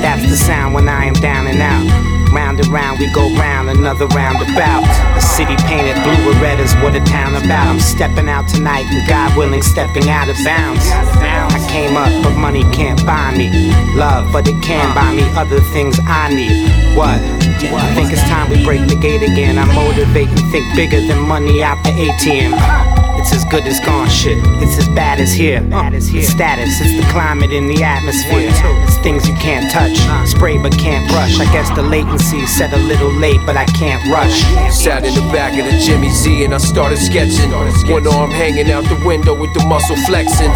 That's 0.00 0.22
the 0.22 0.36
sound 0.36 0.74
when 0.74 0.88
I 0.88 1.04
am 1.04 1.14
down 1.14 1.46
and 1.46 1.60
out. 1.60 2.32
Round 2.32 2.60
and 2.60 2.68
round, 2.68 2.98
we 3.00 3.10
go 3.12 3.28
round, 3.36 3.70
another 3.70 4.06
roundabout. 4.08 4.84
A 5.16 5.20
city 5.20 5.56
painted 5.66 5.96
blue 6.04 6.30
or 6.30 6.34
red 6.40 6.60
is 6.60 6.72
what 6.76 6.94
a 6.94 7.00
town 7.00 7.34
about. 7.34 7.66
I'm 7.66 7.80
stepping 7.80 8.28
out 8.28 8.48
tonight, 8.48 8.86
and 8.90 9.06
God 9.08 9.36
willing, 9.36 9.62
stepping 9.62 10.08
out 10.08 10.28
of 10.28 10.36
bounds. 10.44 10.84
I 10.88 11.66
came 11.70 11.96
up, 11.96 12.12
but 12.22 12.36
money 12.36 12.62
can't 12.70 13.04
buy 13.04 13.34
me. 13.36 13.50
Love, 13.94 14.32
but 14.32 14.46
it 14.46 14.62
can 14.62 14.94
buy 14.94 15.12
me 15.14 15.24
other 15.36 15.60
things 15.60 15.98
I 16.06 16.28
need. 16.32 16.96
What? 16.96 17.37
I 17.60 17.92
think 17.94 18.12
it's 18.12 18.22
time 18.22 18.48
we 18.50 18.64
break 18.64 18.86
the 18.88 18.94
gate 18.96 19.22
again. 19.22 19.58
I 19.58 19.64
motivate 19.74 20.28
and 20.28 20.52
think 20.52 20.76
bigger 20.76 21.00
than 21.00 21.26
money 21.26 21.62
out 21.62 21.82
the 21.82 21.90
ATM. 21.90 22.97
It's 23.28 23.44
as 23.44 23.44
good 23.44 23.66
as 23.68 23.78
gone 23.80 24.08
shit. 24.08 24.40
It's 24.64 24.78
as 24.78 24.88
bad 24.96 25.20
as 25.20 25.34
here. 25.34 25.60
Uh, 25.70 25.90
it's 25.92 26.08
status. 26.08 26.80
It's 26.80 26.96
the 26.96 27.04
climate 27.12 27.52
in 27.52 27.68
the 27.68 27.84
atmosphere. 27.84 28.48
It's 28.48 28.96
things 29.04 29.28
you 29.28 29.34
can't 29.34 29.70
touch. 29.70 30.00
Spray 30.26 30.56
but 30.56 30.72
can't 30.78 31.06
brush. 31.12 31.38
I 31.38 31.44
guess 31.52 31.68
the 31.76 31.82
latency 31.82 32.46
set 32.46 32.72
a 32.72 32.78
little 32.88 33.12
late, 33.12 33.38
but 33.44 33.54
I 33.54 33.66
can't 33.76 34.00
rush. 34.08 34.32
Sat 34.72 35.04
in 35.04 35.12
the 35.12 35.20
back 35.28 35.52
of 35.60 35.70
the 35.70 35.76
Jimmy 35.76 36.08
Z 36.08 36.42
and 36.44 36.54
I 36.54 36.56
started 36.56 36.96
sketching. 36.96 37.52
One 37.92 38.06
arm 38.08 38.30
hanging 38.30 38.70
out 38.72 38.84
the 38.88 38.96
window 39.04 39.38
with 39.38 39.52
the 39.52 39.60
muscle 39.68 39.96
flexing. 40.08 40.48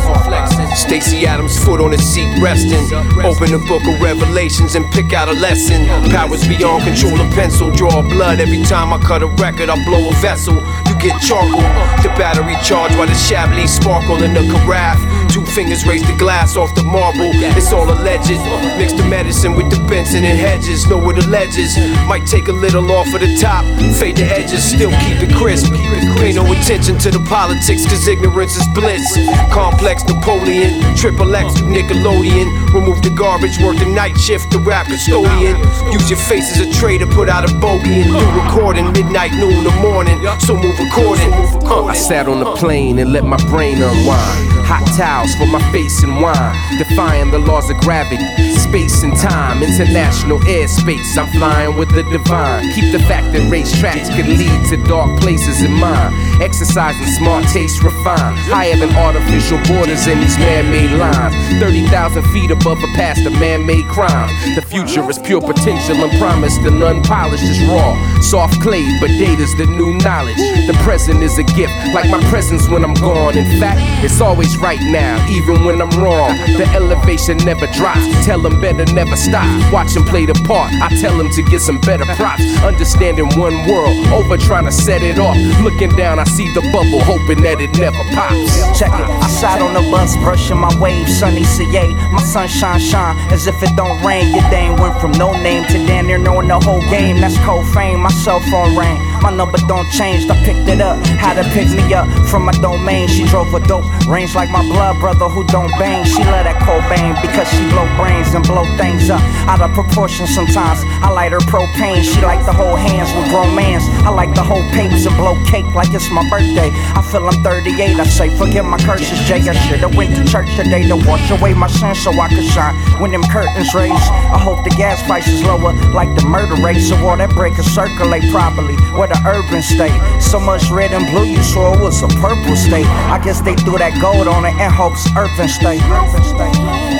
Stacy 0.73 1.27
Adams' 1.27 1.63
foot 1.63 1.79
on 1.79 1.91
the 1.91 1.99
seat 1.99 2.41
resting. 2.41 2.89
Open 3.21 3.53
the 3.53 3.61
book 3.69 3.85
of 3.85 4.01
Revelations 4.01 4.77
and 4.77 4.91
pick 4.97 5.13
out 5.13 5.29
a 5.29 5.37
lesson. 5.37 5.85
Powers 6.09 6.49
beyond 6.49 6.85
control 6.85 7.21
A 7.21 7.29
pencil. 7.37 7.71
Draw 7.71 8.01
blood 8.09 8.41
every 8.41 8.63
time 8.63 8.95
I 8.95 8.99
cut 9.05 9.23
a 9.23 9.27
record. 9.37 9.69
I 9.69 9.77
blow 9.85 10.09
a 10.09 10.13
vessel. 10.25 10.57
Get 11.03 11.21
charcoal. 11.21 11.59
The 12.07 12.15
battery 12.15 12.55
charged 12.63 12.97
while 12.97 13.09
the 13.09 13.15
Chablis 13.15 13.75
sparkle 13.75 14.23
in 14.23 14.35
the 14.35 14.47
carafe. 14.47 15.03
Two 15.33 15.41
fingers 15.47 15.87
raise 15.87 16.05
the 16.07 16.15
glass 16.19 16.57
off 16.57 16.75
the 16.75 16.83
marble. 16.83 17.33
It's 17.57 17.73
all 17.73 17.89
alleged. 17.89 18.29
Mix 18.77 18.93
the 18.93 19.07
medicine 19.09 19.57
with 19.57 19.71
the 19.71 19.81
Benson 19.89 20.25
and 20.25 20.39
Hedges. 20.39 20.87
Know 20.87 20.99
where 20.99 21.17
the 21.17 21.27
ledges. 21.27 21.73
Might 22.05 22.27
take 22.27 22.49
a 22.49 22.53
little 22.53 22.85
off 22.93 23.09
of 23.15 23.21
the 23.23 23.35
top. 23.41 23.65
Fade 23.97 24.17
the 24.19 24.29
edges. 24.29 24.63
Still 24.63 24.91
keep 25.01 25.25
it 25.25 25.35
crisp. 25.35 25.73
Pay 26.21 26.35
no 26.35 26.45
attention 26.53 26.99
to 26.99 27.11
the 27.11 27.25
politics, 27.31 27.87
cause 27.89 28.07
ignorance 28.07 28.57
is 28.57 28.69
bliss. 28.75 29.09
Complex 29.51 30.05
Napoleon. 30.05 30.95
Triple 30.97 31.35
X 31.35 31.55
to 31.55 31.63
Nickelodeon. 31.65 32.75
Remove 32.75 33.01
the 33.01 33.09
garbage. 33.17 33.57
Work 33.65 33.79
the 33.79 33.87
night 33.87 34.19
shift. 34.21 34.53
The 34.53 34.59
rap 34.59 34.85
custodian. 34.85 35.57
Use 35.97 36.11
your 36.11 36.21
face 36.29 36.53
as 36.53 36.61
a 36.61 36.71
trader. 36.79 37.07
Put 37.07 37.31
out 37.31 37.51
a 37.51 37.55
bogey 37.57 38.05
and 38.05 38.13
do 38.13 38.27
recording. 38.37 38.93
Midnight, 38.93 39.33
noon, 39.33 39.65
the 39.65 39.73
morning. 39.81 40.21
So 40.41 40.61
move 40.61 40.77
according. 40.77 41.33
Huh. 41.65 41.85
I 41.89 41.95
sat 41.95 42.29
on 42.29 42.41
the 42.41 42.53
plane 42.57 42.99
and 42.99 43.15
let 43.15 43.25
my 43.25 43.41
brain 43.49 43.81
unwind. 43.81 44.62
Hot 44.73 44.89
towels 44.97 45.35
for 45.37 45.45
my 45.45 45.61
face 45.71 46.03
and 46.03 46.17
wine. 46.17 46.57
Defying 46.79 47.31
the 47.31 47.39
laws 47.39 47.69
of 47.69 47.77
gravity, 47.85 48.25
space 48.57 49.03
and 49.03 49.15
time. 49.21 49.63
International 49.63 50.41
airspace, 50.49 51.13
I'm 51.21 51.29
flying 51.29 51.77
with 51.77 51.93
the 51.93 52.03
divine. 52.09 52.73
Keep 52.73 52.89
the 52.97 53.05
fact 53.05 53.37
that 53.37 53.45
racetracks 53.53 54.09
can 54.17 54.25
lead 54.33 54.65
to 54.73 54.81
dark 54.89 55.21
places 55.21 55.61
in 55.61 55.73
mind. 55.73 56.17
Exercising 56.41 57.05
smart 57.21 57.45
taste 57.53 57.85
refined. 57.85 58.41
Higher 58.49 58.77
than 58.81 58.97
artificial 58.97 59.61
borders 59.69 60.07
in 60.09 60.19
these 60.25 60.39
man 60.39 60.65
made 60.73 60.97
lines. 60.97 61.37
30,000 61.61 62.25
feet 62.33 62.51
above 62.51 62.83
a 62.83 62.89
past 62.97 63.27
of 63.27 63.33
man 63.37 63.67
made 63.67 63.85
crime. 63.93 64.33
The 64.57 64.63
future 64.63 65.05
is 65.11 65.19
pure 65.19 65.43
potential 65.43 66.01
and 66.01 66.13
promise. 66.17 66.57
The 66.65 66.73
unpolished 66.73 67.45
is 67.45 67.61
raw. 67.69 67.93
Soft 68.23 68.57
clay, 68.63 68.89
but 69.05 69.09
data's 69.21 69.55
the 69.61 69.67
new 69.67 69.93
knowledge. 70.01 70.41
The 70.65 70.73
present 70.81 71.23
is 71.23 71.37
a 71.37 71.45
gift, 71.45 71.77
like 71.93 72.09
my 72.09 72.25
presence 72.31 72.71
when 72.71 72.83
I'm 72.85 72.95
gone. 72.95 73.37
In 73.37 73.61
fact, 73.61 73.81
it's 74.03 74.21
always 74.23 74.62
right 74.63 74.81
now, 74.81 75.19
even 75.29 75.65
when 75.65 75.83
I'm 75.83 75.91
wrong. 76.01 76.39
The 76.57 76.65
elevation 76.73 77.37
never 77.39 77.67
drops. 77.67 78.07
Tell 78.25 78.41
them 78.41 78.61
better 78.61 78.87
never 78.95 79.17
stop. 79.17 79.45
Watch 79.73 79.93
them 79.95 80.05
play 80.05 80.25
the 80.25 80.35
part. 80.47 80.73
I 80.81 80.89
tell 81.01 81.19
them 81.19 81.29
to 81.31 81.43
get 81.43 81.61
some 81.61 81.81
better 81.81 82.07
props. 82.15 82.43
Understanding 82.63 83.27
one 83.37 83.67
world, 83.69 83.97
over 84.15 84.39
trying 84.39 84.65
to 84.65 84.73
set 84.73 85.03
it 85.03 85.19
off. 85.19 85.37
Looking 85.61 85.91
down, 85.97 86.19
I 86.19 86.25
see 86.25 86.47
the 86.55 86.63
bubble, 86.73 87.01
hoping 87.03 87.43
that 87.43 87.61
it 87.61 87.77
never 87.79 88.03
pops. 88.15 88.79
Check 88.79 88.95
it. 88.95 89.09
I 89.11 89.29
sat 89.29 89.61
on 89.61 89.75
the 89.75 89.83
bus, 89.91 90.17
brushing 90.19 90.59
my 90.59 90.73
waves, 90.81 91.19
sunny 91.19 91.45
CA. 91.45 91.89
My 92.13 92.23
sunshine 92.23 92.81
shine 92.81 93.19
as 93.33 93.47
if 93.47 93.61
it 93.63 93.75
don't 93.77 94.01
rain. 94.05 94.33
Your 94.33 94.49
dame 94.51 94.77
went 94.77 94.99
from 95.01 95.13
no 95.13 95.33
name 95.43 95.65
to 95.65 95.79
damn 95.87 96.07
near 96.07 96.19
knowing 96.19 96.49
the 96.49 96.59
whole 96.61 96.81
game. 96.89 97.21
That's 97.21 97.37
cold 97.39 97.67
fame. 97.75 98.01
My 98.01 98.11
cell 98.11 98.41
phone 98.51 98.77
rang. 98.77 99.12
My 99.23 99.31
number 99.31 99.59
don't 99.71 99.89
change. 99.93 100.29
I 100.29 100.35
picked 100.43 100.67
it 100.67 100.81
up. 100.81 100.99
Had 101.23 101.39
to 101.39 101.47
pick 101.55 101.71
me 101.71 101.95
up 101.95 102.11
from 102.27 102.43
my 102.43 102.53
domain. 102.59 103.07
She 103.07 103.23
drove 103.25 103.55
a 103.55 103.61
dope 103.61 103.87
range 104.09 104.35
like 104.35 104.51
my 104.51 104.63
blood 104.67 104.99
brother 104.99 105.29
who 105.29 105.47
don't 105.47 105.71
bang. 105.79 106.05
She 106.05 106.19
love 106.19 106.43
that 106.43 106.59
Cobain 106.67 107.15
because 107.23 107.47
she 107.55 107.63
blow 107.71 107.87
brains 107.95 108.35
and 108.35 108.43
blow 108.43 108.67
things 108.77 109.11
up 109.11 109.23
out 109.47 109.63
of 109.63 109.71
proportion 109.79 110.27
sometimes. 110.27 110.83
I 111.07 111.11
light 111.11 111.31
her 111.31 111.39
propane. 111.39 112.03
She 112.03 112.21
like 112.21 112.45
the 112.45 112.53
whole 112.53 112.75
hands 112.75 113.15
with 113.15 113.31
romance. 113.31 113.87
I 114.03 114.11
like 114.11 114.35
the 114.35 114.43
whole 114.43 114.63
papers 114.75 115.07
and 115.07 115.15
blow 115.15 115.39
cake 115.47 115.71
like 115.71 115.95
it's 115.95 116.11
my 116.11 116.27
birthday. 116.29 116.75
I 116.99 117.01
feel 117.07 117.23
I'm 117.23 117.39
38. 117.47 118.03
I 118.03 118.05
say 118.05 118.29
forgive 118.37 118.67
my 118.67 118.79
curses, 118.83 119.23
Jay. 119.31 119.39
I 119.39 119.55
should've 119.71 119.95
went 119.95 120.19
to 120.19 120.27
church 120.27 120.51
today 120.59 120.83
to 120.91 120.97
wash 121.07 121.31
away 121.31 121.55
my 121.55 121.71
sins 121.71 122.03
so 122.03 122.11
I 122.11 122.27
could 122.27 122.45
shine 122.51 122.75
when 122.99 123.13
them 123.15 123.23
curtains 123.31 123.71
raise. 123.73 124.05
I 124.35 124.39
hope 124.43 124.65
the 124.67 124.75
gas 124.75 124.99
prices 125.07 125.47
lower 125.47 125.73
like 125.95 126.11
the 126.19 126.27
murder 126.27 126.59
rate 126.59 126.83
so 126.83 126.99
all 127.07 127.17
that 127.17 127.31
breakers 127.31 127.71
circulate 127.71 128.27
properly 128.35 128.75
where 128.99 129.12
the 129.13 129.21
urban 129.29 129.63
state. 129.63 129.99
So 130.21 130.41
much 130.41 130.71
red 130.71 130.93
and 130.93 131.07
blue 131.11 131.27
you 131.27 131.43
saw 131.43 131.75
it 131.75 131.81
was 131.81 132.03
a 132.03 132.09
purple 132.09 132.57
state. 132.57 132.87
I 132.87 133.21
guess 133.23 133.41
they 133.41 133.55
threw 133.57 133.79
that 133.79 134.01
gold 134.01 134.29
on 134.29 134.45
it 134.45 134.55
and 134.55 134.73
hopes 134.73 135.07
state. 135.49 135.83
Urban 135.85 136.23
state. 136.25 136.92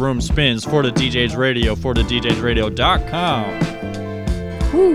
Room 0.00 0.20
spins 0.20 0.64
for 0.64 0.82
the 0.82 0.90
DJ's 0.90 1.36
Radio, 1.36 1.76
for 1.76 1.94
the 1.94 2.02
DJ'sRadio.com. 2.02 4.72
Woo. 4.72 4.94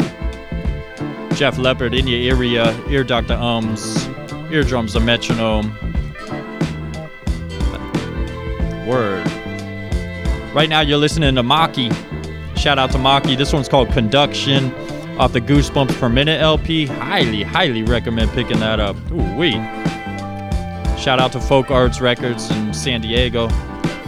Gef 1.36 1.58
Leopard 1.58 1.94
in 1.94 2.08
your 2.08 2.36
area, 2.36 2.76
Ear 2.90 3.04
Dr. 3.04 3.36
Umz, 3.36 4.52
eardrums 4.52 4.94
the 4.94 5.00
metronome. 5.00 5.72
Word. 8.88 9.26
Right 10.54 10.70
now 10.70 10.82
you're 10.82 10.98
listening 10.98 11.36
to 11.36 11.44
Maki. 11.44 11.94
Shout 12.58 12.80
out 12.80 12.92
to 12.92 12.98
Maki. 12.98 13.38
This 13.38 13.54
one's 13.54 13.70
called 13.70 13.90
Conduction 13.90 14.74
off 15.20 15.34
the 15.34 15.42
Goosebumps 15.42 16.00
per 16.00 16.10
Minute 16.10 16.42
LP. 16.42 16.86
Highly, 16.86 17.44
highly 17.44 17.84
recommend 17.84 18.32
picking 18.32 18.60
that 18.60 18.80
up. 18.80 18.96
Ooh 19.12 19.36
wee. 19.36 19.52
Shout 20.98 21.20
out 21.20 21.32
to 21.34 21.42
Folk 21.42 21.70
Arts 21.70 22.02
Records 22.02 22.50
in 22.50 22.74
San 22.74 23.02
Diego. 23.02 23.50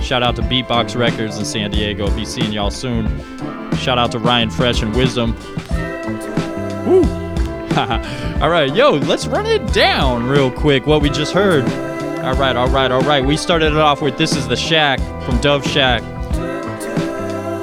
Shout 0.01 0.23
out 0.23 0.35
to 0.37 0.41
Beatbox 0.41 0.95
Records 0.95 1.37
in 1.37 1.45
San 1.45 1.71
Diego. 1.71 2.09
Be 2.15 2.25
seeing 2.25 2.51
y'all 2.51 2.71
soon. 2.71 3.07
Shout 3.77 3.97
out 3.97 4.11
to 4.13 4.19
Ryan 4.19 4.49
Fresh 4.49 4.81
and 4.81 4.95
Wisdom. 4.95 5.35
Woo. 6.85 7.03
all 8.41 8.49
right, 8.49 8.73
yo, 8.73 8.91
let's 8.91 9.27
run 9.27 9.45
it 9.45 9.73
down 9.73 10.27
real 10.27 10.49
quick. 10.49 10.87
What 10.87 11.01
we 11.01 11.09
just 11.09 11.33
heard. 11.33 11.63
All 12.23 12.35
right, 12.35 12.55
all 12.55 12.69
right, 12.69 12.91
all 12.91 13.01
right. 13.01 13.23
We 13.23 13.37
started 13.37 13.67
it 13.73 13.77
off 13.77 14.01
with 14.01 14.17
"This 14.17 14.35
Is 14.35 14.47
the 14.47 14.55
Shack" 14.55 14.99
from 15.25 15.39
Dove 15.41 15.65
Shack. 15.65 16.01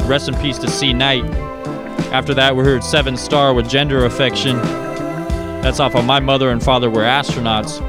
Rest 0.09 0.29
in 0.29 0.35
peace 0.37 0.59
to 0.59 0.69
C 0.69 0.93
Knight. 0.93 1.25
After 2.13 2.35
that, 2.35 2.55
we 2.55 2.63
heard 2.63 2.85
Seven 2.85 3.17
Star 3.17 3.55
with 3.55 3.69
Gender 3.69 4.05
Affection. 4.05 4.57
That's 5.63 5.81
off 5.81 5.95
of 5.95 6.05
My 6.05 6.21
Mother 6.21 6.51
and 6.51 6.63
Father 6.63 6.91
Were 6.91 7.03
Astronauts. 7.03 7.81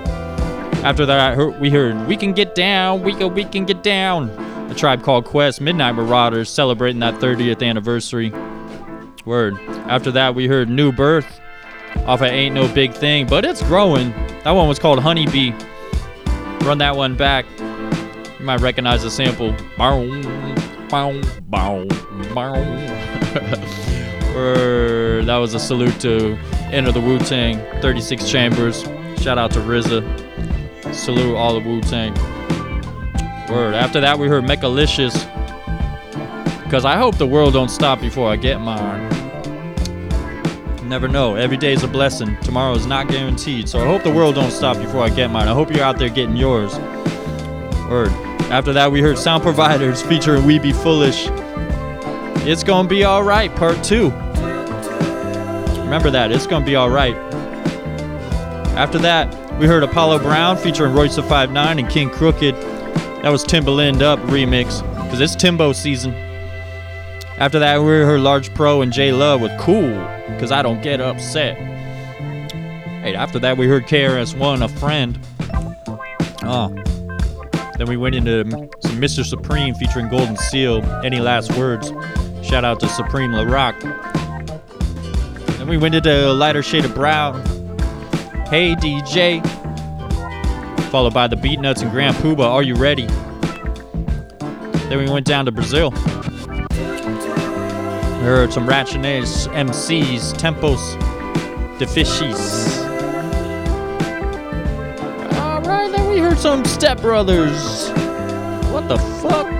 After 0.85 1.07
that, 1.07 1.59
we 1.59 1.71
heard 1.71 2.07
We 2.07 2.15
Can 2.15 2.31
Get 2.31 2.53
Down, 2.53 3.01
We 3.01 3.15
Can, 3.15 3.33
we 3.33 3.43
can 3.43 3.65
Get 3.65 3.81
Down. 3.81 4.29
A 4.69 4.75
tribe 4.75 5.01
called 5.01 5.25
Quest, 5.25 5.59
Midnight 5.59 5.93
Marauders, 5.93 6.47
celebrating 6.47 6.99
that 6.99 7.15
30th 7.15 7.67
anniversary. 7.67 8.31
Word. 9.25 9.55
After 9.87 10.11
that, 10.11 10.35
we 10.35 10.47
heard 10.47 10.69
New 10.69 10.91
Birth 10.91 11.25
off 12.05 12.21
of 12.21 12.27
Ain't 12.27 12.53
No 12.53 12.71
Big 12.71 12.93
Thing, 12.93 13.25
but 13.25 13.43
it's 13.43 13.63
growing. 13.63 14.11
That 14.43 14.51
one 14.51 14.67
was 14.67 14.77
called 14.77 14.99
Honeybee. 14.99 15.53
Run 16.61 16.77
that 16.77 16.95
one 16.95 17.15
back. 17.15 17.47
You 18.39 18.45
might 18.45 18.61
recognize 18.61 19.01
the 19.01 19.09
sample. 19.09 19.55
Bow, 19.79 20.05
bow, 20.87 21.19
bow. 21.49 21.87
That 24.35 25.37
was 25.37 25.55
a 25.55 25.59
salute 25.59 25.99
to 26.01 26.37
Enter 26.71 26.91
the 26.91 27.01
Wu 27.01 27.17
Tang, 27.17 27.57
36 27.81 28.29
Chambers. 28.29 28.83
Shout 29.19 29.39
out 29.39 29.49
to 29.51 29.59
RZA. 29.59 30.24
Salute 30.95 31.35
all 31.35 31.59
the 31.59 31.67
Wu 31.67 31.81
Tang. 31.81 32.13
Word. 33.49 33.75
After 33.75 33.99
that, 34.01 34.17
we 34.17 34.27
heard 34.27 34.43
Mechalicious. 34.45 35.13
Because 36.63 36.85
I 36.85 36.95
hope 36.95 37.17
the 37.17 37.27
world 37.27 37.53
don't 37.53 37.69
stop 37.69 38.01
before 38.01 38.29
I 38.29 38.37
get 38.37 38.59
mine. 38.59 39.09
Never 40.83 41.07
know. 41.07 41.35
Every 41.35 41.57
day 41.57 41.73
is 41.73 41.83
a 41.83 41.87
blessing. 41.87 42.37
Tomorrow 42.41 42.73
is 42.73 42.85
not 42.85 43.07
guaranteed. 43.07 43.67
So 43.67 43.79
I 43.79 43.85
hope 43.85 44.03
the 44.03 44.11
world 44.11 44.35
don't 44.35 44.51
stop 44.51 44.77
before 44.77 45.01
I 45.01 45.09
get 45.09 45.29
mine. 45.29 45.47
I 45.47 45.53
hope 45.53 45.71
you're 45.71 45.83
out 45.83 45.99
there 45.99 46.09
getting 46.09 46.37
yours. 46.37 46.75
Word. 47.89 48.09
After 48.51 48.71
that, 48.73 48.91
we 48.91 49.01
heard 49.01 49.17
Sound 49.17 49.43
Providers 49.43 50.01
featuring 50.09 50.45
Wee 50.45 50.59
Bee 50.59 50.73
Foolish. 50.73 51.27
It's 52.47 52.63
gonna 52.63 52.87
be 52.87 53.05
alright, 53.05 53.53
part 53.55 53.83
two. 53.83 54.11
Remember 55.81 56.09
that, 56.11 56.31
it's 56.31 56.47
gonna 56.47 56.65
be 56.65 56.77
alright. 56.77 57.15
After 58.75 58.97
that, 58.99 59.57
we 59.57 59.67
heard 59.67 59.83
Apollo 59.83 60.19
Brown 60.19 60.57
featuring 60.57 60.93
Royce 60.93 61.15
da 61.15 61.21
5'9 61.21 61.79
and 61.79 61.87
Kxng 61.87 62.11
Crooked. 62.11 62.55
That 63.23 63.29
was 63.29 63.43
Timbaland 63.45 64.01
Up 64.01 64.19
remix, 64.19 64.81
because 65.03 65.21
it's 65.21 65.33
Timbo 65.33 65.71
season. 65.71 66.13
After 67.37 67.57
that, 67.59 67.79
we 67.79 67.85
heard 67.85 68.19
Large 68.19 68.53
Pro 68.53 68.81
and 68.81 68.91
J 68.91 69.13
Love 69.13 69.39
with 69.39 69.57
Cool, 69.59 69.93
because 70.27 70.51
I 70.51 70.61
don't 70.61 70.81
get 70.83 70.99
upset. 70.99 71.57
Hey, 71.57 73.15
after 73.15 73.39
that, 73.39 73.57
we 73.57 73.65
heard 73.65 73.85
KRS1, 73.85 74.63
A 74.63 74.67
Friend. 74.67 75.17
Oh. 76.43 76.67
Then 77.77 77.87
we 77.87 77.95
went 77.95 78.15
into 78.15 78.43
some 78.81 78.99
Mr. 78.99 79.23
Supreme 79.25 79.73
featuring 79.75 80.09
Golden 80.09 80.35
Seal. 80.35 80.83
Any 81.03 81.21
last 81.21 81.55
words? 81.57 81.93
Shout 82.41 82.65
out 82.65 82.81
to 82.81 82.89
Supreme 82.89 83.31
La 83.31 83.43
Rock. 83.43 83.79
Then 85.57 85.67
we 85.67 85.77
went 85.77 85.95
into 85.95 86.29
a 86.29 86.33
lighter 86.33 86.61
shade 86.61 86.83
of 86.83 86.93
brown. 86.93 87.41
Hey 88.49 88.75
DJ. 88.75 89.41
Followed 90.91 91.15
by 91.15 91.25
the 91.25 91.35
Beatnuts 91.35 91.81
and 91.81 91.89
Grand 91.89 92.15
Puba. 92.17 92.41
Are 92.43 92.61
you 92.61 92.75
ready? 92.75 93.07
Then 94.87 94.99
we 94.99 95.09
went 95.09 95.25
down 95.25 95.45
to 95.45 95.51
Brazil. 95.51 95.89
We 95.89 95.97
heard 98.21 98.53
some 98.53 98.67
Racionais 98.67 99.47
MCs, 99.47 100.35
Tempos, 100.35 100.77
Difíceis. 101.79 102.85
Alright, 105.39 105.91
then 105.91 106.07
we 106.07 106.19
heard 106.19 106.37
some 106.37 106.63
Step 106.65 107.01
Brothers. 107.01 107.89
What 108.69 108.87
the 108.87 108.99
fuck? 109.23 109.51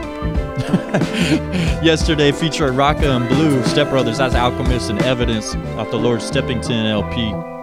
Yesterday 1.84 2.32
featured 2.32 2.74
Rakaa 2.74 3.16
and 3.18 3.28
Blu, 3.30 3.64
Step 3.64 3.90
Brothers, 3.90 4.20
that's 4.20 4.36
Alchemist 4.36 4.92
and 4.92 5.02
Evidence 5.02 5.56
off 5.80 5.90
the 5.90 5.98
Lord 5.98 6.20
Steppington 6.20 6.88
LP. 6.88 7.55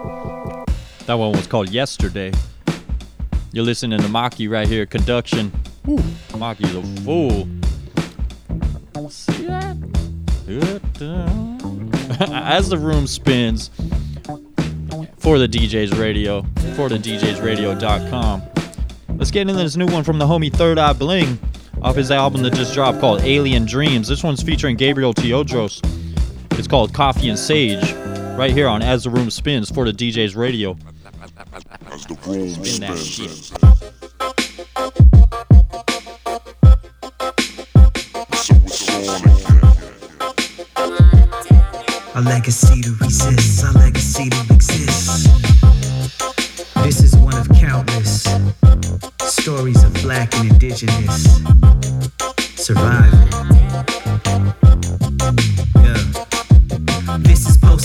That 1.05 1.15
one 1.15 1.31
was 1.33 1.47
called 1.47 1.69
Yesterday. 1.69 2.31
You're 3.51 3.65
listening 3.65 3.99
to 3.99 4.07
Maki 4.07 4.49
right 4.49 4.67
here, 4.67 4.85
Conduction. 4.85 5.51
Woo, 5.85 5.97
Maki's 6.29 6.73
a 6.75 6.81
fool. 7.03 7.47
See 9.09 9.45
that? 9.47 9.77
As 12.31 12.69
the 12.69 12.77
room 12.77 13.05
spins 13.07 13.69
for 15.17 15.37
the 15.39 15.47
DJ's 15.47 15.97
Radio, 15.97 16.43
for 16.75 16.87
the 16.89 16.97
DJ'sRadio.com. 16.97 18.41
Let's 19.17 19.31
get 19.31 19.41
into 19.41 19.53
this 19.53 19.75
new 19.75 19.87
one 19.87 20.03
from 20.03 20.19
the 20.19 20.25
homie 20.25 20.51
Third 20.51 20.77
Eye 20.79 20.93
Bling 20.93 21.37
off 21.81 21.95
his 21.95 22.11
album 22.11 22.43
that 22.43 22.53
just 22.53 22.73
dropped 22.73 22.99
called 22.99 23.21
Alien 23.21 23.65
Dreams. 23.65 24.07
This 24.07 24.23
one's 24.23 24.41
featuring 24.41 24.77
Gabriel 24.77 25.13
Teodros. 25.13 25.81
It's 26.57 26.67
called 26.67 26.93
Coffee 26.93 27.29
and 27.29 27.37
Sage, 27.37 27.93
right 28.37 28.51
here 28.51 28.67
on 28.67 28.81
As 28.81 29.03
the 29.03 29.09
Room 29.09 29.29
Spins 29.29 29.69
for 29.69 29.85
the 29.85 29.91
DJ's 29.91 30.35
Radio. 30.35 30.77
As 31.91 32.05
the 32.05 32.15
room 32.25 32.49
Spin 32.49 32.79
that 32.81 32.97
spins. 32.97 33.05
shit. 33.05 33.29
So 38.33 38.55
it's 38.65 39.09
on 39.09 39.29
again. 39.29 39.61
A 42.15 42.21
legacy 42.21 42.81
to 42.81 42.95
resist, 43.01 43.63
a 43.63 43.71
legacy 43.77 44.29
to 44.29 44.53
exist. 44.53 45.27
This 46.83 47.01
is 47.01 47.15
one 47.15 47.35
of 47.37 47.49
countless 47.49 48.23
stories 49.21 49.83
of 49.83 49.93
black 50.01 50.33
and 50.35 50.51
indigenous 50.51 51.23
survival. 52.55 53.19
Yeah. 55.81 56.22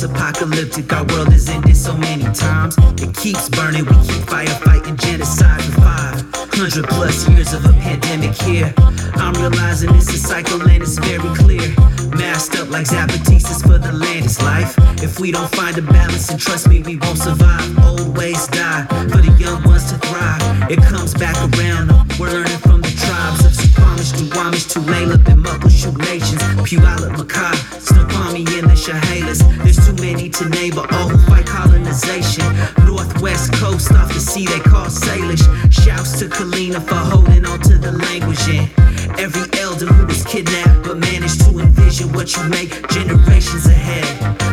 Apocalyptic, 0.03 0.93
our 0.93 1.05
world 1.07 1.33
has 1.33 1.49
ended 1.49 1.77
so 1.77 1.97
many 1.97 2.25
times. 2.33 2.77
It 3.03 3.15
keeps 3.17 3.49
burning, 3.49 3.85
we 3.85 3.95
keep 4.07 4.23
firefighting 4.31 4.97
genocide 5.01 5.61
for 5.63 5.81
500 5.81 6.89
plus 6.89 7.29
years 7.29 7.53
of 7.53 7.65
a 7.65 7.73
pandemic 7.73 8.35
here. 8.43 8.73
I'm 9.15 9.35
realizing 9.35 9.93
it's 9.97 10.13
a 10.15 10.19
cycle 10.19 10.63
and 10.63 10.83
it's 10.83 10.99
very 10.99 11.35
clear. 11.35 11.75
Masked 12.15 12.61
up 12.61 12.71
like 12.71 12.87
Zapatistas 12.87 13.63
for 13.63 13.79
the 13.79 13.93
land 13.93 14.27
is 14.27 14.41
life. 14.41 14.75
If 15.03 15.19
we 15.19 15.33
don't 15.33 15.51
find 15.57 15.77
a 15.79 15.83
balance, 15.83 16.31
and 16.31 16.39
trust 16.39 16.69
me, 16.69 16.81
we 16.81 16.97
won't 16.97 17.19
survive. 17.19 17.67
Old 17.85 18.17
ways 18.17 18.47
die 18.49 18.87
for 19.11 19.19
the 19.19 19.35
young 19.39 19.65
ones 19.65 19.91
to 19.91 19.99
thrive. 19.99 20.71
It 20.71 20.79
comes 20.79 21.15
back 21.15 21.37
around, 21.37 21.91
we're 22.21 22.31
learning 22.31 22.59
from 22.59 22.83
the 22.83 22.95
tribes 23.03 23.45
of 23.45 23.58
Suquamish, 23.99 24.31
Duwamish, 24.31 24.67
Tulalip, 24.73 25.29
and 25.29 25.45
Muckleshoot 25.45 25.99
nations. 25.99 26.41
Puyallup, 26.63 27.17
Makah, 27.17 27.55
Snoqualmie, 27.81 28.47
and 28.59 28.71
the 28.71 28.77
Chehalis. 28.77 29.43
There's 29.63 29.85
too 29.85 29.95
many 30.01 30.29
to 30.31 30.49
name, 30.49 30.75
but 30.75 30.93
all 30.93 31.09
who 31.09 31.19
fight 31.27 31.47
colonization. 31.47 32.45
Northwest 32.87 33.53
coast 33.55 33.93
off 33.93 34.13
the 34.15 34.21
sea 34.21 34.47
they 34.47 34.61
call 34.61 34.87
Salish. 34.87 35.43
Shouts 35.73 36.19
to 36.21 36.27
Kalina 36.27 36.81
for 36.81 36.95
holding 36.95 37.45
on 37.45 37.59
to 37.63 37.77
the 37.77 37.93
language. 37.93 38.39
And 38.49 38.71
every 39.19 39.47
elder 39.61 39.87
who 39.87 40.07
was 40.07 40.25
kidnapped 40.25 40.85
but 40.85 40.99
managed 40.99 41.41
to 41.43 41.59
envision 41.59 42.13
what 42.13 42.35
you 42.37 42.43
make 42.49 42.71
generations 42.91 43.67
ahead. 43.67 44.07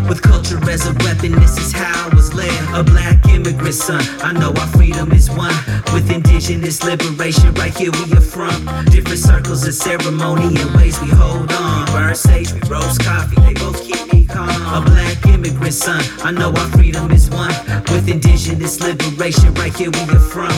With 0.07 0.21
culture 0.21 0.59
as 0.69 0.87
a 0.87 0.93
weapon, 1.03 1.31
this 1.33 1.57
is 1.57 1.71
how 1.71 2.09
I 2.09 2.15
was 2.15 2.33
led. 2.33 2.53
A 2.73 2.83
black 2.83 3.25
immigrant 3.27 3.73
son, 3.73 4.03
I 4.21 4.31
know 4.33 4.49
our 4.49 4.67
freedom 4.67 5.11
is 5.11 5.29
one. 5.29 5.55
With 5.93 6.11
indigenous 6.11 6.83
liberation, 6.83 7.53
right 7.55 7.75
here 7.75 7.91
we 7.91 8.13
are 8.13 8.21
from. 8.21 8.65
Different 8.85 9.19
circles 9.19 9.67
of 9.67 9.73
ceremony 9.73 10.55
and 10.61 10.71
ways 10.75 10.99
we 11.01 11.09
hold 11.09 11.51
on. 11.51 11.85
Burn 11.87 12.15
sage, 12.15 12.53
we 12.53 12.59
roast 12.69 13.03
coffee, 13.03 13.41
they 13.41 13.53
both 13.53 13.81
keep 13.83 14.13
me 14.13 14.14
calm. 14.25 14.49
A 14.49 14.81
black 14.85 15.25
immigrant 15.27 15.73
son, 15.73 16.01
I 16.23 16.31
know 16.31 16.49
our 16.49 16.69
freedom 16.77 17.11
is 17.11 17.29
one. 17.29 17.53
With 17.91 18.07
indigenous 18.07 18.79
liberation, 18.79 19.53
right 19.55 19.75
here 19.75 19.91
we 19.91 19.99
are 20.15 20.19
from. 20.19 20.53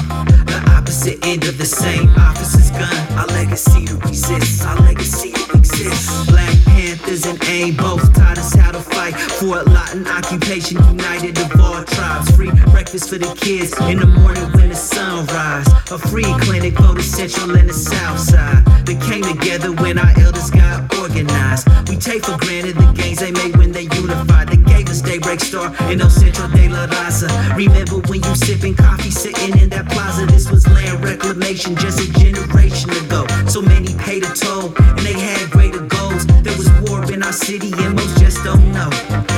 The 0.45 0.63
opposite 0.75 1.25
end 1.25 1.45
of 1.45 1.57
the 1.57 1.65
same 1.65 2.09
officer's 2.17 2.71
gun. 2.71 3.17
Our 3.17 3.27
legacy 3.27 3.85
to 3.85 3.95
resist, 3.97 4.65
our 4.65 4.77
legacy 4.81 5.31
to 5.31 5.57
exist. 5.57 6.29
Black 6.29 6.66
And 7.07 7.41
AIM 7.45 7.77
both 7.77 8.13
taught 8.13 8.37
us 8.37 8.53
how 8.53 8.73
to 8.73 8.81
fight 8.81 9.15
for 9.15 9.59
a 9.59 9.63
lot 9.63 9.95
in 9.95 10.05
occupation, 10.05 10.77
united 10.83 11.37
of 11.39 11.59
all 11.61 11.81
tribes. 11.85 12.29
Free 12.35 12.51
breakfast 12.69 13.09
for 13.09 13.17
the 13.17 13.33
kids 13.33 13.71
in 13.87 13.99
the 13.99 14.05
morning 14.05 14.43
when 14.51 14.69
the 14.69 14.75
sun 14.75 15.25
rise. 15.27 15.67
A 15.89 15.97
free 15.97 16.27
clinic 16.41 16.75
for 16.75 16.93
the 16.93 17.01
central 17.01 17.55
and 17.55 17.69
the 17.69 17.73
south 17.73 18.19
side. 18.19 18.61
They 18.85 18.95
came 18.95 19.23
together 19.23 19.71
when 19.71 19.97
our 19.97 20.11
elders 20.19 20.51
got 20.51 20.93
organized. 20.99 21.69
We 21.87 21.95
take 21.95 22.25
for 22.25 22.37
granted 22.37 22.75
the 22.75 22.91
gains 22.91 23.19
they 23.19 23.31
made 23.31 23.55
when 23.55 23.71
they 23.71 23.87
unified. 23.95 24.49
They 24.49 24.57
gave 24.57 24.89
us 24.89 25.01
Daybreak 25.01 25.39
Star 25.39 25.73
in 25.89 26.01
El 26.01 26.09
Centro 26.09 26.49
de 26.49 26.67
la 26.67 26.87
Raza. 26.87 27.29
Remember 27.55 27.99
when 28.09 28.21
you 28.21 28.35
sipping 28.35 28.75
coffee 28.75 29.11
sitting 29.11 29.57
in 29.57 29.69
that 29.69 29.87
plaza? 29.89 30.25
This 30.25 30.51
was 30.51 30.67
land 30.67 31.01
reclamation 31.01 31.77
just 31.77 32.01
a 32.01 32.11
generation 32.19 32.91
ago. 32.91 33.25
So 33.47 33.61
many 33.61 33.95
paid 33.95 34.23
a 34.23 34.33
toll 34.35 34.73
and 34.77 34.99
they 34.99 35.13
had 35.17 35.49
greater 35.49 35.81
goals. 35.81 36.27
There 36.43 36.55
was 36.57 36.69
war 36.89 36.96
in 37.11 37.23
our 37.23 37.31
city 37.31 37.71
and 37.77 37.95
most 37.95 38.17
just 38.19 38.43
don't 38.43 38.71
know. 38.71 38.89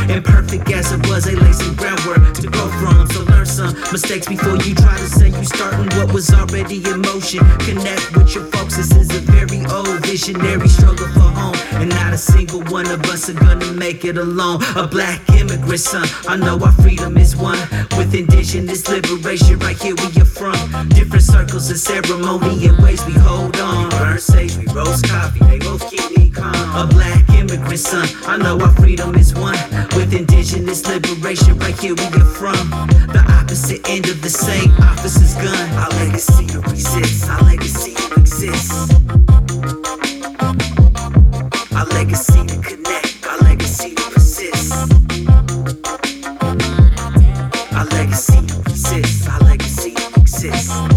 Imperfect 0.10 0.72
as 0.72 0.91
it 0.91 1.05
was, 1.07 1.26
they 1.26 1.36
laid 1.36 1.55
some 1.55 1.76
groundwork 1.76 2.34
to 2.36 2.47
grow 2.47 2.68
from. 2.80 3.07
So 3.12 3.24
learn 3.24 3.45
some 3.45 3.74
mistakes 3.91 4.28
before 4.28 4.57
you 4.57 4.74
try 4.76 4.97
to 4.97 5.07
say 5.07 5.30
you 5.30 5.45
starting 5.45 5.89
what 5.97 6.14
was 6.14 6.34
already 6.34 6.78
in 6.89 7.01
motion. 7.01 7.39
Connect 7.60 8.16
with 8.16 8.34
your 8.36 8.45
folks. 8.45 8.78
This 8.78 8.91
is 8.91 9.10
a 9.16 9.22
very 9.32 9.66
old 9.68 10.05
visionary 10.05 10.68
struggle 10.68 11.07
for 11.07 11.30
home, 11.39 11.55
and 11.82 11.89
not 11.89 12.14
a 12.14 12.18
single 12.18 12.62
one 12.64 12.88
of 12.88 13.03
us 13.05 13.30
are 13.30 13.34
gonna 13.34 13.72
make 13.74 14.05
it 14.05 14.18
alone. 14.18 14.64
A 14.76 14.88
black 14.88 15.28
immigrant 15.30 15.80
son, 15.80 16.07
I 16.28 16.36
know 16.38 16.57
our 16.60 16.72
freedom 16.72 17.18
is 17.18 17.36
one. 17.36 17.60
With 17.97 18.14
indigenous 18.16 18.88
liberation, 18.88 19.60
right 19.60 19.78
here 19.78 19.95
we 19.95 20.22
are 20.22 20.26
from. 20.26 20.89
Different 20.89 21.24
circles 21.24 21.70
of 21.70 21.78
ceremony 21.78 22.68
and 22.68 22.78
ways 22.84 23.05
we 23.05 23.14
hold 23.14 23.60
on. 23.60 23.89
Burn 23.89 24.20
sage, 24.20 24.57
we 24.57 24.66
roast 24.74 25.07
coffee, 25.07 25.43
they 25.45 25.60
both 25.60 25.89
keep 25.89 26.18
me 26.18 26.30
calm. 26.30 26.55
A 26.76 26.88
black 26.88 27.28
immigrant 27.50 27.80
son, 27.80 28.08
I 28.28 28.38
know 28.38 28.60
our 28.60 28.72
freedom 28.74 29.16
is 29.16 29.34
one. 29.34 29.58
With 29.95 30.14
indigenous 30.14 30.86
liberation, 30.88 31.58
right 31.60 31.78
here 31.80 31.95
we 31.95 32.04
are 32.04 32.26
from. 32.26 32.70
The 33.10 33.24
opposite 33.39 33.88
end 33.89 34.08
of 34.10 34.22
the 34.22 34.30
same 34.30 34.72
officer's 34.82 35.34
gun. 35.36 35.70
Our 35.78 35.89
legacy 36.06 36.45
resist, 36.70 37.30
our 37.30 37.41
legacy 37.43 37.95
to 37.95 38.20
exist. 38.20 38.93
Our 41.74 41.86
legacy 41.86 42.45
to 42.45 42.58
connect, 42.62 43.26
our 43.26 43.38
legacy 43.39 43.95
to 43.95 44.04
persist. 44.12 44.74
Our 47.74 47.86
legacy 47.86 48.39
resist, 48.66 49.28
our 49.28 49.39
legacy 49.39 49.93
to 49.95 50.88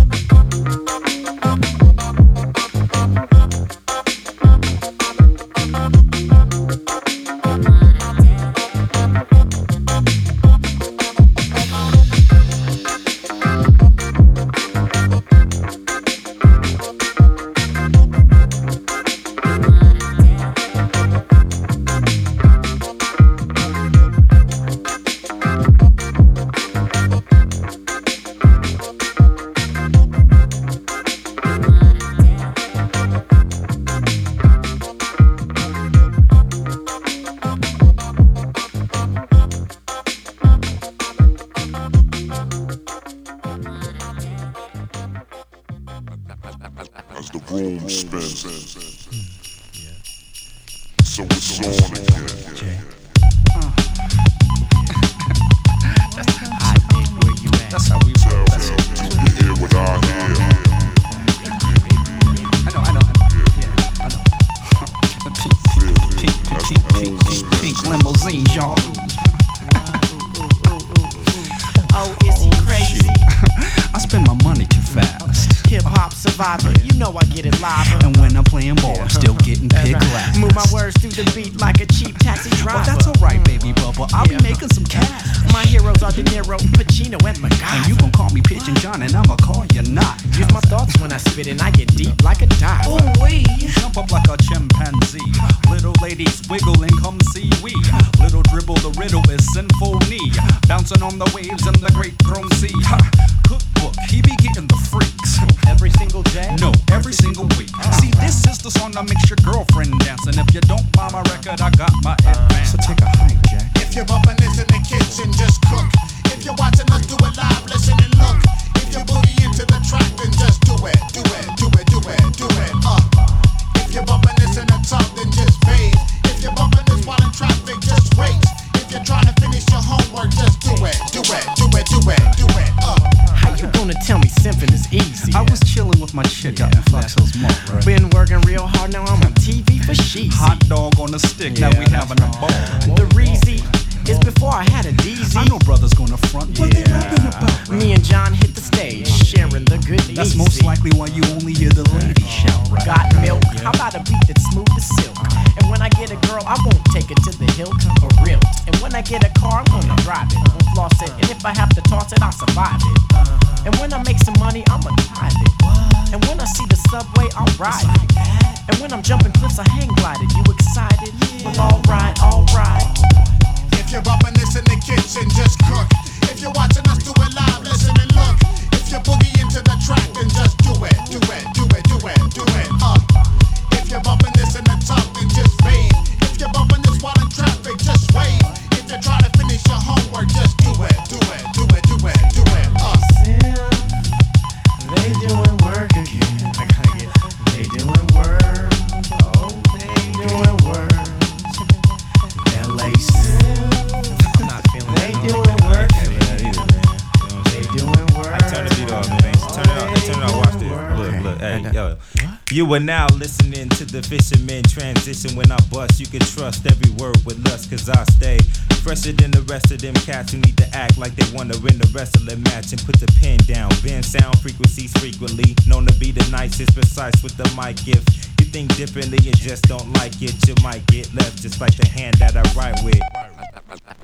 But 212.72 212.80
are 212.80 212.84
now 212.86 213.06
listening 213.20 213.68
to 213.76 213.84
the 213.84 214.00
fisherman 214.00 214.62
transition. 214.64 215.36
When 215.36 215.52
I 215.52 215.60
bust, 215.68 216.00
you 216.00 216.06
can 216.06 216.20
trust 216.20 216.64
every 216.64 216.88
word 216.96 217.20
with 217.26 217.36
lust, 217.44 217.68
cause 217.68 217.86
I 217.86 218.02
stay 218.16 218.38
fresher 218.80 219.12
than 219.12 219.30
the 219.30 219.42
rest 219.42 219.70
of 219.72 219.82
them 219.82 219.92
cats 219.92 220.32
who 220.32 220.38
need 220.38 220.56
to 220.56 220.64
act 220.72 220.96
like 220.96 221.14
they 221.14 221.28
wanna 221.36 221.52
win 221.60 221.76
the 221.76 221.84
wrestling 221.92 222.42
match 222.44 222.72
and 222.72 222.80
put 222.88 222.96
the 222.96 223.12
pin 223.20 223.36
down. 223.44 223.68
Bend 223.84 224.06
sound 224.06 224.40
frequencies 224.40 224.90
frequently, 224.96 225.54
known 225.68 225.84
to 225.84 225.92
be 226.00 226.12
the 226.12 226.24
nicest, 226.32 226.72
precise 226.72 227.12
with 227.22 227.36
the 227.36 227.44
mic 227.60 227.76
if 227.84 228.00
you 228.40 228.48
think 228.48 228.74
differently 228.74 229.20
and 229.20 229.36
just 229.36 229.68
don't 229.68 229.92
like 230.00 230.16
it, 230.22 230.32
you 230.48 230.54
might 230.64 230.80
get 230.86 231.12
left 231.12 231.42
just 231.42 231.60
like 231.60 231.76
the 231.76 231.86
hand 231.86 232.16
that 232.24 232.40
I 232.40 232.44
write 232.56 232.80
with. 232.82 233.04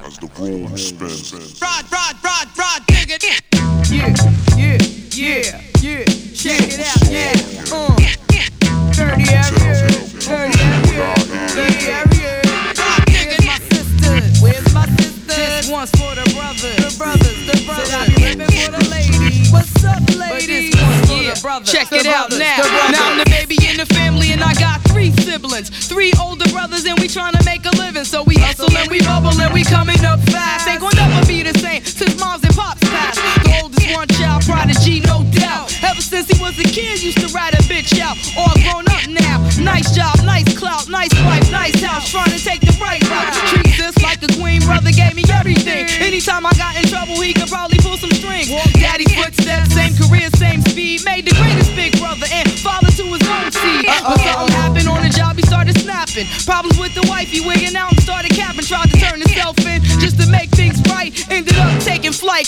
As 0.04 0.18
the 0.20 0.28
room 0.36 0.76
spins. 0.76 1.32
Rod, 1.56 1.90
Rod, 1.90 2.16
Rod, 2.20 2.48
Rod, 2.52 2.84
dig 2.84 3.16
it. 3.16 3.24
Yeah, 3.88 4.12
yeah, 4.60 4.76
yeah. 5.16 5.57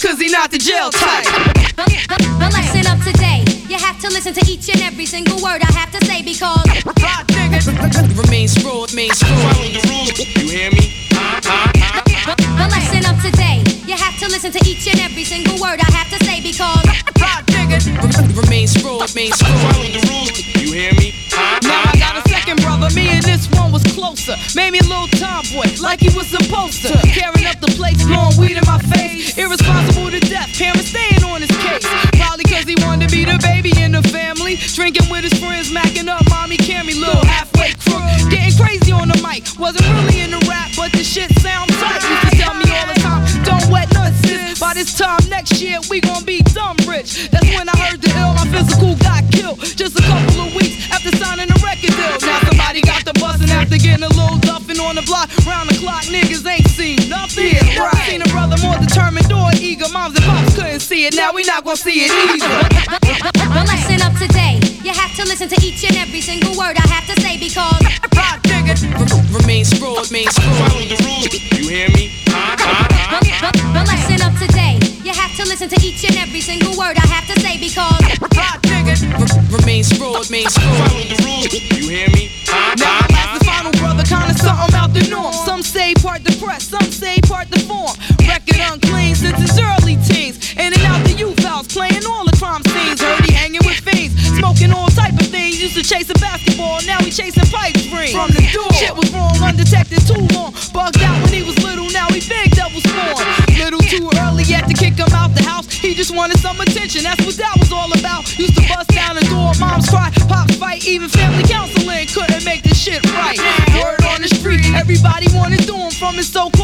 cause 0.03 0.19
he 0.19 0.29
not 0.29 0.51
the 0.51 0.59
jail 0.59 0.91
type. 0.91 1.40
Gonna 61.71 61.77
see 61.77 62.01
it 62.03 62.30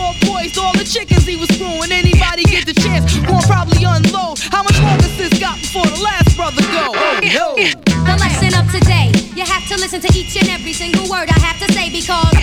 from 0.07 0.15
his 0.15 0.23
so-called 0.23 0.27
boys 0.27 0.53
to 0.53 0.61
all 0.61 0.73
the 0.75 0.85
chickens 0.85 1.27
he 1.27 1.37
was 1.37 1.49
screwing. 1.51 1.91
Anybody 1.91 2.43
get 2.45 2.67
the 2.67 2.75
chance, 2.75 3.17
gon' 3.27 3.43
probably 3.43 3.85
unload. 3.85 4.39
How 4.51 4.63
much 4.63 4.79
longer 4.81 5.09
sis 5.17 5.39
got 5.39 5.59
before 5.59 5.87
the 5.87 6.03
last 6.03 6.37
brother 6.37 6.63
go? 6.63 6.93
Oh 6.95 7.21
no. 7.23 7.57
the 7.57 8.17
lesson 8.19 8.53
of 8.55 8.71
today, 8.71 9.11
you 9.35 9.45
have 9.45 9.67
to 9.69 9.77
listen 9.77 10.01
to 10.01 10.11
each 10.15 10.37
and 10.37 10.49
every 10.49 10.73
single 10.73 11.09
word 11.09 11.29
I 11.31 11.39
have 11.41 11.59
to 11.67 11.73
say 11.73 11.91
because 11.91 12.35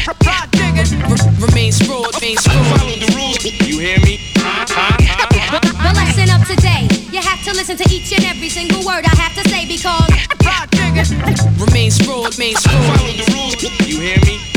Remain 1.39 1.71
screwed, 1.71 2.07
remain 2.15 2.37
screwed. 2.37 2.65
Follow 2.79 2.95
the 2.95 3.09
rules. 3.15 3.43
You 3.43 3.79
hear 3.79 3.99
me? 3.99 4.19
the 4.35 5.91
lesson 5.95 6.29
of 6.31 6.47
today, 6.47 6.87
you 7.11 7.21
have 7.21 7.43
to 7.43 7.51
listen 7.53 7.77
to 7.77 7.85
each 7.93 8.11
and 8.13 8.25
every 8.25 8.49
single 8.49 8.83
word 8.85 9.05
I 9.05 9.15
have 9.15 9.35
to 9.35 9.49
say 9.49 9.65
because 9.67 10.09
Remain 11.59 11.91
screwed, 11.91 12.33
remain 12.33 12.55
screwed. 12.55 12.83
Follow 12.83 13.13
the 13.13 13.27
rules. 13.33 13.87
You 13.87 13.99
hear 13.99 14.19
me? 14.25 14.52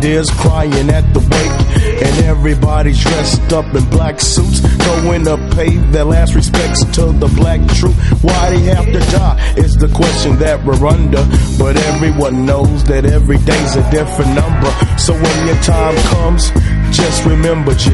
Dear's 0.00 0.30
crying 0.30 0.90
at 0.90 1.12
the 1.12 1.20
wake, 1.20 2.02
and 2.02 2.24
everybody's 2.24 3.02
dressed 3.02 3.52
up 3.52 3.74
in 3.74 3.84
black 3.90 4.20
suits, 4.20 4.60
going 5.02 5.24
to 5.24 5.36
pay 5.54 5.76
their 5.90 6.04
last 6.04 6.34
respects 6.34 6.84
to 6.96 7.12
the 7.12 7.28
black 7.36 7.60
troop. 7.76 7.94
Why 8.22 8.50
they 8.50 8.60
have 8.74 8.86
to 8.86 9.00
die 9.10 9.54
is 9.56 9.76
the 9.76 9.88
question 9.88 10.38
that 10.38 10.64
we're 10.64 10.86
under, 10.86 11.24
but 11.58 11.76
everyone 11.76 12.46
knows 12.46 12.84
that 12.84 13.04
every 13.04 13.38
day's 13.38 13.76
a 13.76 13.90
different 13.90 14.34
number. 14.34 14.70
So 14.98 15.12
when 15.14 15.46
your 15.46 15.60
time 15.62 15.96
comes, 16.14 16.50
just 16.96 17.24
remember, 17.24 17.74
G, 17.74 17.90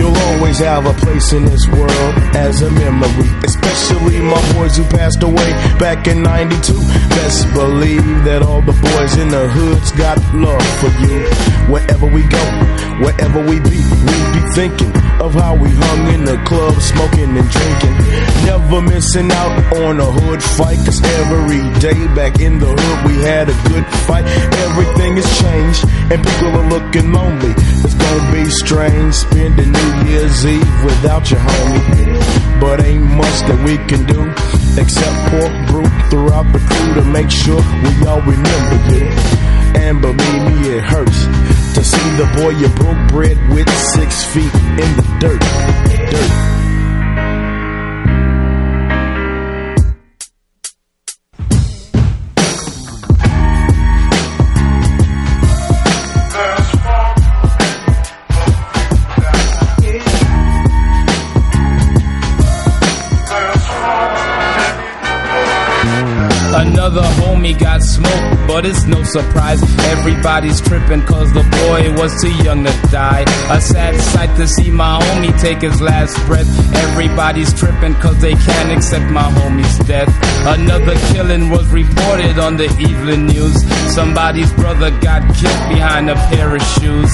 you'll 0.00 0.16
always 0.32 0.58
have 0.58 0.86
a 0.86 0.94
place 1.04 1.32
in 1.32 1.44
this 1.44 1.68
world 1.68 2.14
as 2.34 2.62
a 2.62 2.70
memory, 2.70 3.28
especially 3.44 4.18
my 4.20 4.40
boys 4.54 4.76
who 4.76 4.84
passed 4.84 5.22
away 5.22 5.50
back 5.78 6.06
in 6.08 6.22
92. 6.22 6.72
Best 7.20 7.52
believe 7.52 8.24
that 8.24 8.42
all 8.42 8.62
the 8.62 8.72
boys 8.72 9.16
in 9.16 9.28
the 9.28 9.48
hoods 9.48 9.92
got 9.92 10.16
love 10.34 10.66
for 10.80 10.90
you. 11.04 11.20
Wherever 11.72 12.06
we 12.06 12.22
go, 12.24 12.44
wherever 13.04 13.40
we 13.44 13.60
be, 13.60 13.80
we 14.08 14.16
be 14.32 14.42
thinking 14.56 14.92
of 15.20 15.34
how 15.34 15.54
we 15.54 15.68
hung 15.68 16.14
in 16.14 16.24
the 16.24 16.38
club, 16.48 16.74
smoking 16.80 17.36
and 17.36 17.48
drinking. 17.50 17.96
Never 18.48 18.80
missing 18.80 19.30
out 19.30 19.52
on 19.84 20.00
a 20.00 20.10
hood 20.10 20.42
fight, 20.42 20.80
cause 20.84 21.00
every 21.20 21.62
day 21.78 22.00
back 22.16 22.40
in 22.40 22.58
the 22.58 22.72
hood 22.72 22.98
we 23.06 23.14
had 23.20 23.48
a 23.48 23.56
good 23.68 23.86
fight. 24.08 24.24
Everything 24.66 25.16
has 25.20 25.28
changed, 25.40 25.84
and 26.10 26.18
people 26.24 26.52
are 26.56 26.68
looking 26.68 27.12
lonely. 27.12 27.52
It's 27.84 27.94
gonna 27.94 28.32
be 28.32 28.48
strange 28.50 29.14
spending 29.14 29.72
New 29.72 29.89
Year's 30.08 30.46
Eve 30.46 30.84
without 30.84 31.30
your 31.30 31.40
homie. 31.40 32.60
But 32.60 32.84
ain't 32.84 33.04
much 33.04 33.38
that 33.48 33.58
we 33.64 33.76
can 33.88 34.04
do 34.06 34.20
except 34.80 35.16
pour 35.30 35.48
brew 35.68 35.88
throughout 36.10 36.52
the 36.52 36.58
crew 36.58 36.94
to 36.94 37.04
make 37.04 37.30
sure 37.30 37.60
we 37.84 38.06
all 38.06 38.20
remember 38.20 38.76
you. 38.94 39.06
And 39.80 40.00
believe 40.00 40.42
me, 40.48 40.76
it 40.76 40.82
hurts 40.82 41.24
to 41.74 41.84
see 41.84 42.10
the 42.16 42.28
boy 42.36 42.50
you 42.50 42.68
broke 42.68 43.08
bread 43.08 43.38
with 43.50 43.68
six 43.78 44.24
feet 44.24 44.54
in 44.54 44.90
the 44.96 45.06
dirt. 45.20 45.40
Dirt. 46.10 46.49
But 68.50 68.66
it's 68.66 68.84
no 68.84 69.00
surprise. 69.04 69.62
Everybody's 69.94 70.60
tripping 70.60 71.02
cause 71.02 71.32
the 71.32 71.44
boy 71.62 71.82
was 72.00 72.10
too 72.20 72.34
young 72.42 72.64
to 72.64 72.72
die. 72.90 73.22
A 73.48 73.60
sad 73.60 73.94
sight 74.00 74.34
to 74.36 74.48
see 74.48 74.70
my 74.72 74.98
homie 75.00 75.40
take 75.40 75.62
his 75.62 75.80
last 75.80 76.16
breath. 76.26 76.50
Everybody's 76.88 77.54
tripping 77.54 77.94
cause 78.02 78.20
they 78.20 78.34
can't 78.34 78.72
accept 78.76 79.08
my 79.12 79.22
homie's 79.38 79.78
death. 79.86 80.10
Another 80.58 80.96
killing 81.12 81.48
was 81.48 81.66
reported 81.68 82.40
on 82.40 82.56
the 82.56 82.68
evening 82.88 83.26
news. 83.26 83.54
Somebody's 83.94 84.52
brother 84.54 84.90
got 84.98 85.22
killed 85.38 85.64
behind 85.70 86.10
a 86.10 86.16
pair 86.30 86.56
of 86.56 86.62
shoes. 86.74 87.10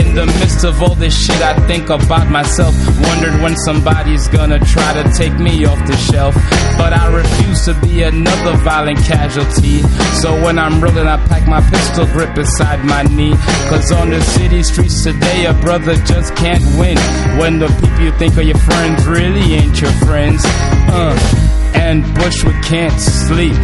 In 0.00 0.14
the 0.14 0.26
midst 0.38 0.64
of 0.64 0.80
all 0.82 0.94
this 0.94 1.16
shit, 1.18 1.42
I 1.42 1.54
think 1.66 1.90
about 1.90 2.30
myself. 2.30 2.74
Wondered 3.08 3.42
when 3.42 3.56
somebody's 3.56 4.28
gonna 4.28 4.60
try 4.60 5.02
to 5.02 5.04
take 5.18 5.36
me 5.38 5.64
off 5.64 5.84
the 5.86 5.96
shelf. 5.96 6.34
But 6.78 6.92
I 6.92 7.12
refuse 7.12 7.64
to 7.64 7.74
be 7.80 8.02
another 8.02 8.54
violent 8.62 8.98
casualty. 8.98 9.82
So 10.22 10.30
when 10.44 10.58
I'm 10.58 10.75
rolling, 10.80 11.06
I 11.06 11.16
pack 11.28 11.46
my 11.48 11.60
pistol 11.70 12.06
grip 12.06 12.34
beside 12.34 12.84
my 12.84 13.02
knee. 13.02 13.34
Cause 13.68 13.92
on 13.92 14.10
the 14.10 14.20
city 14.20 14.62
streets 14.62 15.02
today, 15.02 15.46
a 15.46 15.54
brother 15.54 15.94
just 16.04 16.34
can't 16.36 16.64
win. 16.78 16.96
When 17.38 17.58
the 17.58 17.68
people 17.80 18.00
you 18.00 18.12
think 18.12 18.36
are 18.36 18.42
your 18.42 18.58
friends 18.58 19.06
really 19.06 19.54
ain't 19.54 19.80
your 19.80 19.92
friends. 20.06 20.42
Uh, 20.44 21.16
and 21.74 22.02
Bushwick 22.14 22.62
can't 22.62 23.00
sleep. 23.00 23.56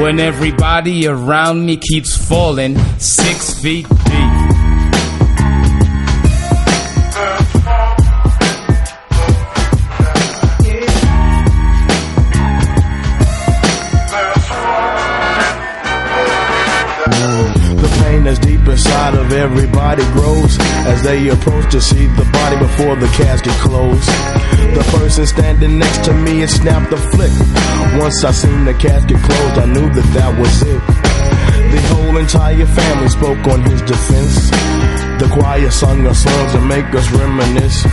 When 0.00 0.18
everybody 0.18 1.06
around 1.06 1.64
me 1.64 1.76
keeps 1.76 2.16
falling 2.16 2.78
six 2.98 3.58
feet 3.60 3.88
deep. 3.88 4.63
They 21.04 21.28
approach 21.28 21.70
to 21.70 21.80
see 21.82 22.06
the 22.16 22.24
body 22.32 22.56
before 22.56 22.96
the 22.96 23.06
casket 23.12 23.52
closed. 23.60 24.08
The 24.72 24.82
person 24.96 25.26
standing 25.26 25.78
next 25.78 26.02
to 26.06 26.14
me 26.14 26.40
had 26.40 26.48
snapped 26.48 26.90
the 26.90 26.96
flick. 26.96 27.30
Once 28.00 28.24
I 28.24 28.32
seen 28.32 28.64
the 28.64 28.72
casket 28.72 29.20
closed, 29.20 29.56
I 29.60 29.66
knew 29.66 29.84
that 29.92 30.08
that 30.16 30.32
was 30.40 30.62
it. 30.64 30.80
The 31.72 31.80
whole 31.92 32.16
entire 32.16 32.64
family 32.64 33.08
spoke 33.08 33.44
on 33.52 33.60
his 33.68 33.82
defense. 33.82 34.48
The 35.20 35.28
choir 35.30 35.70
sung 35.70 36.06
us 36.06 36.24
songs 36.24 36.52
to 36.52 36.60
make 36.64 36.88
us 36.96 37.06
reminisce. 37.12 37.84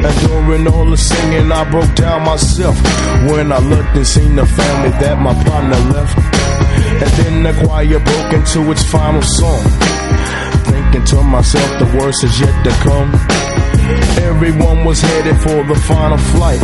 And 0.00 0.14
during 0.24 0.66
all 0.66 0.88
the 0.88 0.96
singing, 0.96 1.52
I 1.52 1.70
broke 1.70 1.94
down 1.94 2.24
myself 2.24 2.76
when 3.28 3.52
I 3.52 3.58
looked 3.58 3.94
and 4.00 4.06
seen 4.06 4.36
the 4.36 4.46
family 4.46 4.90
that 4.96 5.20
my 5.20 5.34
partner 5.44 5.80
left. 5.92 6.16
And 7.04 7.10
then 7.20 7.42
the 7.44 7.66
choir 7.66 8.00
broke 8.00 8.32
into 8.32 8.70
its 8.72 8.84
final 8.90 9.20
song. 9.20 9.60
Thinking 10.90 11.18
to 11.18 11.22
myself, 11.22 11.78
the 11.78 11.98
worst 11.98 12.24
is 12.24 12.40
yet 12.40 12.64
to 12.64 12.70
come. 12.82 13.14
Everyone 14.26 14.84
was 14.84 15.00
headed 15.00 15.36
for 15.40 15.62
the 15.62 15.80
final 15.86 16.18
flight 16.18 16.60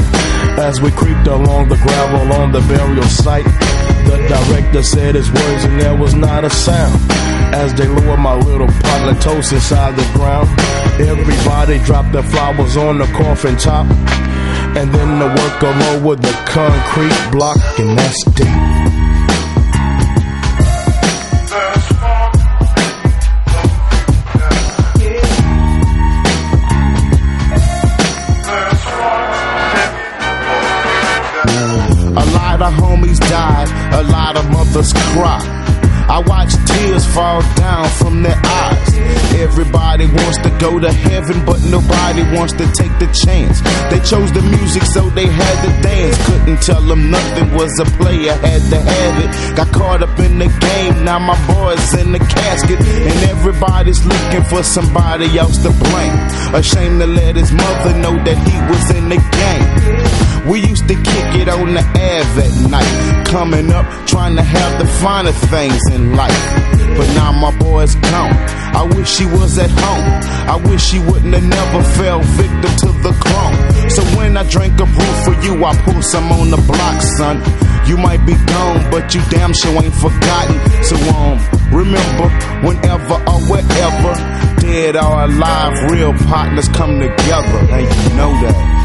as 0.59 0.81
we 0.81 0.90
creeped 0.90 1.28
along 1.28 1.69
the 1.69 1.77
gravel 1.77 2.32
on 2.32 2.51
the 2.51 2.59
burial 2.62 3.05
site. 3.05 3.44
The 3.44 4.16
director 4.27 4.82
said 4.82 5.15
his 5.15 5.31
words 5.31 5.62
and 5.62 5.81
there 5.81 5.97
was 5.97 6.15
not 6.15 6.43
a 6.43 6.51
sound 6.51 7.01
as 7.55 7.73
they 7.74 7.86
lowered 7.86 8.19
my 8.19 8.35
little 8.35 8.66
partner 8.66 9.15
toast 9.20 9.53
inside 9.53 9.94
the 9.94 10.19
ground. 10.19 10.48
Everybody 10.98 11.78
dropped 11.85 12.11
their 12.11 12.24
flowers 12.24 12.77
on 12.77 12.98
the 12.98 13.07
coffin 13.07 13.57
top 13.57 13.86
and 13.86 14.93
then 14.93 15.20
the 15.20 15.28
worker 15.28 16.03
lowered 16.03 16.20
the 16.20 16.32
concrete 16.47 17.31
block 17.31 17.59
and 17.78 17.97
that's 17.97 18.27
it. 18.27 19.06
A 33.93 34.03
lot 34.11 34.37
of 34.37 34.51
mothers 34.51 34.93
cry. 34.93 35.41
I 36.09 36.23
watch 36.27 36.53
tears 36.66 37.05
fall 37.15 37.43
down 37.57 37.89
from 37.91 38.23
their 38.23 38.41
Everybody 39.37 40.07
wants 40.07 40.39
to 40.39 40.51
go 40.59 40.78
to 40.78 40.93
heaven, 40.93 41.45
but 41.45 41.62
nobody 41.65 42.23
wants 42.37 42.53
to 42.55 42.66
take 42.73 42.93
the 42.99 43.07
chance. 43.12 43.61
They 43.91 44.01
chose 44.01 44.33
the 44.33 44.43
music, 44.43 44.83
so 44.83 45.09
they 45.11 45.27
had 45.27 45.57
to 45.65 45.83
dance. 45.83 46.16
Couldn't 46.27 46.62
tell 46.62 46.81
them 46.81 47.11
nothing 47.11 47.55
was 47.55 47.78
a 47.78 47.85
player, 47.97 48.33
had 48.33 48.62
to 48.70 48.81
have 48.81 49.16
it. 49.24 49.57
Got 49.57 49.73
caught 49.73 50.03
up 50.03 50.19
in 50.19 50.39
the 50.39 50.49
game, 50.49 51.05
now 51.05 51.19
my 51.19 51.37
boy's 51.47 51.95
in 51.95 52.12
the 52.12 52.19
casket. 52.19 52.81
And 52.81 53.31
everybody's 53.31 54.05
looking 54.05 54.45
for 54.45 54.62
somebody 54.62 55.39
else 55.39 55.59
to 55.62 55.70
blame. 55.70 56.16
Ashamed 56.55 57.01
to 57.01 57.07
let 57.07 57.37
his 57.37 57.53
mother 57.53 57.97
know 57.99 58.16
that 58.24 58.39
he 58.41 58.57
was 58.73 58.91
in 58.97 59.09
the 59.09 59.20
game. 59.41 60.51
We 60.51 60.61
used 60.61 60.87
to 60.89 60.95
kick 60.95 61.35
it 61.43 61.49
on 61.49 61.74
the 61.74 61.81
Ave 61.83 62.43
at 62.47 62.70
night. 62.70 63.27
Coming 63.27 63.73
up, 63.73 63.85
trying 64.07 64.37
to 64.37 64.43
have 64.43 64.78
the 64.78 64.87
finer 64.87 65.33
things 65.33 65.83
in 65.91 66.15
life. 66.15 66.45
But 66.97 67.09
now 67.15 67.33
my 67.33 67.57
boy's 67.59 67.95
gone. 67.97 68.45
I 68.74 68.82
wish 68.97 69.09
she 69.09 69.27
was 69.27 69.59
at 69.59 69.70
home. 69.70 70.09
I 70.48 70.56
wish 70.68 70.82
she 70.85 70.98
wouldn't 70.98 71.35
have 71.35 71.44
never 71.44 71.82
fell 71.98 72.20
victim 72.23 72.73
to 72.82 72.89
the 73.02 73.12
clone. 73.18 73.90
So 73.90 74.02
when 74.16 74.36
I 74.36 74.44
drink 74.48 74.74
a 74.81 74.86
brew 74.86 75.14
for 75.24 75.35
you, 75.43 75.64
I 75.64 75.74
pull 75.82 76.02
some 76.02 76.31
on 76.32 76.51
the 76.51 76.59
block, 76.59 77.01
son. 77.18 77.43
You 77.86 77.97
might 77.97 78.24
be 78.27 78.35
gone, 78.35 78.90
but 78.90 79.14
you 79.14 79.23
damn 79.31 79.52
sure 79.52 79.73
ain't 79.82 79.94
forgotten. 79.94 80.59
So 80.82 80.97
um, 81.14 81.39
remember, 81.70 82.28
whenever 82.66 83.14
or 83.14 83.40
wherever, 83.47 84.12
dead 84.60 84.97
or 84.97 85.24
alive, 85.24 85.90
real 85.90 86.12
partners 86.27 86.68
come 86.68 86.98
together, 86.98 87.59
and 87.70 87.86
you 87.86 88.16
know 88.16 88.32
that. 88.43 88.76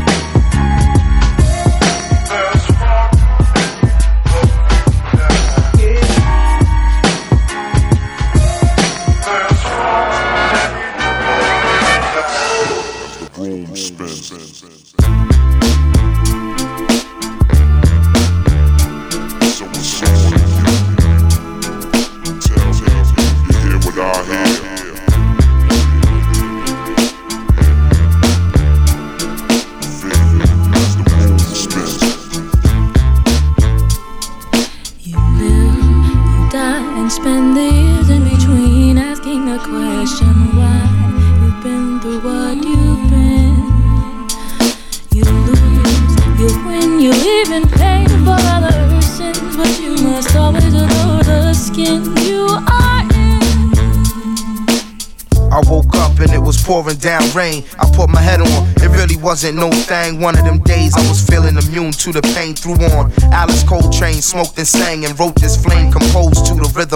Wasn't 59.41 59.57
no 59.57 59.71
thing. 59.71 60.21
One 60.21 60.37
of 60.37 60.45
them 60.45 60.59
days 60.59 60.93
I 60.95 61.01
was 61.09 61.25
feeling 61.25 61.57
immune 61.57 61.93
to 61.93 62.11
the 62.11 62.21
pain 62.37 62.53
through 62.53 62.77
on. 62.93 63.11
Alice 63.33 63.63
Coltrane 63.63 64.21
smoked 64.21 64.55
and 64.59 64.67
sang 64.67 65.03
and 65.03 65.19
wrote 65.19 65.33
this 65.33 65.57
flame 65.57 65.91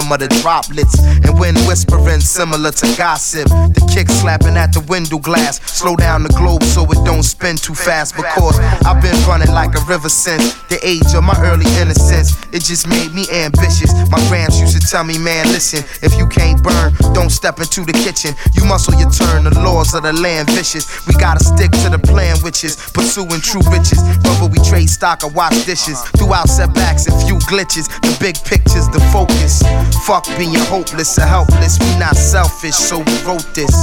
rhythm 0.06 0.12
of 0.12 0.20
the 0.20 0.42
droplets. 0.42 1.00
And 1.26 1.38
when 1.40 1.56
whispering 1.68 2.20
similar 2.20 2.72
to 2.72 2.98
gossip, 2.98 3.48
the 3.48 3.92
kick 3.94 4.10
slapping 4.10 4.58
at 4.58 4.74
the 4.74 4.82
window 4.82 5.18
glass. 5.18 5.60
Slow 5.72 5.96
down 5.96 6.24
the 6.24 6.30
globe 6.30 6.64
so 6.64 6.84
it 6.92 7.04
don't 7.06 7.24
spin 7.24 7.58
too 7.58 7.76
fast. 7.76 8.16
Because 8.16 8.60
I've 8.86 9.02
been 9.02 9.16
running 9.28 9.52
like 9.52 9.76
a 9.76 9.84
river 9.86 10.10
since 10.10 10.54
the 10.70 10.80
age 10.86 11.14
of 11.16 11.24
my 11.24 11.36
early 11.42 11.66
innocence. 11.80 12.36
It 12.54 12.64
just 12.64 12.88
made 12.88 13.14
me 13.14 13.26
ambitious. 13.32 13.94
My 14.10 14.20
grams 14.30 14.60
used 14.60 14.80
to 14.80 14.88
tell 14.88 15.04
me, 15.04 15.18
man, 15.18 15.48
listen, 15.48 15.84
if 16.02 16.18
you 16.18 16.28
can't 16.28 16.62
burn, 16.64 16.94
don't 17.14 17.32
step 17.32 17.60
into 17.60 17.82
the 17.82 17.94
kitchen. 17.94 18.34
You 18.54 18.66
muscle 18.66 18.94
your 18.96 19.10
turn, 19.12 19.44
the 19.44 19.56
laws 19.60 19.94
of 19.94 20.04
the 20.04 20.14
land 20.14 20.50
vicious. 20.52 20.86
We 21.08 21.14
gotta 21.16 21.44
stick 21.44 21.72
to 21.84 21.90
the 21.90 22.00
plan, 22.00 22.38
which 22.44 22.64
is 22.64 22.76
pursuing 22.94 23.42
true 23.42 23.64
riches. 23.72 24.02
Whether 24.24 24.48
we 24.48 24.60
trade 24.60 24.90
stock 24.90 25.24
or 25.24 25.32
wash 25.32 25.66
dishes, 25.66 26.02
throughout 26.18 26.50
setbacks 26.50 27.08
and 27.08 27.16
few 27.24 27.38
glitches, 27.48 27.88
the 28.02 28.16
big 28.20 28.36
picture's 28.44 28.88
the 28.90 29.00
focus. 29.12 29.64
Fuck 30.04 30.26
being 30.38 30.54
hopeless 30.54 31.18
or 31.18 31.26
helpless. 31.26 31.80
We 31.80 31.98
not 31.98 32.16
selfish, 32.16 32.76
so 32.76 33.00
we 33.00 33.18
wrote 33.24 33.48
this. 33.54 33.74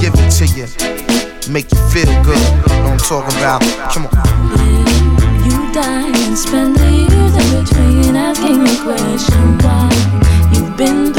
Give 0.00 0.12
it 0.14 0.30
to 0.38 0.46
you, 0.46 0.66
make 1.52 1.72
you 1.72 1.80
feel 1.88 2.12
good. 2.22 2.42
Know 2.68 2.92
I'm 2.92 2.98
talking 2.98 3.38
about? 3.38 3.62
Come 3.92 4.06
on. 4.06 4.12
You 5.44 5.72
die 5.72 6.12
and 6.12 6.36
spend 6.36 6.76
the 6.76 6.90
years 6.90 7.34
in 7.36 7.64
between 7.64 8.16
asking 8.16 8.66
why 9.62 9.88
you've 10.52 10.76
been 10.76 11.15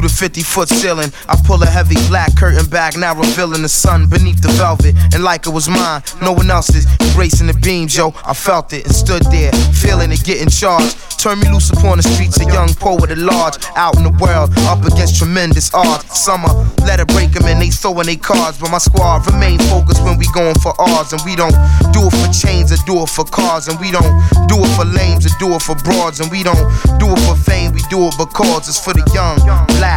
to 0.00 0.08
the 0.08 0.12
50 0.12 0.42
foot 0.42 0.68
ceiling, 0.68 1.10
I 1.28 1.36
pull 1.44 1.62
a 1.62 1.66
heavy 1.66 1.96
black 2.08 2.36
curtain 2.36 2.66
back, 2.70 2.96
now 2.96 3.14
revealing 3.14 3.62
the 3.62 3.68
sun 3.68 4.08
beneath 4.08 4.40
the 4.40 4.48
velvet. 4.54 4.94
And 5.14 5.24
like 5.24 5.46
it 5.46 5.50
was 5.50 5.68
mine, 5.68 6.02
no 6.22 6.32
one 6.32 6.50
else's. 6.50 6.86
Embracing 7.00 7.46
the 7.48 7.54
beams, 7.54 7.96
yo, 7.96 8.14
I 8.24 8.34
felt 8.34 8.72
it 8.72 8.84
and 8.84 8.94
stood 8.94 9.22
there, 9.30 9.52
feeling 9.74 10.12
it, 10.12 10.22
getting 10.24 10.48
charged. 10.48 10.96
Turn 11.18 11.40
me 11.40 11.50
loose 11.50 11.70
upon 11.70 11.98
the 11.98 12.04
streets, 12.06 12.38
a 12.38 12.46
young 12.46 12.70
poet 12.74 13.10
at 13.10 13.18
large, 13.18 13.58
out 13.74 13.96
in 13.96 14.04
the 14.04 14.14
world, 14.22 14.54
up 14.70 14.84
against 14.86 15.18
tremendous 15.18 15.74
odds. 15.74 16.06
Summer, 16.14 16.48
let 16.86 17.00
it 17.00 17.08
break 17.08 17.32
them 17.32 17.44
and 17.50 17.60
they 17.60 17.70
throwing 17.70 18.06
they 18.06 18.14
cards, 18.14 18.58
but 18.58 18.70
my 18.70 18.78
squad 18.78 19.26
remain 19.26 19.58
focused 19.66 20.02
when 20.04 20.16
we 20.16 20.30
going 20.30 20.54
for 20.62 20.78
ours. 20.78 21.12
And 21.12 21.20
we 21.26 21.34
don't 21.34 21.56
do 21.90 22.06
it 22.06 22.14
for 22.14 22.30
chains 22.30 22.70
or 22.70 22.78
do 22.86 23.02
it 23.02 23.10
for 23.10 23.24
cars, 23.24 23.66
and 23.66 23.74
we 23.80 23.90
don't 23.90 24.14
do 24.46 24.62
it 24.62 24.70
for 24.78 24.84
lames 24.84 25.26
or 25.26 25.34
do 25.42 25.50
it 25.54 25.62
for 25.62 25.74
broads, 25.82 26.20
and 26.20 26.30
we 26.30 26.46
don't 26.46 26.62
do 27.02 27.10
it 27.10 27.20
for 27.26 27.34
fame, 27.34 27.72
we 27.72 27.82
do 27.90 28.06
it 28.06 28.14
because 28.14 28.68
it's 28.68 28.78
for 28.78 28.94
the 28.94 29.02
young, 29.10 29.42
black, 29.42 29.87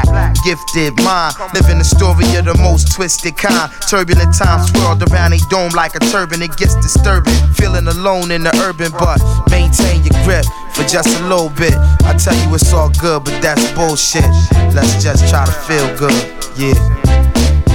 gifted 0.44 0.98
mind. 1.04 1.36
Living 1.54 1.78
the 1.78 1.84
story 1.84 2.26
of 2.36 2.46
the 2.46 2.56
most 2.60 2.94
twisted 2.94 3.38
kind. 3.38 3.72
Turbulent 3.90 4.34
times 4.34 4.70
swirled 4.72 5.04
around 5.12 5.34
a 5.34 5.40
dome 5.50 5.72
like 5.72 5.96
a 5.96 6.00
turban. 6.12 6.42
It 6.42 6.56
gets 6.58 6.76
disturbing. 6.76 7.34
Feeling 7.54 7.88
alone 7.88 8.32
in 8.32 8.44
the 8.44 8.54
urban, 8.64 8.92
but 8.92 9.20
maintain 9.50 10.04
your 10.04 10.18
grip 10.24 10.46
for 10.74 10.84
just 10.84 11.10
a 11.20 11.24
little 11.28 11.50
bit. 11.50 11.74
I 12.04 12.16
tell 12.18 12.36
you 12.36 12.56
it's 12.56 12.74
all 12.74 12.90
good, 13.00 13.24
but 13.24 13.42
that's 13.42 13.64
bullshit. 13.74 14.26
Let's 14.74 15.04
just 15.04 15.30
try 15.30 15.46
to 15.46 15.56
feel 15.68 15.88
good, 15.98 16.16
yeah. 16.58 16.74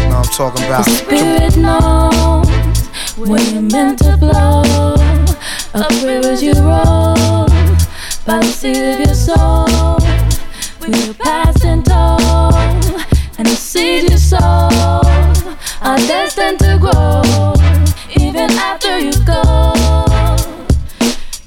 Know 0.08 0.18
what 0.18 0.26
I'm 0.26 0.32
talking 0.32 0.64
about. 0.64 0.84
The 0.84 0.90
spirit 1.04 1.56
knows 1.56 2.48
when 3.16 3.44
you're 3.52 3.70
meant 3.70 3.98
to 4.00 4.16
blow. 4.16 4.96
Up 5.74 5.90
rivers 6.02 6.42
you 6.42 6.52
roll 6.54 7.46
by 8.24 8.38
the 8.40 8.44
seed 8.44 8.76
of 8.76 9.00
your 9.00 9.14
soul. 9.14 9.95
Your 10.88 11.14
past 11.14 11.64
in 11.64 11.82
tow, 11.82 12.16
and 13.38 13.46
the 13.46 13.56
seeds 13.56 14.08
you 14.08 14.16
sow 14.16 14.68
are 15.82 15.98
destined 16.06 16.60
to 16.60 16.78
grow 16.78 17.22
even 18.16 18.50
after 18.52 18.96
you 18.98 19.12
go. 19.24 19.42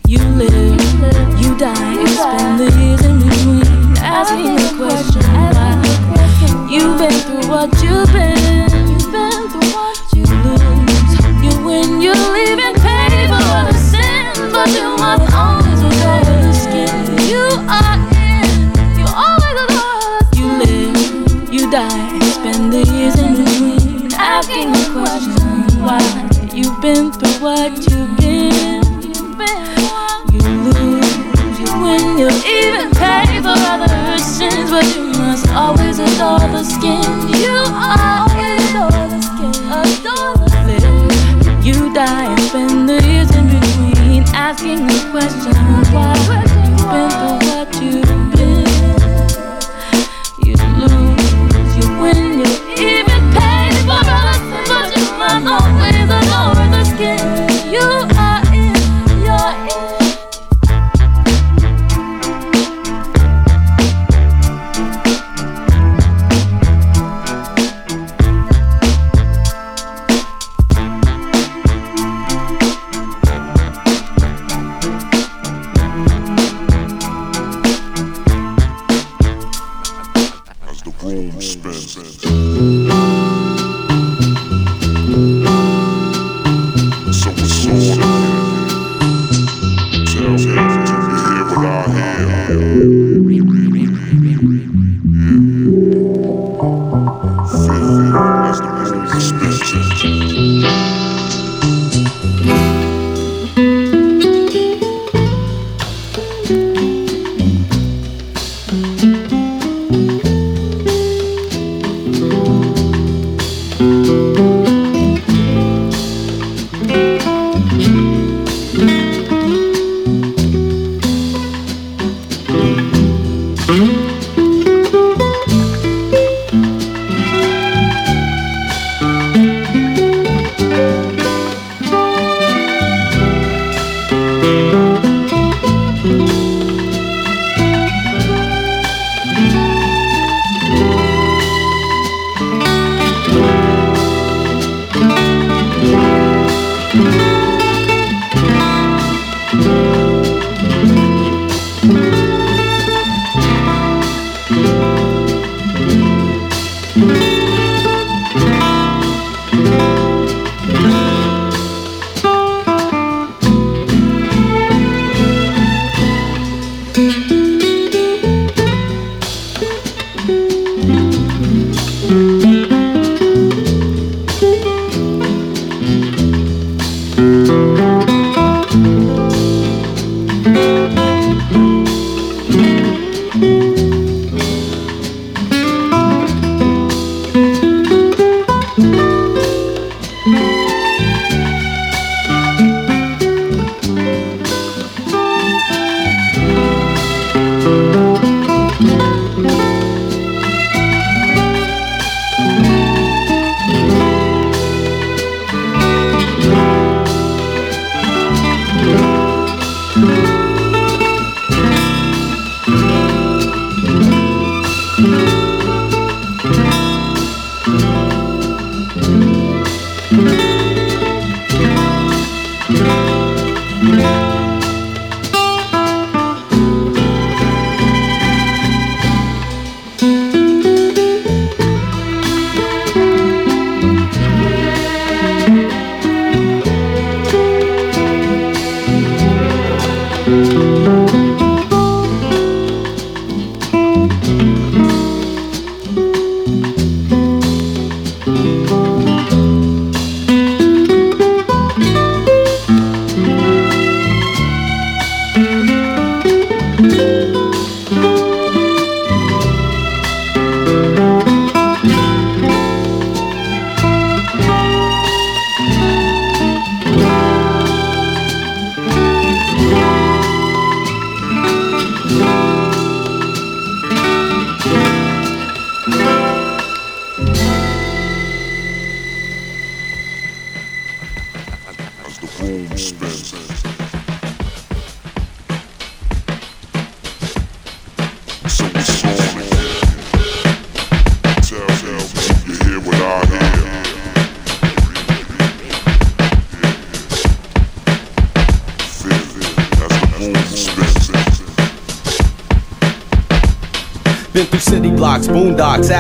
You 0.06 0.20
live, 0.36 1.40
you 1.40 1.58
die, 1.58 1.94
you 1.94 2.08
spend 2.08 2.60
the 2.60 2.70
years 2.80 3.02
in 3.06 3.20
between 3.20 3.98
asking 4.04 4.56
the 4.56 4.74
question 4.76 5.24
why. 5.54 6.68
You've 6.70 6.98
been 6.98 7.12
through 7.12 7.48
what 7.50 7.72
you've 7.82 8.12
been, 8.12 8.39
to 21.70 21.76
die. 21.76 22.20
Spend 22.32 22.74
the 22.74 22.84
years 22.94 23.20
in 23.20 23.36
between 23.36 24.14
asking 24.14 24.72
the 24.72 24.86
question 24.94 25.84
why 25.84 26.02
you've 26.54 26.82
been 26.82 27.12
through 27.12 27.44
what 27.44 27.72
you've 27.90 28.18
been. 28.18 28.84
You 30.34 30.46
lose, 30.66 31.72
when 31.84 32.18
you 32.18 32.30
even 32.46 32.92
pay 32.92 33.42
for 33.42 33.58
other 33.74 34.18
sins, 34.18 34.70
but 34.70 34.86
you 34.96 35.12
must 35.18 35.48
always 35.50 36.00
adore 36.00 36.40
the 36.40 36.64
skin. 36.64 37.04
You 37.44 37.56
always 37.74 38.70
adore 38.70 39.06
the 39.14 39.22
skin, 39.30 39.56
adore 39.82 40.38
the 40.38 40.50
skin. 40.50 41.64
You 41.64 41.94
die 41.94 42.32
and 42.32 42.40
spend 42.42 42.90
the 42.90 43.00
years 43.08 43.32
in 43.36 43.48
between 43.48 44.24
asking 44.34 44.88
the 44.88 45.10
question. 45.12 45.79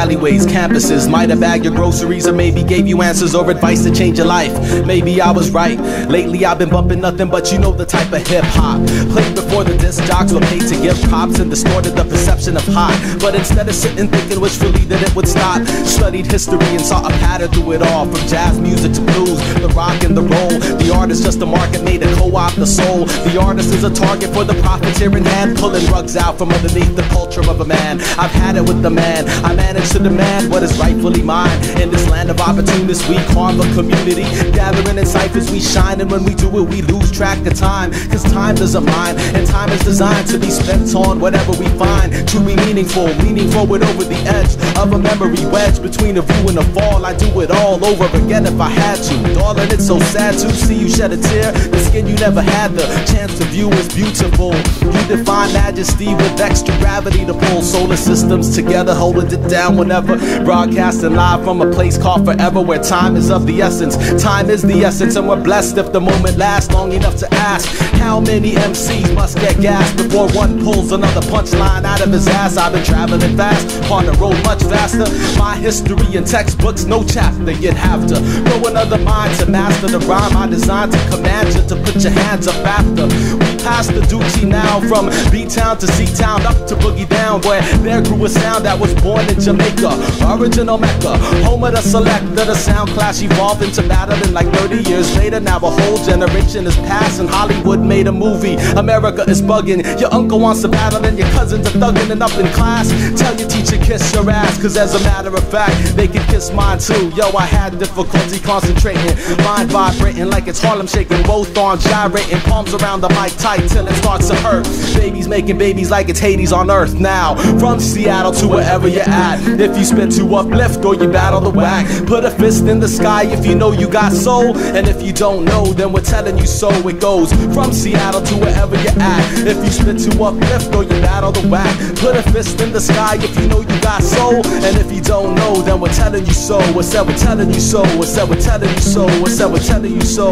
Alleyways, 0.10 0.48
campuses. 0.48 1.08
Might 1.08 1.30
have 1.30 1.40
bagged 1.40 1.64
your 1.64 1.76
groceries 1.76 2.28
or 2.28 2.34
maybe 2.34 2.64
gave 2.64 2.88
you 2.88 3.04
answers 3.04 3.36
or 3.36 3.50
advice 3.52 3.84
to 3.84 3.94
change 3.94 4.18
your 4.18 4.26
life. 4.26 4.52
Maybe 4.84 5.22
I 5.22 5.30
was 5.30 5.52
right. 5.52 5.80
Lately 6.10 6.46
I've 6.46 6.58
been 6.58 6.70
bumping 6.70 7.02
nothing 7.02 7.30
but 7.30 7.52
you 7.52 7.60
know 7.60 7.72
the 7.72 7.86
type 7.86 8.12
of 8.12 8.26
hip 8.26 8.44
hop. 8.46 8.82
Played 9.12 9.36
before 9.36 9.64
the 9.64 9.78
disc 9.78 10.04
jocks 10.06 10.34
were 10.34 10.42
paid 10.42 10.64
to 10.64 10.76
give 10.82 11.00
props 11.04 11.38
and 11.38 11.52
distorted 11.52 11.92
the 11.92 12.06
perception 12.06 12.58
of 12.58 12.66
hot. 12.66 12.98
But 13.20 13.36
instead 13.36 13.70
of 13.70 13.76
sitting 13.76 14.08
thinking 14.08 14.42
wishfully 14.42 14.84
that 14.86 15.04
it 15.04 15.16
would 15.16 15.28
stop, 15.28 15.62
studied 15.86 16.26
history 16.26 16.66
and 16.74 16.82
saw 16.82 17.06
a 17.06 17.12
pattern 17.22 17.52
through 17.52 17.74
it 17.74 17.84
all. 17.84 18.06
From 18.08 18.28
jazz 18.28 18.60
music 18.60 18.94
to 18.94 19.02
blues, 19.02 19.40
the 19.80 19.86
rock 19.86 20.04
and 20.04 20.18
the 20.18 20.22
roll. 20.22 20.50
The 20.80 20.94
artist 20.94 21.24
just 21.24 21.42
a 21.42 21.46
market 21.46 21.84
made 21.84 22.02
to 22.02 22.14
co-opt 22.16 22.56
the 22.56 22.66
soul. 22.66 23.06
The 23.06 23.40
artist 23.40 23.74
is 23.74 23.84
a 23.84 23.94
target 23.94 24.34
for 24.34 24.44
the 24.44 24.54
profiteering 24.62 25.24
hand, 25.24 25.58
pulling 25.58 25.86
rugs 25.88 26.16
out 26.18 26.38
from 26.38 26.52
underneath 26.52 26.96
the 26.96 27.04
culture 27.04 27.42
of 27.50 27.62
a 27.62 27.66
man. 27.66 28.02
I've 28.18 28.32
had 28.32 28.56
it 28.58 28.62
with 28.62 28.82
the 28.82 28.90
man. 28.90 29.28
I 29.46 29.56
managed 29.56 29.92
to 29.94 30.00
demand 30.00 30.52
what 30.52 30.64
is 30.64 30.78
rightfully 30.78 31.22
mine. 31.22 31.58
In 31.80 31.90
this 31.92 32.08
land 32.10 32.30
of 32.30 32.40
opportunists, 32.42 33.08
we 33.08 33.16
carve 33.34 33.60
a 33.60 33.68
community. 33.74 34.24
Gathering 34.52 34.98
in 34.98 35.06
ciphers, 35.06 35.50
we 35.52 35.60
shine, 35.60 36.02
and 36.02 36.12
when 36.12 36.24
we 36.24 36.34
do 36.34 36.48
it, 36.60 36.70
we 36.70 36.82
lose 36.82 37.12
track 37.12 37.40
of 37.46 37.56
time. 37.56 37.92
Cause 38.12 38.24
time 38.24 38.56
doesn't 38.56 38.86
mind, 38.86 39.18
and 39.36 39.48
time 39.48 39.70
is 39.70 39.82
designed 39.82 40.28
to 40.28 40.40
be 40.40 40.50
spent 40.50 40.94
on 40.96 41.20
whatever 41.20 41.52
we 41.54 41.68
find. 41.78 42.12
To 42.30 42.40
be 42.40 42.56
meaningful, 42.68 43.06
leaning 43.24 43.50
forward 43.52 43.84
over 43.84 44.04
the 44.04 44.20
edge 44.28 44.54
of 44.80 44.94
a 44.94 44.98
memory 44.98 45.46
wedge 45.48 45.82
between 45.82 46.18
a 46.18 46.22
view 46.22 46.48
and 46.48 46.58
a 46.58 46.64
fall. 46.74 47.06
I 47.06 47.14
do 47.14 47.42
it 47.42 47.52
all 47.52 47.84
over 47.84 48.06
again 48.18 48.46
if 48.46 48.60
I 48.60 48.70
had 48.70 48.96
to. 48.96 49.34
Darling, 49.34 49.70
it's 49.72 49.86
so 49.86 50.00
sad 50.00 50.34
to 50.36 50.50
see 50.54 50.76
you 50.76 50.90
shed 50.90 51.12
a 51.12 51.18
tear. 51.18 51.52
The 51.52 51.80
skin 51.80 52.08
you 52.08 52.16
never 52.16 52.42
had 52.42 52.72
the 52.72 52.86
chance 53.12 53.38
to 53.40 53.46
view 53.46 53.70
is 53.72 53.90
beautiful. 53.94 54.56
You 54.82 55.08
define 55.08 55.52
majesty 55.52 56.16
with 56.16 56.40
extra 56.40 56.76
gravity 56.78 57.26
to 57.26 57.34
pull 57.34 57.62
solar 57.62 57.98
systems 57.98 58.56
together, 58.56 58.96
holding 58.96 59.32
it 59.32 59.50
down 59.50 59.76
whenever. 59.76 60.18
Broadcasting 60.46 61.14
live 61.14 61.44
from 61.44 61.62
a 61.62 61.70
place 61.72 61.98
called 61.98 62.24
forever 62.26 62.62
where 62.62 62.82
time 62.82 63.18
is 63.18 63.30
of 63.30 63.46
the 63.46 63.62
essence. 63.62 63.98
Time 64.22 64.50
is 64.50 64.62
the 64.62 64.86
essence, 64.86 65.18
and 65.18 65.28
we're 65.28 65.44
blessed 65.44 65.78
if 65.78 65.92
the 65.92 66.00
moment 66.00 66.38
lasts 66.38 66.72
long 66.72 66.94
enough 66.94 67.18
to 67.18 67.28
ask 67.34 67.68
how 67.96 68.22
many 68.22 68.54
MCs 68.54 69.14
must 69.14 69.38
get 69.40 69.60
gas 69.60 69.92
before 70.02 70.30
one 70.30 70.64
pulls 70.64 70.94
another 70.94 71.22
punchline 71.28 71.84
out 71.84 72.02
of 72.02 72.12
his 72.14 72.28
ass. 72.28 72.56
I've 72.56 72.72
been 72.72 72.84
traveling 72.86 73.36
fast, 73.36 73.92
on 73.92 74.06
the 74.06 74.14
road 74.14 74.42
much 74.44 74.69
faster. 74.70 75.06
My 75.38 75.56
history 75.56 76.16
and 76.16 76.26
textbooks, 76.26 76.86
no 76.86 77.04
chapter 77.04 77.52
you'd 77.52 77.74
have 77.74 78.08
to 78.08 78.20
grow 78.46 78.70
another 78.70 78.98
mind 78.98 79.38
to 79.40 79.46
master 79.46 79.88
the 79.88 80.00
rhyme 80.00 80.38
I 80.38 80.48
designed 80.48 80.92
to 80.92 81.10
command 81.10 81.54
you 81.56 81.62
to 81.68 81.76
put 81.84 82.04
your 82.04 82.14
hands 82.14 82.48
up 82.48 82.56
after. 82.66 83.59
The 83.60 84.02
Doochie 84.08 84.48
now 84.48 84.80
from 84.88 85.10
B 85.32 85.46
Town 85.46 85.78
to 85.80 85.88
C 85.88 86.06
Town 86.16 86.42
up 86.46 86.68
to 86.68 86.76
Boogie 86.76 87.08
Down, 87.08 87.42
where 87.42 87.62
there 87.80 88.02
grew 88.02 88.26
a 88.26 88.30
sound 88.30 88.66
that 88.66 88.80
was 88.80 88.94
born 89.02 89.28
in 89.30 89.40
Jamaica. 89.40 89.92
Original 90.40 90.78
Mecca, 90.78 91.18
home 91.44 91.64
of 91.64 91.74
the 91.74 91.82
select 91.82 92.10
selector. 92.10 92.46
The 92.46 92.56
sound 92.56 92.90
clash 92.92 93.22
evolved 93.22 93.62
into 93.62 93.82
battling 93.84 94.34
like 94.34 94.48
30 94.54 94.90
years 94.90 95.16
later. 95.18 95.40
Now 95.40 95.58
a 95.58 95.70
whole 95.70 95.98
generation 96.04 96.68
is 96.68 96.76
passing. 96.78 97.28
Hollywood 97.28 97.82
made 97.82 98.08
a 98.08 98.12
movie. 98.12 98.56
America 98.78 99.24
is 99.28 99.42
bugging. 99.42 99.84
Your 100.00 100.14
uncle 100.14 100.40
wants 100.40 100.62
to 100.62 100.70
battle 100.70 101.06
and 101.06 101.18
your 101.18 101.30
cousins 101.32 101.68
are 101.68 101.78
thugging 101.78 102.10
and 102.12 102.24
up 102.24 102.36
in 102.38 102.48
class. 102.54 102.90
Tell 103.20 103.38
your 103.38 103.50
teacher 103.50 103.78
kiss 103.84 104.14
your 104.14 104.30
ass, 104.30 104.62
cause 104.62 104.78
as 104.78 104.94
a 104.96 105.00
matter 105.04 105.36
of 105.36 105.44
fact, 105.50 105.96
they 105.96 106.08
can 106.08 106.26
kiss 106.28 106.52
mine 106.52 106.80
too. 106.80 107.10
Yo, 107.16 107.30
I 107.36 107.46
had 107.46 107.78
difficulty 107.80 108.40
concentrating, 108.40 109.16
mind 109.44 109.72
vibrating 109.72 110.30
like 110.30 110.48
it's 110.48 110.62
Harlem 110.62 110.88
shaking. 110.88 111.22
Both 111.24 111.58
arms 111.58 111.84
gyrating, 111.84 112.40
palms 112.42 112.74
around 112.74 113.02
the 113.02 113.10
mic 113.10 113.34
tight 113.50 113.68
till 113.68 113.88
it 113.88 113.96
starts 113.96 114.28
to 114.28 114.36
hurt. 114.36 114.64
Babies 114.96 115.28
making 115.28 115.58
babies 115.58 115.90
like 115.90 116.08
it's 116.10 116.20
Hades 116.20 116.52
on 116.52 116.70
earth 116.70 117.00
now. 117.00 117.36
From 117.58 117.80
Seattle 117.80 118.32
to 118.34 118.48
wherever 118.48 118.88
you're 118.88 119.10
at. 119.10 119.40
If 119.60 119.76
you 119.76 119.86
spin 119.86 120.10
to 120.12 120.36
uplift 120.36 120.86
or 120.86 120.94
you 120.94 121.08
battle 121.08 121.42
the 121.42 121.50
whack, 121.50 121.88
put 122.06 122.26
a 122.26 122.30
fist 122.30 122.66
in 122.66 122.80
the 122.80 122.88
sky 122.88 123.24
if 123.24 123.46
you 123.48 123.56
know 123.56 123.72
you 123.72 123.90
got 123.90 124.12
soul. 124.12 124.56
And 124.78 124.88
if 124.88 125.02
you 125.02 125.14
don't 125.14 125.46
know, 125.46 125.74
then 125.74 125.92
we're 125.92 126.10
telling 126.16 126.38
you 126.38 126.46
so 126.46 126.70
it 126.88 127.00
goes. 127.00 127.34
From 127.56 127.74
Seattle 127.74 128.22
to 128.22 128.36
wherever 128.36 128.76
you're 128.84 129.00
at. 129.00 129.24
If 129.48 129.58
you 129.66 129.72
spin 129.72 129.98
to 129.98 130.24
uplift 130.24 130.76
or 130.76 130.84
you 130.84 130.98
battle 131.02 131.32
the 131.32 131.48
whack, 131.48 131.74
put 131.98 132.16
a 132.16 132.24
fist 132.32 132.62
in 132.62 132.72
the 132.72 132.82
sky 132.82 133.16
if 133.16 133.36
you 133.40 133.48
know 133.48 133.62
you 133.62 133.82
got 133.82 134.04
soul. 134.04 134.46
And 134.66 134.78
if 134.78 134.92
you 134.92 135.02
don't 135.02 135.34
know, 135.34 135.62
then 135.64 135.80
we're 135.80 135.94
telling 135.94 136.26
you 136.26 136.34
so. 136.34 136.60
What's 136.74 136.92
that? 136.94 137.08
We're 137.08 137.18
telling 137.18 137.52
you 137.52 137.60
so. 137.60 137.82
What's 137.98 138.16
that? 138.16 138.30
We're 138.30 138.42
telling 138.42 138.70
you 138.70 138.82
so. 138.82 139.08
What's 139.22 139.40
that? 139.40 139.50
We're 139.50 139.60
telling 139.60 139.94
you 139.94 140.02
so. 140.02 140.30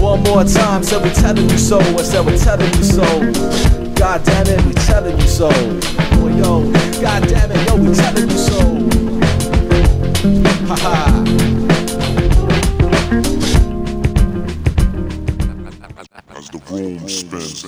One 0.00 0.22
more 0.22 0.44
time, 0.44 0.82
said 0.82 1.02
we're 1.02 1.12
telling 1.12 1.48
you 1.48 1.58
so. 1.58 1.78
What's 1.92 2.10
that? 2.12 2.24
We're 2.24 2.39
telling 2.44 2.72
you 2.74 2.82
so. 2.84 3.04
God 3.94 4.24
damn 4.24 4.46
it, 4.46 4.64
we 4.64 4.72
telling 4.72 5.18
you 5.18 5.26
so. 5.26 5.50
Boy, 6.16 6.32
yo, 6.36 6.72
God 7.00 7.28
damn 7.28 7.50
it, 7.50 7.68
yo, 7.68 7.76
we 7.76 7.94
telling 7.94 8.30
you 8.30 8.38
so. 8.38 8.60
Ha 10.68 10.76
ha. 10.76 11.24
As 16.36 16.48
the 16.48 16.58
room 16.70 17.08
spins. 17.08 17.64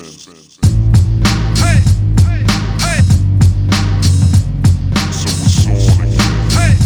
Hey, 1.59 1.81
hey, 2.25 2.43
hey. 2.81 3.03
So 5.13 5.29
it's 5.29 5.67
on 5.67 6.07
again. 6.07 6.77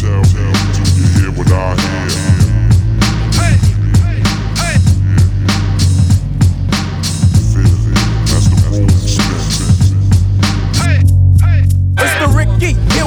Tell 0.00 0.22
me, 0.34 0.44
do 0.74 0.82
you 0.96 1.06
hear 1.16 1.30
what 1.38 1.50
I 1.50 1.54
hear? 1.76 2.19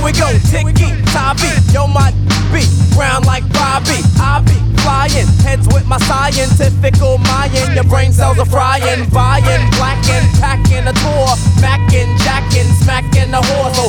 We 0.03 0.11
go, 0.11 0.27
Ticky, 0.51 0.91
Tabi, 1.15 1.47
yo 1.71 1.87
my 1.87 2.11
beat, 2.51 2.67
round 2.99 3.25
like 3.25 3.47
Bobby, 3.55 4.03
I 4.19 4.43
be 4.43 4.59
flying, 4.83 5.27
heads 5.47 5.65
with 5.71 5.87
my 5.87 5.97
scientific 5.97 6.99
Mayan, 6.99 7.73
your 7.73 7.85
brain 7.85 8.11
cells 8.11 8.37
are 8.37 8.45
frying, 8.45 9.09
buying, 9.09 9.63
blacking, 9.79 10.25
packing 10.43 10.83
a 10.83 10.93
tour, 10.93 11.31
macking, 11.63 12.11
jacking, 12.19 12.67
smacking 12.83 13.31
the 13.31 13.39
whore, 13.39 13.71
so 13.73 13.87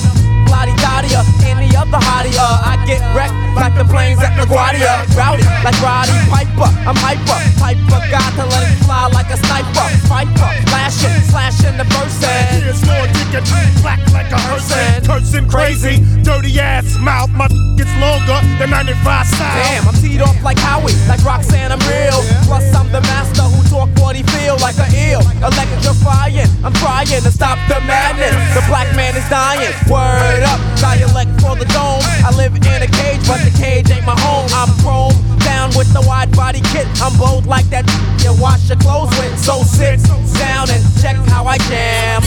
Lottie 0.50 0.76
Dottie, 0.78 1.14
any 1.44 1.74
other 1.76 1.98
hottie, 1.98 2.36
uh, 2.38 2.62
I 2.62 2.82
get 2.86 3.02
wrecked 3.14 3.43
like 3.54 3.74
the 3.74 3.84
planes 3.84 4.20
at 4.20 4.34
LaGuardia, 4.38 5.06
rowdy 5.16 5.44
like 5.62 5.78
Roddy 5.80 6.14
Piper, 6.30 6.70
I'm 6.86 6.98
hyper, 6.98 7.38
Piper 7.58 8.00
got 8.10 8.30
to 8.38 8.44
let 8.50 8.62
it 8.66 8.78
fly 8.84 9.08
like 9.08 9.30
a 9.30 9.38
sniper, 9.38 9.86
Piper, 10.08 10.50
flashing, 10.68 11.16
slashing 11.30 11.76
the 11.76 11.84
verse, 11.84 12.18
Here's 12.62 12.84
more 12.86 13.06
and 13.34 13.82
black 13.82 13.98
like 14.12 14.30
a 14.30 14.38
hearse. 14.38 14.70
Cursing 15.06 15.48
crazy, 15.48 15.98
dirty 16.22 16.60
ass 16.60 16.96
mouth. 16.98 17.30
My 17.30 17.48
gets 17.76 17.90
longer 17.98 18.38
than 18.58 18.70
95 18.70 19.26
style. 19.26 19.58
Damn, 19.58 19.88
I'm 19.88 19.94
teed 19.98 20.22
off 20.22 20.38
like 20.42 20.58
Howie, 20.58 20.94
like 21.08 21.22
Roxanne, 21.24 21.72
I'm 21.72 21.82
real. 21.90 22.22
Plus, 22.46 22.64
I'm 22.74 22.90
the 22.92 23.02
master 23.02 23.42
who 23.42 23.60
talk 23.68 23.90
what 23.98 24.14
he 24.14 24.22
feel 24.22 24.56
like 24.62 24.78
a 24.78 24.86
ill. 25.10 25.22
Electrifying, 25.42 26.48
I'm 26.62 26.72
trying 26.78 27.10
to 27.10 27.30
stop 27.30 27.58
the 27.66 27.80
madness. 27.82 28.34
The 28.54 28.62
black 28.70 28.88
man 28.94 29.16
is 29.16 29.26
dying. 29.28 29.74
Word 29.90 30.42
up, 30.46 30.60
dialect 30.78 31.34
for 31.42 31.58
the 31.58 31.66
dome. 31.74 32.02
I 32.22 32.30
live 32.36 32.54
in 32.54 32.62
a 32.82 32.86
cage, 32.86 33.22
but 33.26 33.43
the 33.44 33.50
cage 33.58 33.90
ain't 33.90 34.06
my 34.06 34.18
home. 34.18 34.48
I'm 34.52 34.72
chrome, 34.80 35.14
down 35.40 35.70
with 35.76 35.92
the 35.92 36.02
wide 36.06 36.32
body 36.32 36.60
kit. 36.72 36.86
I'm 37.00 37.16
bold 37.18 37.46
like 37.46 37.68
that 37.70 37.84
you 38.22 38.32
wash 38.40 38.68
your 38.68 38.78
clothes 38.78 39.10
with. 39.18 39.38
So 39.38 39.62
sit 39.62 40.00
down 40.38 40.70
and 40.70 40.82
check 41.00 41.16
how 41.28 41.44
I 41.44 41.58
jam. 41.68 42.22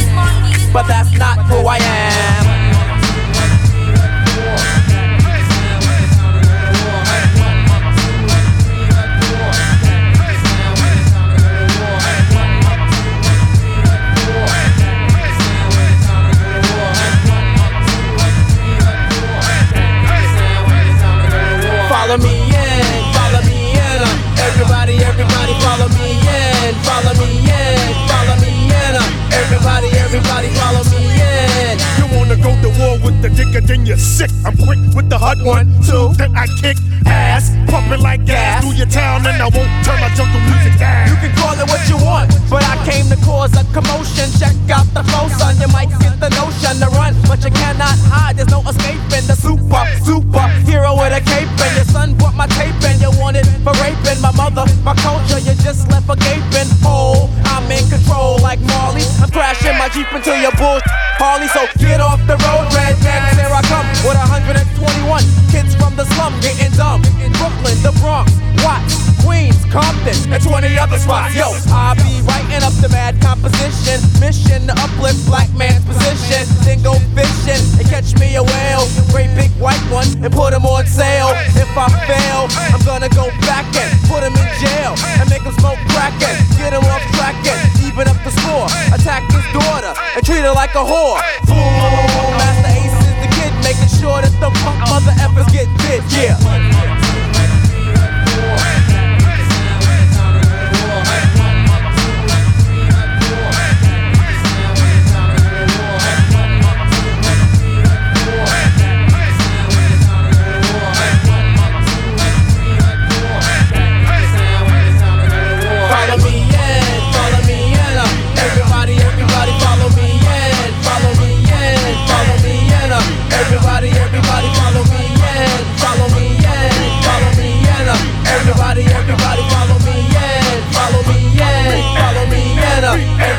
But 0.72 0.88
that's 0.88 1.11
not 1.18 1.38
who 1.48 1.65
I 1.68 1.77
am. 1.77 2.66
Everybody, 25.28 25.60
follow 25.60 25.90
me 25.99 26.10
in, 26.24 26.74
follow 26.88 27.14
me 27.20 27.30
in, 27.44 27.91
follow 28.08 28.36
me 28.40 28.72
in. 28.72 28.94
uh, 28.95 29.36
Everybody, 29.36 29.90
everybody, 29.99 30.48
follow 30.56 30.84
me 30.88 31.04
in. 31.20 31.76
You 31.99 32.06
wanna 32.16 32.36
go 32.40 32.56
to 32.64 32.70
war 32.80 32.95
with 33.04 33.22
the 33.22 33.30
dicker, 33.30 33.60
then 33.62 33.86
you're 33.86 33.98
sick. 33.99 34.32
I'm 34.45 34.56
quick 34.56 34.80
with 34.95 35.10
the 35.10 35.18
hot 35.18 35.38
one, 35.44 35.68
two. 35.84 36.14
Then 36.16 36.36
I 36.36 36.48
kick 36.62 36.78
ass, 37.06 37.52
pumping 37.68 38.02
like 38.02 38.26
gas 38.26 38.64
through 38.64 38.76
your 38.80 38.88
town, 38.88 39.28
and 39.28 39.36
I 39.41 39.48
won't 39.52 39.68
turn 39.84 39.99
my 39.99 40.10
jungle 40.16 40.40
music 40.48 40.80
down. 40.80 41.10
You 41.12 41.16
can 41.20 41.36
call 41.36 41.60
it 41.60 41.68
what 41.68 41.84
you 41.91 41.98
want, 41.99 42.32
but 42.49 42.64
I 42.64 42.76
came 42.88 43.08
to 43.12 43.18
cause 43.28 43.52
a 43.60 43.64
commotion. 43.76 44.32
Check 44.40 44.56
out 44.72 44.88
the 44.95 45.04
flow, 45.12 45.28
son. 45.36 45.60
You 45.60 45.68
might 45.76 45.91
get 45.99 46.20
the 46.24 46.30
notion 46.40 46.80
to 46.80 46.88
run, 46.95 47.16
but 47.28 47.44
you 47.44 47.52
cannot 47.52 47.99
hide. 48.08 48.38
There's 48.38 48.49
no 48.49 48.64
escaping 48.64 49.28
the 49.28 49.36
super, 49.36 49.84
super 50.08 50.48
hero 50.64 50.95
with 50.95 51.12
a 51.12 51.22
cape. 51.22 51.52
And 51.60 51.76
your 51.76 51.86
son 51.91 52.16
bought 52.16 52.36
my 52.36 52.48
tape, 52.48 52.76
and 52.88 52.99
you 53.02 53.12
for 53.20 53.32
raping 53.88 54.22
my 54.22 54.31
mother, 54.35 54.65
my 54.84 54.95
culture. 54.99 55.39
You 55.39 55.55
just 55.64 55.88
left 55.89 56.09
a 56.09 56.15
gaping 56.15 56.72
hole. 56.84 57.31
Oh, 57.31 57.51
I'm 57.55 57.69
in 57.72 57.84
control 57.88 58.39
like 58.39 58.59
Marley. 58.61 59.03
I'm 59.23 59.31
crashing 59.31 59.77
my 59.77 59.89
Jeep 59.89 60.11
into 60.11 60.35
your 60.39 60.51
bull. 60.59 60.80
Harley, 61.18 61.47
so 61.49 61.65
get 61.80 61.99
off 62.01 62.19
the 62.27 62.38
road, 62.45 62.68
rednecks. 62.76 63.35
Here 63.39 63.51
I 63.51 63.61
come 63.72 63.88
with 64.03 64.19
121 64.19 65.23
kids 65.51 65.76
from 65.76 65.95
the 65.95 66.05
slum 66.15 66.35
getting 66.41 66.72
dumb. 66.76 67.01
In 67.23 67.31
Brooklyn, 67.39 67.77
the 67.81 67.93
Bronx, 68.03 68.31
Watts, 68.64 69.06
Queens, 69.28 69.60
Compton, 69.76 70.16
and 70.32 70.40
20 70.40 70.80
other 70.80 70.95
spots. 70.95 71.36
Yo, 71.36 71.52
I'll 71.76 71.99
be 71.99 72.24
writing 72.24 72.64
up 72.64 72.72
the 72.80 72.88
mad 72.88 73.20
composition. 73.20 73.99
Mission 74.24 74.64
to 74.72 74.74
uplift 74.80 75.20
black 75.28 75.52
man's 75.52 75.84
position. 75.84 76.48
Then 76.64 76.80
go 76.80 76.95
fishing 77.12 77.60
and 77.76 77.84
catch 77.91 78.16
me 78.24 78.40
a 78.40 78.44
whale. 78.44 78.88
Great 79.12 79.28
big 79.36 79.52
white 79.60 79.84
one 79.91 80.08
and 80.24 80.32
put 80.32 80.56
him 80.56 80.64
on 80.64 80.88
sale. 80.88 81.36
If 81.60 81.68
I 81.76 81.91
fail, 82.08 82.48
I'm 82.72 82.80
gonna 82.88 83.12
go 83.12 83.28
back 83.44 83.68
and 83.76 83.91
put 84.08 84.24
him 84.24 84.32
in 84.32 84.48
jail 84.64 84.95
and 85.20 85.28
make 85.28 85.44
him 85.44 85.52
smoke 85.60 85.80
crack 85.91 86.16
and 86.24 86.40
get 86.56 86.72
him 86.72 86.88
off 86.88 87.04
track 87.20 87.36
and 87.44 87.60
even 87.84 88.08
up 88.08 88.16
the 88.24 88.32
score. 88.32 88.72
Attack 88.95 89.28
his 89.28 89.44
daughter 89.52 89.91
and 90.16 90.24
treat 90.24 90.48
her 90.48 90.56
like 90.56 90.72
a 90.80 90.84
whore. 90.88 91.20
Fool, 91.44 92.32
Masta 92.40 92.72
Ace 92.80 92.95
is 92.95 93.18
the 93.20 93.30
kid, 93.36 93.52
making 93.60 93.91
sure 93.99 94.24
that 94.24 94.32
the 94.40 94.48
punk 94.64 94.80
mother 94.88 95.12
effers 95.20 95.52
get 95.52 95.68
bit. 95.84 95.99
Yeah. 96.16 96.97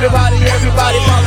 Everybody, 0.09 0.40
everybody, 0.48 1.17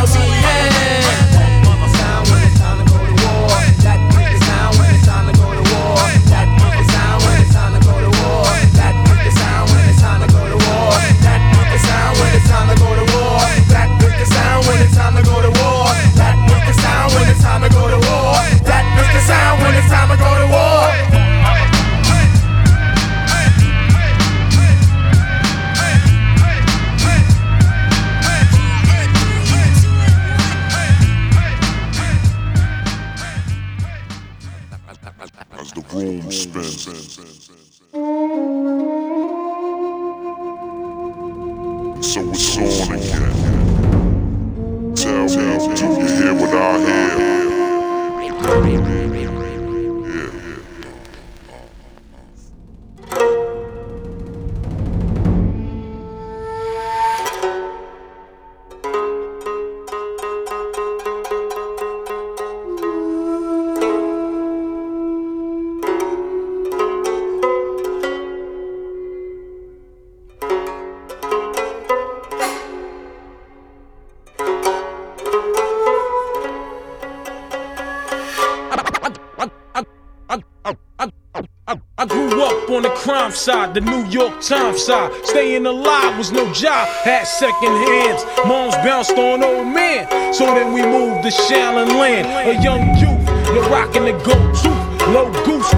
York 84.12 84.42
Times 84.42 84.84
side. 84.84 85.12
Staying 85.26 85.66
alive 85.66 86.18
was 86.18 86.32
no 86.32 86.52
job, 86.54 86.88
had 87.04 87.24
second 87.24 87.72
hands. 87.88 88.26
Moms 88.46 88.76
bounced 88.78 89.18
on 89.18 89.44
old 89.44 89.68
man, 89.68 90.34
so 90.34 90.46
then 90.46 90.74
we 90.74 90.82
moved 90.82 91.24
to 91.24 91.30
Shaolin 91.30 91.88
Land. 91.88 92.28
A 92.48 92.62
young 92.62 92.96
youth, 92.98 93.26
the 93.54 93.62
rockin' 93.70 94.06
the 94.06 94.14
tooth. 94.62 94.92
Low 95.08 95.32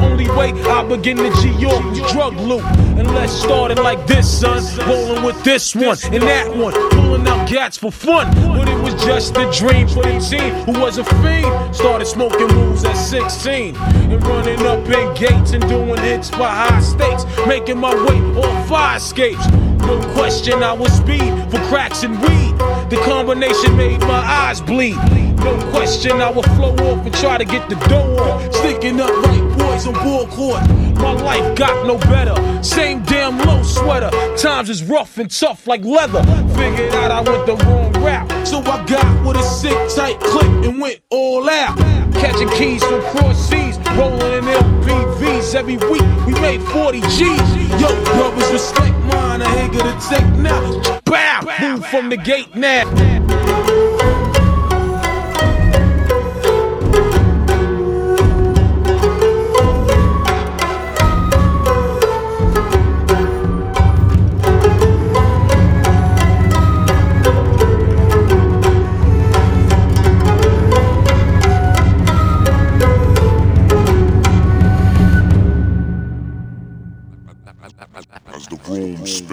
only 0.03 0.29
way 0.31 0.51
I 0.69 0.83
begin 0.83 1.17
to 1.17 1.31
G 1.41 1.49
York 1.59 1.83
drug 2.11 2.35
loot. 2.35 2.63
And 2.97 3.07
let's 3.13 3.33
start 3.33 3.71
it 3.71 3.79
like 3.79 4.05
this, 4.05 4.39
son. 4.39 4.63
Rolling 4.87 5.23
with 5.23 5.43
this 5.43 5.75
one 5.75 5.97
and 6.11 6.23
that 6.23 6.55
one, 6.55 6.73
pulling 6.91 7.27
out 7.27 7.47
gats 7.47 7.77
for 7.77 7.91
fun. 7.91 8.33
But 8.55 8.69
it 8.69 8.79
was 8.81 8.93
just 9.03 9.35
a 9.37 9.49
dream 9.51 9.87
for 9.87 10.03
the 10.03 10.19
teen 10.19 10.53
who 10.65 10.79
was 10.79 10.97
a 10.97 11.03
fiend. 11.03 11.75
Started 11.75 12.05
smoking 12.05 12.47
moves 12.47 12.83
at 12.83 12.93
16 12.95 13.75
and 13.75 14.23
running 14.27 14.65
up 14.65 14.87
in 14.87 15.13
gates 15.15 15.51
and 15.51 15.67
doing 15.67 15.97
hits 16.01 16.29
for 16.29 16.45
high 16.45 16.79
stakes, 16.81 17.25
making 17.47 17.79
my 17.79 17.93
way 17.95 18.17
on 18.43 18.67
fire 18.67 18.97
escapes. 18.97 19.47
No 19.87 19.99
question, 20.13 20.63
I 20.63 20.71
was 20.71 20.93
speed 20.93 21.33
for 21.51 21.59
cracks 21.67 22.03
and 22.03 22.19
weed. 22.21 22.57
The 22.89 23.01
combination 23.03 23.75
made 23.75 23.99
my 24.01 24.23
eyes 24.41 24.61
bleed. 24.61 24.95
No 25.43 25.57
question, 25.71 26.21
I 26.21 26.31
would 26.31 26.45
flow 26.55 26.73
off 26.75 27.05
and 27.05 27.13
try 27.15 27.37
to 27.37 27.43
get 27.43 27.67
the 27.69 27.75
dough 27.89 28.15
off. 28.17 28.53
Sticking 28.53 29.01
up 29.01 29.09
right 29.09 29.42
boys 29.83 29.95
on 29.95 30.03
ball 30.03 30.27
court. 30.27 30.67
My 30.95 31.11
life 31.11 31.55
got 31.55 31.85
no 31.85 31.97
better. 31.97 32.63
Same 32.63 33.03
damn 33.03 33.37
low 33.39 33.63
sweater. 33.63 34.09
Times 34.37 34.69
is 34.69 34.83
rough 34.83 35.17
and 35.17 35.29
tough 35.29 35.67
like 35.67 35.83
leather. 35.83 36.23
Figured 36.55 36.93
out 36.93 37.11
I 37.11 37.21
went 37.21 37.45
the 37.45 37.55
wrong 37.65 37.91
route. 37.93 38.47
So 38.47 38.59
I 38.59 38.85
got 38.85 39.25
with 39.25 39.37
a 39.37 39.43
sick 39.43 39.77
tight 39.95 40.19
clip 40.19 40.65
and 40.65 40.79
went 40.79 40.99
all 41.09 41.49
out. 41.49 41.77
Catching 42.13 42.49
keys 42.49 42.83
from 42.83 43.01
cross 43.01 43.49
seas, 43.49 43.77
rolling 43.97 44.21
in 44.21 44.43
LPVs 44.43 45.55
every 45.55 45.77
week. 45.77 46.03
We 46.25 46.33
made 46.39 46.61
40 46.61 47.01
G's. 47.01 47.81
Yo, 47.81 48.03
brothers, 48.05 48.51
respect 48.51 48.97
mine. 49.05 49.41
I 49.41 49.55
ain't 49.55 49.73
gonna 49.73 49.99
take 50.09 50.27
now. 50.39 51.01
Bow, 51.05 51.41
move 51.59 51.85
from 51.87 52.09
the 52.09 52.17
gate 52.17 52.55
now. 52.55 52.83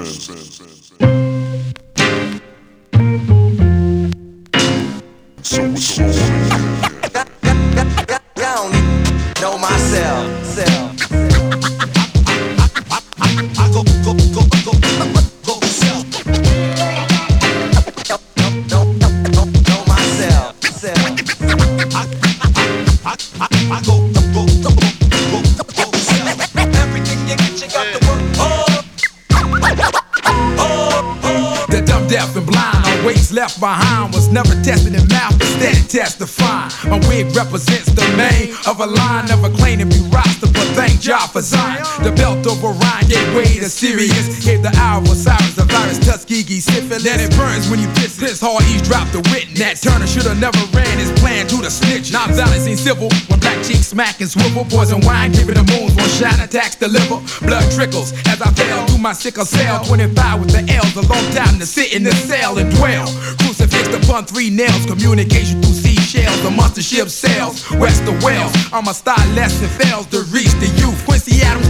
Room 0.00 0.49
to 43.80 43.96
gave 44.44 44.60
the 44.60 44.68
hour 44.76 45.00
of 45.00 45.16
Cyrus 45.16 45.56
the 45.56 45.64
virus, 45.64 45.96
Tuskegee 46.04 46.60
syphilis. 46.60 47.02
Then 47.02 47.16
it 47.16 47.32
burns 47.32 47.64
when 47.70 47.80
you 47.80 47.88
piss, 47.96 48.12
piss 48.12 48.36
hard, 48.36 48.60
eavesdrop 48.68 49.08
the 49.08 49.24
wit. 49.32 49.48
Nat 49.56 49.80
Turner 49.80 50.06
should've 50.06 50.36
never 50.36 50.60
ran 50.76 51.00
his 51.00 51.08
plan 51.16 51.48
to 51.48 51.56
the 51.64 51.70
snitch. 51.70 52.12
Not 52.12 52.28
violence 52.36 52.68
ain't 52.68 52.78
civil, 52.78 53.08
when 53.32 53.40
black 53.40 53.56
cheeks 53.64 53.88
smack 53.88 54.20
and 54.20 54.28
swivel, 54.28 54.68
poison 54.68 55.00
wine, 55.00 55.32
giving 55.32 55.56
the 55.56 55.64
moons, 55.72 55.96
one 55.96 56.12
shot 56.12 56.36
attacks 56.44 56.76
the 56.76 56.88
liver. 56.92 57.24
Blood 57.40 57.64
trickles 57.72 58.12
as 58.28 58.36
I 58.44 58.52
fell 58.52 58.84
through 58.84 59.00
my 59.00 59.14
sickle 59.14 59.48
cell, 59.48 59.80
25 59.88 60.12
with 60.44 60.52
the 60.52 60.60
L's, 60.76 60.92
a 61.00 61.04
long 61.08 61.24
time 61.32 61.56
to 61.56 61.64
sit 61.64 61.96
in 61.96 62.04
the 62.04 62.12
cell 62.12 62.60
and 62.60 62.68
dwell. 62.76 63.08
Crucifixed 63.40 63.96
upon 63.96 64.26
three 64.28 64.50
nails, 64.50 64.84
communication 64.84 65.56
through 65.64 65.72
seashells, 65.80 66.36
the 66.42 66.50
monster 66.50 66.84
ship 66.84 67.08
sails 67.08 67.64
west 67.80 68.04
of 68.04 68.20
Wales. 68.22 68.52
I'm 68.76 68.88
a 68.88 68.94
star 68.94 69.24
lesson 69.32 69.72
fails 69.80 70.04
to 70.12 70.20
reach 70.28 70.52
the 70.60 70.68
youth. 70.76 71.00
Quincy 71.08 71.40
Adams 71.40 71.69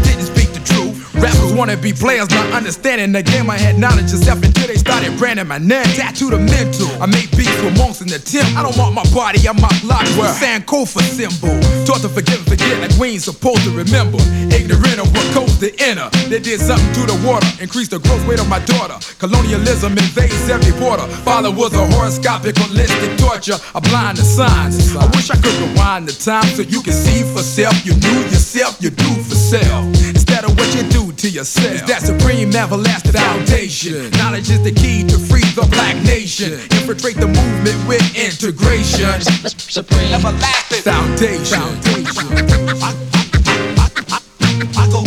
wanna 1.60 1.76
be 1.76 1.92
players, 1.92 2.30
not 2.30 2.48
understanding 2.56 3.12
the 3.12 3.22
game. 3.22 3.50
I 3.50 3.58
had 3.58 3.76
knowledge 3.76 4.10
of 4.16 4.24
self 4.24 4.42
until 4.42 4.66
they 4.66 4.80
started 4.80 5.12
branding 5.18 5.46
my 5.46 5.58
name. 5.58 5.84
Tattooed 5.92 6.32
a 6.32 6.38
mental. 6.38 6.88
I 7.02 7.04
make 7.04 7.28
beats 7.36 7.52
with 7.60 7.76
monks 7.76 8.00
in 8.00 8.08
the 8.08 8.18
temple. 8.18 8.56
I 8.56 8.62
don't 8.64 8.76
want 8.80 8.94
my 8.96 9.04
body, 9.12 9.44
I 9.44 9.52
mock 9.52 9.76
block 9.84 10.08
with 10.16 10.32
Sankofa 10.40 11.04
symbol. 11.04 11.52
Taught 11.84 12.00
to 12.00 12.08
forgive 12.08 12.40
and 12.40 12.48
forget 12.48 12.80
like 12.80 12.96
we 12.96 13.12
ain't 13.12 13.20
supposed 13.20 13.60
to 13.68 13.76
remember. 13.76 14.16
Ignorant 14.48 15.04
of 15.04 15.12
what 15.12 15.26
goes 15.36 15.52
to 15.60 15.68
enter. 15.84 16.08
They 16.32 16.40
did 16.40 16.64
something 16.64 16.92
to 16.96 17.04
the 17.12 17.18
water, 17.28 17.46
increased 17.60 17.92
the 17.92 18.00
growth 18.00 18.24
rate 18.24 18.40
of 18.40 18.48
my 18.48 18.64
daughter. 18.64 18.96
Colonialism 19.20 19.92
invades 19.92 20.48
every 20.48 20.72
border. 20.80 21.04
Father 21.28 21.52
was 21.52 21.76
a 21.76 21.84
horoscopic 21.92 22.56
holistic 22.56 23.20
torture. 23.20 23.60
I 23.76 23.80
blind 23.84 24.16
the 24.16 24.24
signs. 24.24 24.96
I 24.96 25.04
wish 25.12 25.28
I 25.28 25.36
could 25.36 25.52
rewind 25.60 26.08
the 26.08 26.16
time 26.16 26.48
so 26.56 26.62
you 26.62 26.80
can 26.80 26.96
see 26.96 27.20
for 27.20 27.44
self. 27.44 27.76
You 27.84 27.92
knew 28.00 28.18
yourself, 28.32 28.80
you 28.80 28.88
do 28.88 29.10
for 29.28 29.36
self. 29.36 29.84
Instead 30.08 30.29
of 30.44 30.56
what 30.56 30.74
you 30.74 30.82
do 30.88 31.12
to 31.12 31.28
yourself. 31.28 31.72
It's 31.72 31.82
that 31.82 32.02
supreme 32.02 32.54
everlasting 32.54 33.12
foundation. 33.12 34.10
Knowledge 34.12 34.50
is 34.50 34.62
the 34.62 34.72
key 34.72 35.04
to 35.04 35.18
free 35.18 35.44
the 35.54 35.66
black 35.70 35.96
nation. 36.04 36.52
Infiltrate 36.78 37.16
the 37.16 37.26
movement 37.26 37.78
with 37.88 38.02
integration. 38.16 39.20
Supreme 39.58 40.12
everlasting 40.12 40.82
foundation. 40.82 41.60
I, 42.80 42.94
I 44.76 44.86
go, 44.88 44.88
go, 44.88 44.90
go, 44.90 44.99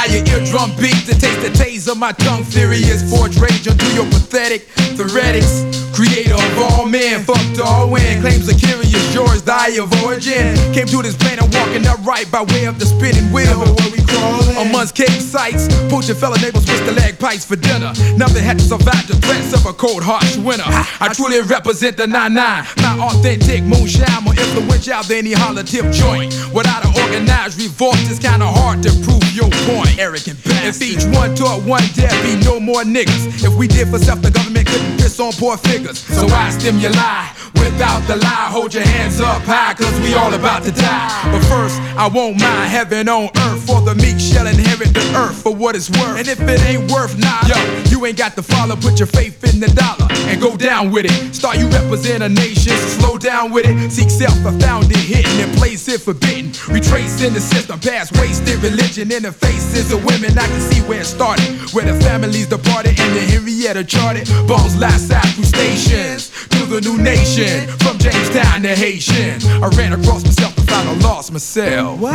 Allow 0.00 0.16
your 0.16 0.24
eardrum 0.28 0.70
beat 0.80 0.96
to 1.04 1.12
taste 1.12 1.42
the 1.42 1.50
taste 1.52 1.86
of 1.86 1.98
my 1.98 2.12
tongue. 2.12 2.42
Furious, 2.42 3.04
forge 3.12 3.36
rage 3.36 3.68
unto 3.68 3.84
your 3.92 4.06
pathetic 4.06 4.62
theoretics. 4.96 5.60
Creator 5.92 6.32
of 6.32 6.58
all 6.58 6.86
men, 6.86 7.22
fucked 7.22 7.60
all 7.60 7.90
win. 7.90 8.22
Claims 8.22 8.48
a 8.48 8.54
curious 8.54 9.14
yours, 9.14 9.42
die 9.42 9.76
of 9.76 9.92
origin. 10.02 10.56
Came 10.72 10.86
to 10.86 11.02
this 11.02 11.14
planet 11.16 11.44
walking 11.54 11.86
upright 11.86 12.32
by 12.32 12.40
way 12.44 12.64
of 12.64 12.78
the 12.78 12.86
spinning 12.86 13.30
wheel. 13.30 13.60
Where 13.60 13.92
we 13.92 14.00
crawling. 14.08 14.56
Amongst 14.56 14.94
cave 14.94 15.20
sites, 15.20 15.68
poaching 15.92 16.16
fella 16.16 16.38
neighbors 16.38 16.64
with 16.64 16.86
the 16.86 16.92
leg 16.92 17.18
pipes 17.18 17.44
for 17.44 17.56
dinner. 17.56 17.92
Nothing 18.16 18.42
had 18.42 18.58
to 18.58 18.64
survive 18.64 19.06
the 19.06 19.16
threats 19.20 19.52
of 19.52 19.66
a 19.66 19.72
cold, 19.74 20.02
harsh 20.02 20.38
winter. 20.38 20.64
I 20.64 21.12
truly 21.12 21.42
represent 21.42 21.98
the 21.98 22.06
9-9. 22.06 22.36
My 22.40 22.96
authentic 23.04 23.64
moonshine, 23.64 24.24
more 24.24 24.32
influential 24.32 25.02
than 25.04 25.18
any 25.28 25.32
holler 25.32 25.62
tip 25.62 25.92
joint. 25.92 26.32
Without 26.54 26.86
an 26.86 26.92
organized 27.04 27.60
revolt, 27.60 28.00
it's 28.08 28.18
kinda 28.18 28.46
hard 28.46 28.82
to 28.84 28.92
prove 29.04 29.20
your 29.32 29.50
point. 29.68 29.89
Arrogant 29.98 30.42
bastard. 30.44 30.82
If 30.82 30.82
each 30.82 31.04
one 31.16 31.34
taught 31.34 31.62
one, 31.64 31.82
there 31.94 32.10
be 32.22 32.36
no 32.44 32.60
more 32.60 32.82
niggas. 32.82 33.44
If 33.44 33.54
we 33.56 33.66
did 33.66 33.88
for 33.88 33.98
self, 33.98 34.22
the 34.22 34.30
government 34.30 34.68
couldn't 34.68 34.98
piss 34.98 35.18
on 35.20 35.32
poor 35.32 35.56
figures. 35.56 35.98
So 35.98 36.26
I 36.28 36.50
stimuli 36.50 37.49
without 37.60 38.00
the 38.08 38.16
lie. 38.16 38.48
Hold 38.50 38.74
your 38.74 38.84
hands 38.84 39.20
up 39.20 39.42
high, 39.42 39.74
cause 39.74 40.00
we 40.00 40.14
all 40.14 40.32
about 40.34 40.62
to 40.64 40.72
die. 40.72 41.30
But 41.30 41.42
first, 41.44 41.76
I 41.96 42.08
won't 42.08 42.40
mind 42.40 42.70
heaven 42.70 43.08
on 43.08 43.30
earth. 43.36 43.66
For 43.66 43.80
the 43.80 43.94
meek 43.94 44.18
shall 44.18 44.46
inherit 44.46 44.92
the 44.94 45.04
earth 45.14 45.42
for 45.42 45.54
what 45.54 45.76
it's 45.76 45.90
worth. 45.90 46.18
And 46.18 46.26
if 46.28 46.40
it 46.40 46.60
ain't 46.64 46.90
worth 46.90 47.18
nah, 47.18 47.46
yo, 47.46 47.58
you 47.90 48.04
ain't 48.06 48.18
got 48.18 48.34
to 48.36 48.42
follow. 48.42 48.76
Put 48.76 48.98
your 48.98 49.06
faith 49.06 49.44
in 49.44 49.60
the 49.60 49.68
dollar 49.68 50.08
and 50.30 50.40
go 50.40 50.56
down 50.56 50.90
with 50.90 51.04
it. 51.04 51.34
Start 51.34 51.58
you 51.58 51.68
represent 51.68 52.22
a 52.22 52.28
nation, 52.28 52.72
so 52.76 52.88
slow 52.98 53.18
down 53.18 53.52
with 53.52 53.66
it. 53.66 53.90
Seek 53.90 54.10
self, 54.10 54.36
I 54.46 54.56
found 54.58 54.90
it 54.90 54.96
hidden 54.96 55.36
and 55.40 55.52
place 55.58 55.88
it 55.88 56.00
forbidden. 56.00 56.52
Retracing 56.68 57.34
the 57.34 57.40
system, 57.40 57.78
past 57.80 58.12
wasted 58.18 58.56
religion 58.62 59.12
in 59.12 59.22
the 59.22 59.32
faces 59.32 59.92
of 59.92 60.04
women. 60.04 60.38
I 60.38 60.46
can 60.46 60.60
see 60.60 60.80
where 60.88 61.00
it 61.00 61.06
started, 61.06 61.46
where 61.72 61.84
the 61.84 61.98
families 62.00 62.46
departed 62.46 62.98
and 63.00 63.16
the 63.16 63.20
Henrietta 63.20 63.84
charted. 63.84 64.28
Bones 64.46 64.76
last 64.76 65.10
out 65.10 65.26
through 65.34 65.44
stations 65.44 66.30
to 66.50 66.66
the 66.66 66.80
new 66.80 66.96
nation, 66.98 67.49
from 67.80 67.98
Jamestown 67.98 68.62
to 68.62 68.74
Haitian. 68.74 69.42
I 69.62 69.68
ran 69.76 69.92
across 69.92 70.24
myself 70.24 70.56
and 70.58 70.68
found 70.68 70.88
I 70.88 70.94
lost 71.06 71.32
myself. 71.32 72.00
What? 72.00 72.14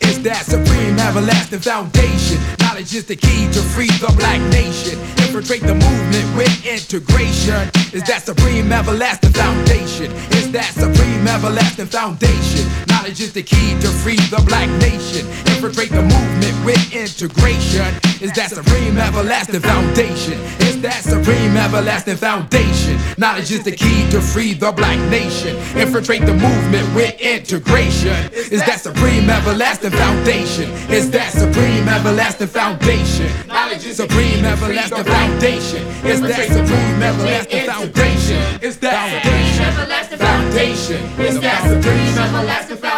It's 0.00 0.18
that 0.18 0.44
supreme 0.46 0.98
everlasting 0.98 1.60
foundation. 1.60 2.38
Knowledge 2.60 2.94
is 2.94 3.04
the 3.06 3.16
key 3.16 3.46
to 3.52 3.60
free 3.60 3.90
the 4.00 4.12
black 4.16 4.40
nation. 4.52 4.98
Infiltrate 5.24 5.62
the 5.62 5.74
movement 5.74 6.36
with 6.36 6.66
integration. 6.66 7.68
It's 7.92 8.06
that 8.08 8.22
supreme 8.24 8.72
everlasting 8.72 9.32
foundation. 9.32 10.12
It's 10.32 10.48
that 10.48 10.72
supreme 10.72 11.26
everlasting 11.28 11.86
foundation. 11.86 12.91
Knowledge 13.02 13.20
is 13.20 13.32
the 13.32 13.42
key 13.42 13.74
to 13.80 13.88
free 13.88 14.22
the 14.30 14.40
black 14.46 14.70
nation. 14.78 15.26
Infiltrate 15.50 15.90
the 15.90 16.02
movement 16.02 16.54
with 16.64 16.78
integration. 16.94 17.82
It's 18.22 18.30
that 18.38 18.50
supreme 18.54 18.96
everlasting 18.96 19.58
foundation. 19.58 20.38
It's 20.62 20.76
that 20.86 21.02
supreme 21.02 21.56
everlasting 21.56 22.14
foundation. 22.14 22.94
Knowledge 23.18 23.50
is 23.50 23.64
the 23.64 23.72
key 23.72 24.08
to 24.10 24.20
free 24.20 24.54
the 24.54 24.70
black 24.70 25.00
nation. 25.10 25.56
Infiltrate 25.74 26.22
the 26.26 26.34
movement 26.34 26.86
with 26.94 27.18
integration. 27.20 28.14
It's 28.30 28.62
that 28.70 28.78
supreme 28.78 29.28
everlasting 29.28 29.90
foundation. 29.90 30.70
It's 30.86 31.08
that 31.10 31.32
supreme 31.32 31.88
everlasting 31.88 32.54
foundation. 32.54 33.26
Knowledge 33.48 33.84
is 33.84 33.96
supreme 33.96 34.44
everlasting 34.44 35.02
foundation. 35.02 35.82
It's 36.06 36.20
that 36.22 36.46
supreme 36.54 37.02
everlasting 37.02 37.66
foundation. 37.66 38.38
It's 38.62 38.76
that 38.76 38.94
supreme 39.10 39.58
everlasting 39.66 40.18
foundation. 40.18 41.02
It's 41.18 41.40
that 41.42 41.62
supreme 41.66 42.14
everlasting 42.14 42.76
foundation. 42.76 42.91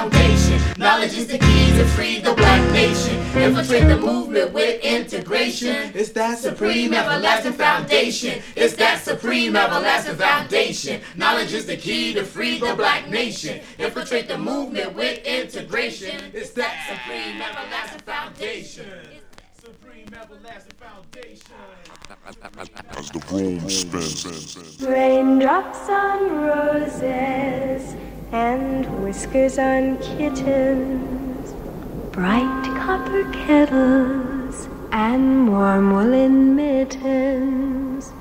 Knowledge 0.77 1.17
is 1.17 1.29
the 1.29 1.39
key 1.39 1.71
to 1.79 1.85
free 1.85 2.19
the 2.19 2.35
black 2.35 2.73
nation. 2.73 3.17
Infiltrate 3.41 3.87
the 3.87 3.97
movement 3.97 4.53
with 4.53 4.83
integration. 4.83 5.93
It's 5.95 6.11
that 6.11 6.39
supreme 6.39 6.93
everlasting 6.93 7.53
foundation. 7.53 8.43
It's 8.57 8.75
that 8.75 9.01
supreme 9.01 9.55
everlasting 9.55 10.17
foundation. 10.17 11.01
Knowledge 11.15 11.53
is 11.53 11.67
the 11.67 11.77
key 11.77 12.13
to 12.15 12.25
free 12.25 12.59
the 12.59 12.75
black 12.75 13.09
nation. 13.09 13.61
Infiltrate 13.79 14.27
the 14.27 14.37
movement 14.37 14.95
with 14.95 15.25
integration. 15.25 16.21
It's 16.35 16.51
that 16.51 16.75
supreme 16.89 17.41
everlasting 17.41 18.01
foundation. 18.01 18.87
Supreme 19.57 20.09
everlasting 20.13 20.77
foundation. 20.77 21.55
As 22.97 23.11
the 23.11 23.21
room 23.31 23.71
spins. 23.71 24.83
Raindrops 24.83 25.89
on 25.89 26.35
roses 26.43 27.95
and 28.33 29.05
whiskers 29.05 29.59
on 29.59 29.97
kittens, 29.99 31.53
bright 32.13 32.65
copper 32.79 33.25
kettles 33.33 34.69
and 34.93 35.49
warm 35.51 35.93
woolen 35.93 36.57
mittens, 36.57 38.13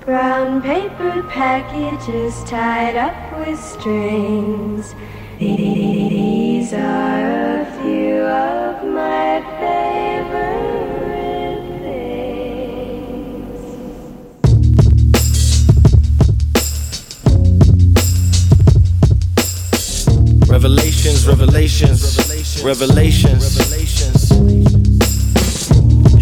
brown 0.00 0.60
paper 0.62 1.22
packages 1.30 2.42
tied 2.44 2.96
up 2.96 3.38
with 3.38 3.58
strings. 3.58 4.94
These 5.38 6.72
are 6.72 7.60
a 7.60 7.64
few 7.82 8.22
of 8.22 8.84
my 8.84 9.40
favorite 9.58 10.61
Revelations, 20.62 21.26
revelations, 21.26 22.62
revelations. 22.62 24.51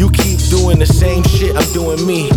You 0.01 0.09
keep 0.09 0.41
doing 0.49 0.79
the 0.79 0.87
same 0.87 1.23
shit, 1.25 1.55
I'm 1.55 1.73
doing 1.75 2.07
me. 2.07 2.31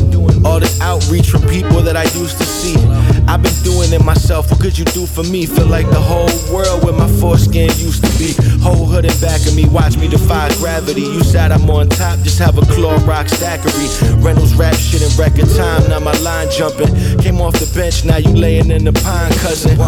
All 0.43 0.59
the 0.59 0.67
outreach 0.81 1.29
from 1.29 1.47
people 1.47 1.79
that 1.87 1.95
I 1.95 2.03
used 2.19 2.35
to 2.35 2.43
see. 2.43 2.75
I've 3.23 3.41
been 3.41 3.55
doing 3.63 3.93
it 3.93 4.03
myself, 4.03 4.51
what 4.51 4.59
could 4.59 4.77
you 4.77 4.83
do 4.91 5.05
for 5.05 5.23
me? 5.23 5.45
Feel 5.45 5.67
like 5.67 5.87
the 5.87 6.01
whole 6.01 6.27
world 6.51 6.83
where 6.83 6.91
my 6.91 7.07
foreskin 7.07 7.71
used 7.79 8.03
to 8.03 8.11
be. 8.19 8.35
Whole 8.59 8.83
hood 8.85 9.05
in 9.05 9.15
back 9.23 9.39
of 9.47 9.55
me, 9.55 9.63
watch 9.63 9.95
me 9.95 10.09
defy 10.09 10.51
gravity. 10.59 11.07
You 11.07 11.23
said 11.23 11.53
I'm 11.53 11.69
on 11.69 11.87
top, 11.87 12.19
just 12.19 12.37
have 12.39 12.57
a 12.57 12.65
claw 12.67 12.99
rock 13.07 13.27
stackery. 13.27 13.87
Reynolds 14.21 14.53
rap 14.55 14.75
shit 14.75 14.99
in 14.99 15.11
record 15.15 15.47
time, 15.55 15.87
now 15.87 16.03
my 16.03 16.11
line 16.19 16.51
jumping. 16.51 16.91
Came 17.23 17.39
off 17.39 17.55
the 17.63 17.71
bench, 17.71 18.03
now 18.03 18.17
you 18.17 18.35
laying 18.35 18.71
in 18.71 18.83
the 18.83 18.91
pine, 18.91 19.31
cousin. 19.39 19.79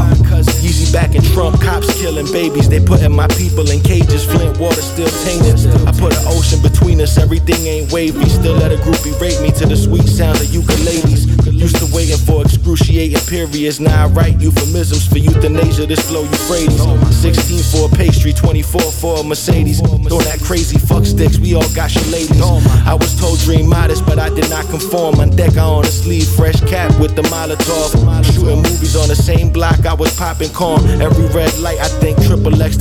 Easy 0.64 0.88
back 0.96 1.14
in 1.14 1.22
Trump, 1.36 1.60
cops 1.60 1.92
killing 2.00 2.32
babies. 2.32 2.70
They 2.70 2.80
putting 2.80 3.12
my 3.12 3.28
people 3.36 3.70
in 3.70 3.84
cages, 3.84 4.24
Flint 4.24 4.58
water 4.60 4.82
still 4.82 5.12
tainted. 5.28 5.60
I 5.84 5.92
put 5.92 6.16
an 6.16 6.24
ocean 6.32 6.62
between 6.62 7.02
us, 7.02 7.18
everything 7.18 7.65
ain't 7.68 7.92
wavy. 7.92 8.26
Still 8.30 8.56
let 8.56 8.72
a 8.72 8.76
groupie 8.78 9.20
rape 9.20 9.42
me 9.42 9.52
to 9.60 9.66
the 9.66 9.76
sweet 9.76 10.08
sound 10.08 10.38
of 10.38 10.48
ukuleles. 10.48 11.26
Used 11.52 11.78
to 11.78 11.88
waiting 11.96 12.18
for 12.18 12.42
excruciating 12.42 13.20
periods. 13.28 13.80
Now 13.80 14.06
I 14.06 14.08
write 14.08 14.40
euphemisms 14.42 15.08
for 15.08 15.18
euthanasia. 15.18 15.86
This 15.86 16.02
flow 16.08 16.24
Euphrates. 16.24 16.82
16 17.16 17.64
for 17.72 17.94
a 17.94 17.96
pastry, 17.96 18.34
24 18.34 18.82
for 18.92 19.20
a 19.20 19.24
Mercedes. 19.24 19.80
Throwing 19.80 20.26
that 20.26 20.42
crazy 20.44 20.78
fuck 20.78 21.06
sticks. 21.06 21.40
We 21.40 21.56
all 21.56 21.70
got 21.74 21.94
your 21.96 22.06
ladies. 22.06 22.42
I 22.42 22.94
was 22.94 23.20
told 23.20 23.40
dream 23.40 23.68
modest, 23.70 24.06
but 24.06 24.20
I 24.20 24.30
did 24.30 24.50
not 24.50 24.66
conform. 24.70 25.20
On 25.20 25.30
deck, 25.30 25.58
I 25.58 25.64
on 25.64 25.86
a 25.86 25.92
sleeve, 25.92 26.28
fresh 26.28 26.60
cap 26.62 27.00
with 27.00 27.16
the 27.16 27.24
Molotov. 27.24 27.94
Shooting 28.34 28.62
movies 28.62 28.96
on 28.96 29.08
the 29.08 29.16
same 29.16 29.52
block. 29.52 29.86
I 29.86 29.94
was 29.94 30.16
popping 30.16 30.50
corn. 30.50 30.84
Every 31.02 31.28
red 31.28 31.58
light, 31.60 31.80
I 31.80 31.88
think 31.88 32.22
triple 32.24 32.62
X 32.62 32.78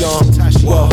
Young. 0.00 0.24
Whoa, 0.62 0.88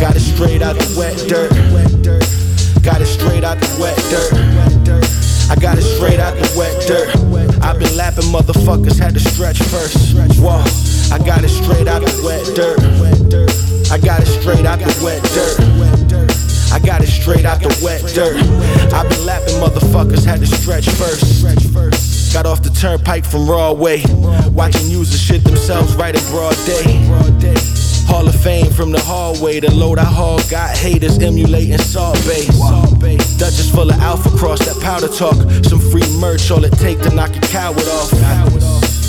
got 0.00 0.16
it 0.16 0.20
straight 0.20 0.62
out 0.62 0.76
the 0.76 0.94
wet 0.98 1.16
dirt. 1.28 2.45
I 2.86 2.92
got 2.92 3.02
it 3.02 3.06
straight 3.06 3.42
out 3.42 3.58
the 3.58 3.66
wet 3.82 3.98
dirt. 4.14 4.30
I 5.50 5.56
got 5.60 5.76
it 5.76 5.82
straight 5.82 6.20
out 6.20 6.38
the 6.38 6.46
wet 6.56 6.86
dirt. 6.86 7.10
I've 7.60 7.80
been 7.80 7.96
lapping 7.96 8.30
motherfuckers, 8.30 8.96
had 8.96 9.14
to 9.14 9.18
stretch 9.18 9.58
first. 9.58 10.14
Whoa, 10.38 10.62
I 11.12 11.18
got 11.18 11.42
it 11.42 11.48
straight 11.48 11.88
out 11.88 12.02
the 12.02 12.14
wet 12.22 12.46
dirt. 12.54 12.78
I 13.90 13.98
got 13.98 14.22
it 14.22 14.26
straight 14.26 14.64
out 14.66 14.78
the 14.78 14.94
wet 15.02 15.20
dirt. 15.34 15.58
I 16.70 16.78
got 16.78 17.02
it 17.02 17.08
straight 17.08 17.44
out 17.44 17.60
the 17.60 17.74
wet 17.82 18.02
dirt. 18.14 18.36
I've 18.94 19.10
been 19.10 19.26
lapping 19.26 19.58
motherfuckers, 19.58 20.24
had 20.24 20.38
to 20.38 20.46
stretch 20.46 20.88
first. 20.90 21.42
Got 22.32 22.46
off 22.46 22.62
the 22.62 22.70
turnpike 22.70 23.24
from 23.24 23.46
Broadway. 23.46 24.04
Watching 24.54 24.88
users 24.88 25.20
shit 25.20 25.42
themselves 25.42 25.96
right 25.96 26.14
in 26.14 26.22
broad 26.30 26.54
day. 26.64 27.02
Hall 28.06 28.26
of 28.26 28.34
Fame 28.40 28.70
from 28.70 28.92
the 28.92 29.00
hallway. 29.00 29.60
The 29.60 29.70
load 29.72 29.98
I 29.98 30.04
haul 30.04 30.40
got 30.48 30.76
haters 30.76 31.18
emulating 31.18 31.78
Salt 31.78 32.16
Bae. 32.24 32.46
Dutchess 33.38 33.70
full 33.70 33.90
of 33.90 33.98
alpha 34.00 34.30
cross, 34.30 34.60
that 34.66 34.80
powder 34.82 35.08
talk. 35.08 35.36
Some 35.64 35.80
free 35.90 36.08
merch, 36.18 36.50
all 36.50 36.64
it 36.64 36.72
take 36.78 37.00
to 37.02 37.10
knock 37.14 37.36
a 37.36 37.40
coward 37.40 37.86
off. 37.98 38.10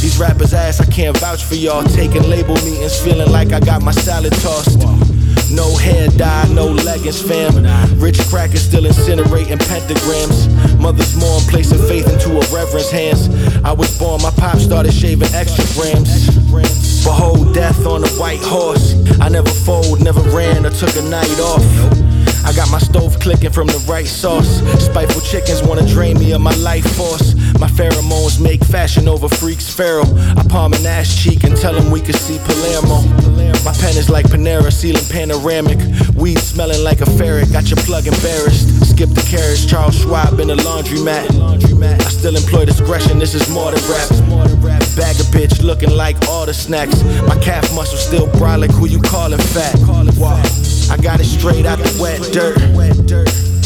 These 0.02 0.20
rappers 0.20 0.54
ass, 0.54 0.80
I 0.80 0.86
can't 0.86 1.18
vouch 1.18 1.44
for 1.44 1.56
y'all. 1.56 1.84
Taking 1.84 2.24
label 2.24 2.56
meetings, 2.56 3.00
feeling 3.00 3.32
like 3.32 3.52
I 3.52 3.60
got 3.60 3.82
my 3.82 3.92
salad 3.92 4.34
tossed. 4.34 5.17
No 5.52 5.76
hair 5.78 6.10
dye, 6.10 6.48
no 6.54 6.68
leggings, 6.68 7.22
fam. 7.22 7.66
Rich 8.00 8.20
crackers 8.30 8.62
still 8.62 8.84
incinerating 8.84 9.58
pentagrams. 9.58 10.48
Mothers 10.80 11.16
mourn, 11.16 11.42
placing 11.50 11.82
faith 11.88 12.08
into 12.12 12.38
a 12.38 12.42
reverend's 12.54 12.92
hands. 12.92 13.30
I 13.64 13.72
was 13.72 13.98
born, 13.98 14.22
my 14.22 14.32
pop 14.32 14.58
started 14.58 14.94
shaving 14.94 15.34
extra 15.34 15.66
grams. 15.74 16.28
Behold 17.04 17.54
death 17.54 17.86
on 17.86 18.04
a 18.04 18.10
white 18.20 18.42
horse. 18.42 18.94
I 19.22 19.30
never 19.30 19.50
fold, 19.50 20.04
never 20.04 20.22
ran 20.36 20.66
or 20.66 20.70
took 20.70 20.96
a 20.98 21.02
night 21.04 21.40
off. 21.40 22.07
I 22.46 22.54
got 22.54 22.70
my 22.72 22.80
stove 22.80 23.20
clicking 23.20 23.52
from 23.52 23.68
the 23.68 23.84
right 23.88 24.08
sauce. 24.08 24.62
Spiteful 24.84 25.22
chickens 25.22 25.62
wanna 25.64 25.86
drain 25.88 26.18
me 26.20 26.32
of 26.34 26.42
my 26.42 26.56
life 26.56 26.86
force. 26.96 27.36
My 27.60 27.68
pheromones 27.68 28.40
make 28.40 28.64
fashion 28.64 29.08
over 29.08 29.28
freaks 29.28 29.68
feral. 29.74 30.08
I 30.38 30.44
palm 30.48 30.74
an 30.74 30.86
ass 30.86 31.14
cheek 31.16 31.44
and 31.44 31.56
tell 31.58 31.74
them 31.74 31.92
we 31.92 32.02
could 32.02 32.16
see 32.16 32.40
Palermo. 32.46 33.02
My 33.66 33.74
pen 33.74 33.98
is 33.98 34.10
like 34.10 34.26
Panera, 34.28 34.72
ceiling 34.72 35.04
panoramic. 35.10 35.80
Weed 36.16 36.40
smelling 36.40 36.84
like 36.84 37.02
a 37.02 37.06
ferret, 37.18 37.52
got 37.52 37.70
your 37.70 37.78
plug 37.84 38.08
embarrassed. 38.08 38.90
Skip 38.92 39.10
the 39.10 39.26
carriage, 39.30 39.68
Charles 39.68 40.00
Schwab 40.00 40.40
in 40.40 40.50
a 40.50 40.56
laundromat. 40.56 41.28
I 41.84 42.10
still 42.10 42.36
employ 42.36 42.66
discretion, 42.66 43.20
this 43.20 43.34
is 43.36 43.50
more 43.50 43.72
than 43.72 43.82
rap. 43.90 44.10
Bag 44.96 45.16
a 45.20 45.26
bitch 45.36 45.62
looking 45.64 45.92
like 45.92 46.16
all 46.28 46.46
the 46.46 46.54
snacks. 46.54 47.04
My 47.28 47.38
calf 47.40 47.74
muscle 47.76 47.98
still 47.98 48.28
brolic, 48.40 48.72
who 48.72 48.88
you 48.88 49.02
calling 49.02 49.40
fat? 49.40 49.76
I 50.20 50.98
got 50.98 51.20
it 51.20 51.26
straight 51.26 51.66
out 51.66 51.78
the 51.78 51.98
wet 52.02 52.22
dirt. 52.34 52.58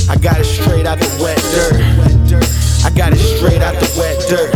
I 0.09 0.15
got 0.17 0.39
it 0.39 0.45
straight 0.45 0.85
out 0.85 0.99
the 0.99 1.07
wet 1.21 1.37
dirt. 1.55 1.73
I 2.83 2.89
got 2.89 3.13
it 3.13 3.19
straight 3.19 3.61
out 3.61 3.75
the 3.75 3.87
wet 3.97 4.19
dirt. 4.27 4.53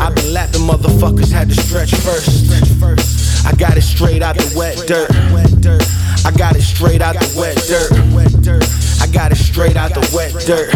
I've 0.00 0.14
been 0.14 0.32
lapping 0.32 0.62
motherfuckers, 0.62 1.30
had 1.30 1.48
to 1.48 1.54
stretch 1.54 1.94
first. 1.96 3.46
I 3.46 3.52
got 3.56 3.76
it 3.76 3.82
straight 3.82 4.22
out 4.22 4.36
the 4.36 4.52
wet 4.56 4.76
dirt. 4.86 5.10
I 6.24 6.30
got 6.36 6.56
it 6.56 6.62
straight 6.62 7.02
out 7.02 7.14
the 7.14 7.34
wet 7.36 7.56
dirt. 7.66 7.92
I 9.02 9.06
got 9.12 9.32
it 9.32 9.36
straight 9.36 9.76
out 9.76 9.92
the 9.92 10.00
wet 10.14 10.32
dirt. 10.46 10.74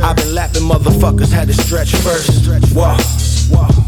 I've 0.00 0.16
been 0.16 0.34
lapping 0.34 0.62
motherfuckers, 0.62 1.30
had 1.30 1.48
to 1.48 1.54
stretch 1.54 1.94
first. 1.96 2.74
Whoa. 2.74 2.96
You 3.70 3.87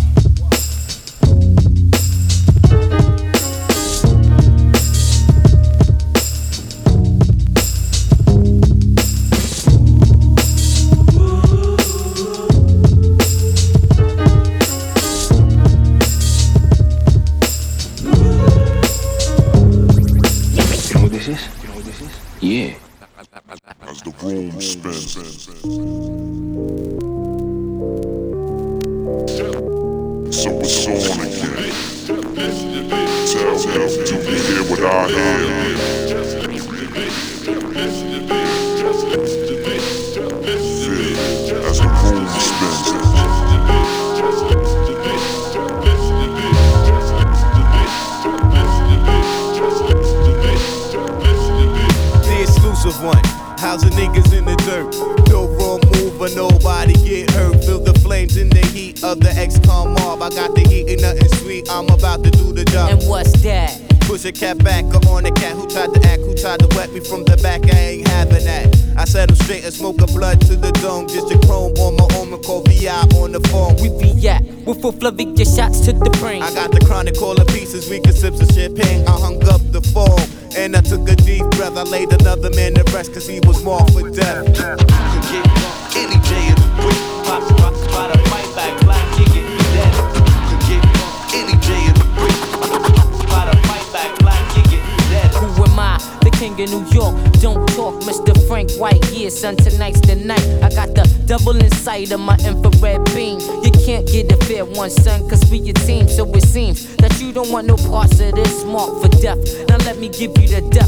another 83.00 83.12
man 83.12 83.12
to 83.12 83.12
rest 83.12 83.12
cause 83.14 83.26
he 83.26 83.40
was 83.46 83.64
marked 83.64 83.92
for 83.92 84.10
death. 84.10 84.44
Could 84.46 85.24
get 85.32 85.46
any 85.96 86.18
day 86.28 86.52
of 86.52 86.58
the 86.60 86.70
week. 86.84 87.00
Pop, 87.24 87.42
pop, 87.56 87.74
pop, 87.90 88.14
a 88.14 88.18
fight 88.28 88.56
back, 88.56 88.80
black, 88.84 89.16
kick 89.16 89.34
it, 89.36 89.46
dead. 89.74 89.92
Could 90.48 90.62
get 90.68 90.82
any 91.34 91.56
day 91.64 91.82
of 91.88 91.96
the 91.96 92.08
week. 92.20 92.38
Pop, 93.28 93.48
a 93.48 93.56
fight 93.68 93.92
back, 93.92 94.18
black, 94.20 94.42
kick 94.54 94.72
it, 94.72 94.82
dead. 95.10 95.30
Who 95.34 95.64
am 95.64 95.78
I? 95.78 95.98
The 96.22 96.30
king 96.30 96.52
of 96.60 96.70
New 96.70 96.84
York. 96.92 97.14
Don't 97.40 97.66
talk, 97.70 97.94
Mr. 98.04 98.36
Frank 98.46 98.72
White. 98.72 99.00
Yeah, 99.12 99.30
son, 99.30 99.56
tonight's 99.56 100.00
the 100.00 100.16
night. 100.16 100.44
I 100.62 100.68
got 100.70 100.94
the 100.94 101.08
double 101.26 101.56
inside 101.56 102.12
of 102.12 102.20
my 102.20 102.36
infrared 102.44 103.04
beam. 103.14 103.40
You 103.64 103.72
can't 103.84 104.06
get 104.06 104.32
a 104.32 104.36
fair 104.44 104.64
one, 104.64 104.90
son, 104.90 105.28
cause 105.28 105.42
we 105.50 105.60
a 105.70 105.72
team. 105.72 106.08
So 106.08 106.30
it 106.34 106.44
seems 106.44 106.96
that 106.96 107.20
you 107.20 107.32
don't 107.32 107.50
want 107.50 107.66
no 107.66 107.76
parts 107.76 108.20
of 108.20 108.34
this 108.34 108.64
mark 108.64 109.00
for 109.00 109.08
death. 109.08 109.38
Now 109.68 109.78
let 109.88 109.98
me 109.98 110.08
give 110.08 110.36
you 110.38 110.48
the 110.48 110.60
death 110.70 110.79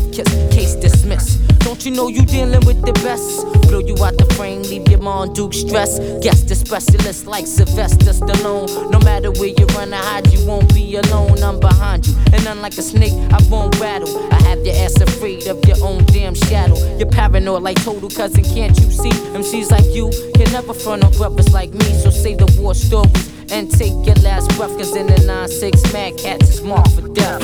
you 1.85 1.91
know 1.91 2.09
you 2.09 2.23
dealing 2.23 2.65
with 2.67 2.81
the 2.83 2.93
best. 3.05 3.47
Blow 3.69 3.81
you 3.81 3.95
out 4.05 4.17
the 4.17 4.27
frame, 4.35 4.63
leave 4.63 4.87
your 4.89 5.01
mom 5.01 5.33
Duke 5.33 5.55
stress. 5.55 5.99
Guess 6.21 6.43
the 6.45 6.55
specialist 6.55 7.27
like 7.27 7.47
Sylvester 7.47 8.13
Stallone. 8.13 8.91
No 8.91 8.99
matter 9.01 9.31
where 9.33 9.49
you 9.49 9.67
run 9.75 9.93
or 9.93 9.97
hide, 9.97 10.27
you 10.33 10.47
won't 10.47 10.73
be 10.75 10.97
alone. 10.97 11.43
I'm 11.43 11.59
behind 11.59 12.07
you, 12.07 12.15
and 12.33 12.47
unlike 12.47 12.77
a 12.79 12.83
snake, 12.83 13.15
I 13.33 13.43
won't 13.49 13.79
rattle. 13.81 14.09
I 14.33 14.43
have 14.43 14.65
your 14.65 14.77
ass 14.77 15.01
afraid 15.01 15.47
of 15.47 15.65
your 15.67 15.77
own 15.83 16.05
damn 16.07 16.35
shadow. 16.35 16.77
You're 16.99 17.11
paranoid 17.11 17.63
like 17.63 17.83
total 17.83 18.11
cousin, 18.11 18.45
can't 18.45 18.79
you 18.79 18.91
see? 18.91 19.11
MCs 19.35 19.71
like 19.71 19.87
you 19.95 20.11
can 20.35 20.53
never 20.53 20.75
front 20.75 21.05
on 21.05 21.13
brothers 21.13 21.53
like 21.53 21.73
me, 21.73 21.93
so 22.03 22.11
say 22.11 22.35
the 22.35 22.47
war 22.61 22.75
stories 22.75 23.33
and 23.51 23.71
take 23.71 23.95
your 24.07 24.17
last 24.17 24.55
breath. 24.57 24.77
Cause 24.79 24.95
in 24.95 25.07
the 25.07 25.19
9 25.27 25.49
6 25.49 25.93
mad 25.93 26.19
cats 26.19 26.49
is 26.49 26.63
marked 26.63 26.93
for 26.93 27.09
death. 27.09 27.43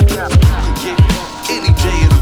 Any 1.50 1.72
day 1.74 2.17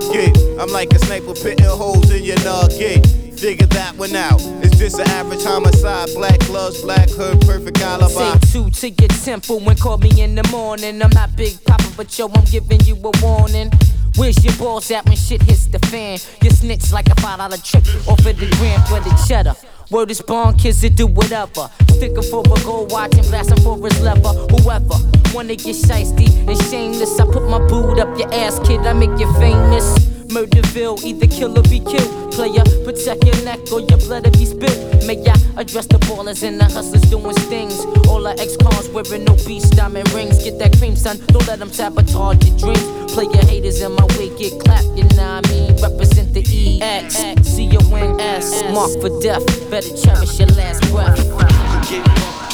target. 0.00 0.36
I'm 0.58 0.70
like 0.70 0.92
a 0.92 0.98
sniper 0.98 1.34
pitting 1.34 1.66
holes 1.66 2.10
in 2.10 2.24
your 2.24 2.38
nugget. 2.44 3.06
Figure 3.38 3.66
that 3.66 3.96
one 3.96 4.14
out. 4.14 4.40
It's 4.62 4.78
just 4.78 4.98
an 4.98 5.08
average 5.10 5.42
homicide. 5.44 6.08
Black 6.14 6.38
gloves, 6.40 6.82
black 6.82 7.08
hood, 7.10 7.40
perfect 7.42 7.80
alibi. 7.80 8.38
Say 8.38 8.52
two 8.52 8.70
to 8.70 8.90
your 8.90 9.08
temple 9.08 9.60
when 9.60 9.76
call 9.76 9.98
me 9.98 10.22
in 10.22 10.34
the 10.34 10.46
morning. 10.50 11.02
I'm 11.02 11.10
not 11.10 11.36
Big 11.36 11.62
Papa, 11.64 11.84
but 11.96 12.16
yo, 12.18 12.28
I'm 12.34 12.44
giving 12.44 12.80
you 12.82 12.96
a 12.96 13.10
warning. 13.22 13.70
Where's 14.16 14.42
your 14.44 14.54
balls 14.54 14.90
at 14.92 15.04
when 15.06 15.16
shit 15.16 15.42
hits 15.42 15.66
the 15.66 15.80
fan? 15.80 16.18
You 16.40 16.50
snitch 16.50 16.92
like 16.92 17.08
a 17.08 17.20
five 17.20 17.38
dollar 17.38 17.56
trick 17.56 17.84
off 18.06 18.24
of 18.24 18.38
the 18.38 18.48
gram 18.58 18.80
for 18.86 19.00
the 19.00 19.24
cheddar. 19.26 19.54
Word 19.90 20.10
is 20.10 20.20
born, 20.22 20.56
kids 20.56 20.80
to 20.80 20.88
do 20.88 21.06
whatever. 21.06 21.68
Thicker 22.00 22.22
for 22.22 22.40
a 22.40 22.64
gold 22.64 22.90
watch 22.90 23.14
and 23.16 23.26
blasting 23.28 23.60
for 23.62 23.76
his 23.76 24.00
lever. 24.00 24.32
Whoever 24.50 24.96
wanna 25.34 25.56
get 25.56 25.76
shiesty 25.76 26.28
and 26.48 26.58
shameless, 26.70 27.20
I 27.20 27.24
put 27.26 27.48
my 27.48 27.58
boot 27.66 27.98
up 27.98 28.18
your 28.18 28.32
ass, 28.32 28.58
kid. 28.66 28.80
I 28.80 28.92
make 28.94 29.18
you 29.20 29.32
famous. 29.34 30.13
Murderville, 30.28 31.02
either 31.04 31.26
kill 31.26 31.58
or 31.58 31.62
be 31.62 31.80
killed. 31.80 32.32
Player, 32.32 32.64
protect 32.84 33.24
your 33.24 33.44
neck 33.44 33.60
or 33.72 33.80
your 33.80 33.98
blood 33.98 34.26
if 34.26 34.40
you 34.40 34.46
spit. 34.46 35.06
May 35.06 35.22
I 35.26 35.34
address 35.60 35.86
the 35.86 35.98
ballers 36.06 36.42
and 36.42 36.58
the 36.60 36.64
hustlers 36.64 37.02
doing 37.02 37.34
things. 37.50 37.84
All 38.08 38.26
our 38.26 38.34
ex 38.38 38.56
cons 38.56 38.88
wearing 38.88 39.28
obese 39.30 39.68
diamond 39.70 40.10
rings. 40.12 40.42
Get 40.42 40.58
that 40.58 40.76
cream, 40.78 40.96
son, 40.96 41.18
don't 41.28 41.46
let 41.46 41.58
them 41.58 41.72
sabotage 41.72 42.42
your 42.46 42.58
dreams. 42.58 43.12
Play 43.12 43.24
your 43.24 43.44
haters 43.46 43.80
in 43.80 43.92
my 43.92 44.04
way, 44.18 44.36
get 44.36 44.58
clapped, 44.60 44.86
you 44.96 45.04
know 45.14 45.38
what 45.38 45.46
I 45.46 45.50
mean? 45.50 45.76
Represent 45.80 46.34
the 46.34 46.42
EX, 46.42 47.14
C-O-N-S, 47.48 48.62
mark 48.72 48.90
for 49.00 49.20
death. 49.20 49.44
Better 49.70 49.94
cherish 49.96 50.38
your 50.40 50.48
last 50.48 50.82
breath. 50.90 51.20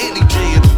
Any 0.01 0.21
day 0.29 0.70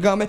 Bergame 0.00 0.26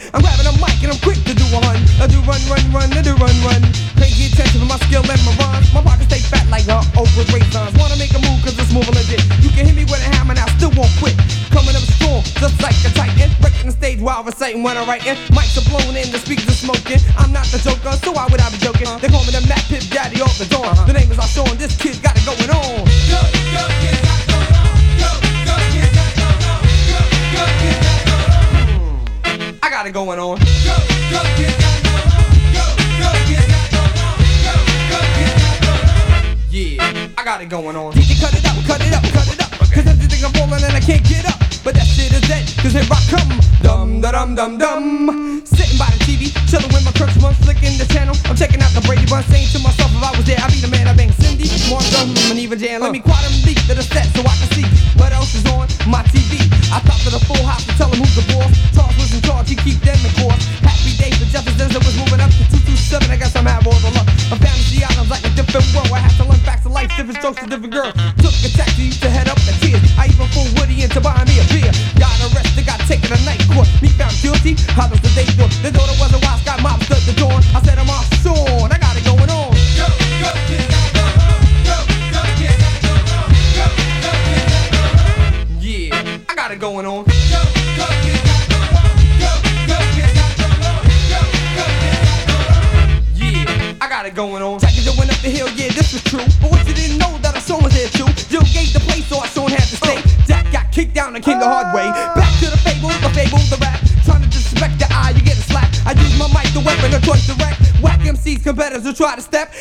Who 108.92 108.96
try 108.96 109.16
to 109.16 109.22
step 109.22 109.54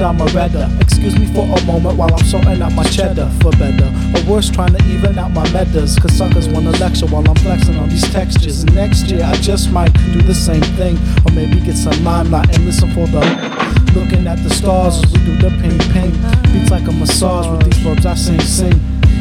candy 0.00 0.22
I'm 0.22 0.28
a 0.28 0.32
redder. 0.32 0.68
Excuse 0.80 1.18
me 1.18 1.26
for 1.26 1.44
a 1.44 1.64
moment 1.64 1.96
while 1.96 2.12
I'm 2.12 2.24
sorting 2.24 2.62
out 2.62 2.72
my 2.72 2.84
cheddar 2.84 3.30
for 3.40 3.50
better. 3.52 3.90
Or 4.14 4.30
worse, 4.30 4.50
trying 4.50 4.74
to 4.74 4.84
even 4.86 5.18
out 5.18 5.30
my 5.32 5.48
metas. 5.52 5.98
Cause 5.98 6.12
suckers 6.12 6.48
wanna 6.48 6.70
lecture 6.72 7.06
while 7.06 7.26
I'm 7.28 7.36
flexing 7.36 7.76
on 7.76 7.88
these 7.88 8.10
textures. 8.10 8.62
And 8.62 8.74
next 8.74 9.10
year, 9.10 9.24
I 9.24 9.34
just 9.36 9.70
might 9.70 9.92
do 10.12 10.22
the 10.22 10.34
same 10.34 10.62
thing. 10.78 10.96
Or 11.26 11.32
maybe 11.32 11.60
get 11.60 11.76
some 11.76 12.04
limelight 12.04 12.54
and 12.54 12.64
listen 12.64 12.90
for 12.90 13.06
the. 13.06 13.20
Looking 13.94 14.26
at 14.28 14.38
the 14.44 14.50
stars 14.50 15.02
as 15.02 15.12
we 15.12 15.18
do 15.24 15.36
the 15.36 15.50
ping 15.60 15.78
ping. 15.92 16.12
Beats 16.52 16.70
like 16.70 16.86
a 16.86 16.92
massage 16.92 17.48
with 17.48 17.64
these 17.64 17.82
verbs 17.82 18.06
I 18.06 18.14
sing, 18.14 18.40
sing. 18.40 18.80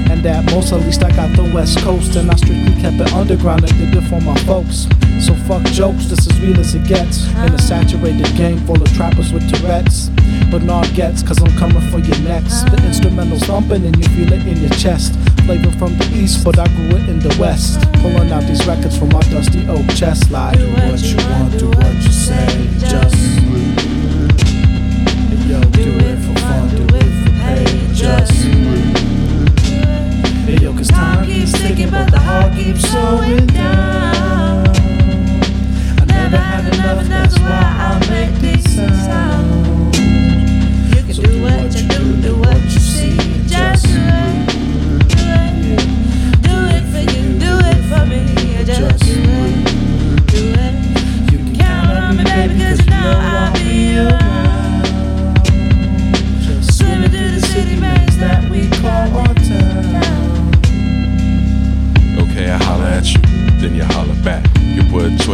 And 0.10 0.26
at 0.26 0.46
most, 0.52 0.72
at 0.74 0.82
least 0.82 1.04
I 1.04 1.10
got 1.16 1.36
the 1.36 1.50
West 1.54 1.80
Coast. 1.80 2.16
And 2.16 2.30
I 2.30 2.36
strictly 2.36 2.80
kept 2.82 2.96
it 2.98 3.12
underground 3.14 3.64
and 3.64 3.78
did 3.78 4.04
it 4.04 4.08
for 4.08 4.22
my 4.22 4.38
folks. 4.46 4.88
So 5.26 5.34
fuck 5.48 5.64
jokes, 5.66 6.06
this 6.06 6.28
is 6.28 6.40
real 6.40 6.60
as 6.60 6.76
it 6.76 6.88
gets. 6.88 7.28
In 7.30 7.54
a 7.54 7.60
saturated 7.60 8.36
game 8.36 8.60
full 8.66 8.82
of 8.82 8.94
trappers 8.94 9.34
with 9.34 9.50
Tourette's. 9.50 10.09
But 10.52 10.64
not 10.64 10.92
gets, 10.96 11.22
cause 11.22 11.40
I'm 11.44 11.56
coming 11.58 11.82
for 11.92 12.00
your 12.00 12.18
next. 12.22 12.64
The 12.72 12.84
instrumental's 12.84 13.44
thumping 13.44 13.86
and 13.86 13.96
you 13.96 14.10
feel 14.16 14.34
it 14.34 14.48
in 14.48 14.58
your 14.58 14.72
chest. 14.72 15.14
Flavor 15.46 15.72
from 15.78 15.96
the 15.96 16.10
east, 16.16 16.44
but 16.44 16.58
I 16.58 16.68
grew 16.70 16.98
it 16.98 17.08
in 17.08 17.20
the 17.20 17.36
west. 17.40 17.80
Pulling 18.02 18.32
out 18.32 18.42
these 18.44 18.66
records 18.66 18.98
from 18.98 19.10
my 19.10 19.22
dusty 19.30 19.68
oak 19.68 19.88
chest. 19.96 20.32
Like, 20.32 20.58
do 20.58 20.68
what 20.72 21.02
you 21.04 21.18
want, 21.18 21.60
do 21.60 21.68
what 21.70 21.94
you 22.02 22.12
say. 22.12 22.68
Just. 22.80 23.16
Yo, 25.46 25.62
do 25.70 25.86
it 26.10 26.18
for 26.18 26.34
fun, 26.42 26.70
do 26.76 26.84
it 26.98 27.12
for 27.22 27.34
pay. 27.46 27.94
Just. 27.94 28.32
Hey, 30.46 30.58
yo, 30.64 30.74
cause 30.74 30.88
time 30.88 31.26
keeps 31.28 31.52
ticking, 31.52 31.92
but 31.92 32.10
the 32.10 32.20
heart 32.20 32.54
keeps 32.56 32.90
slowing 32.90 33.46
down. 33.48 34.68
I 36.00 36.06
never 36.08 36.38
had 36.38 36.74
enough, 36.74 37.06
that's 37.08 37.38
why 37.38 37.62
I 37.78 38.00
make 38.10 38.34
these 38.42 38.76
sounds. 38.76 39.59
What 42.22 42.54
you 42.54 42.59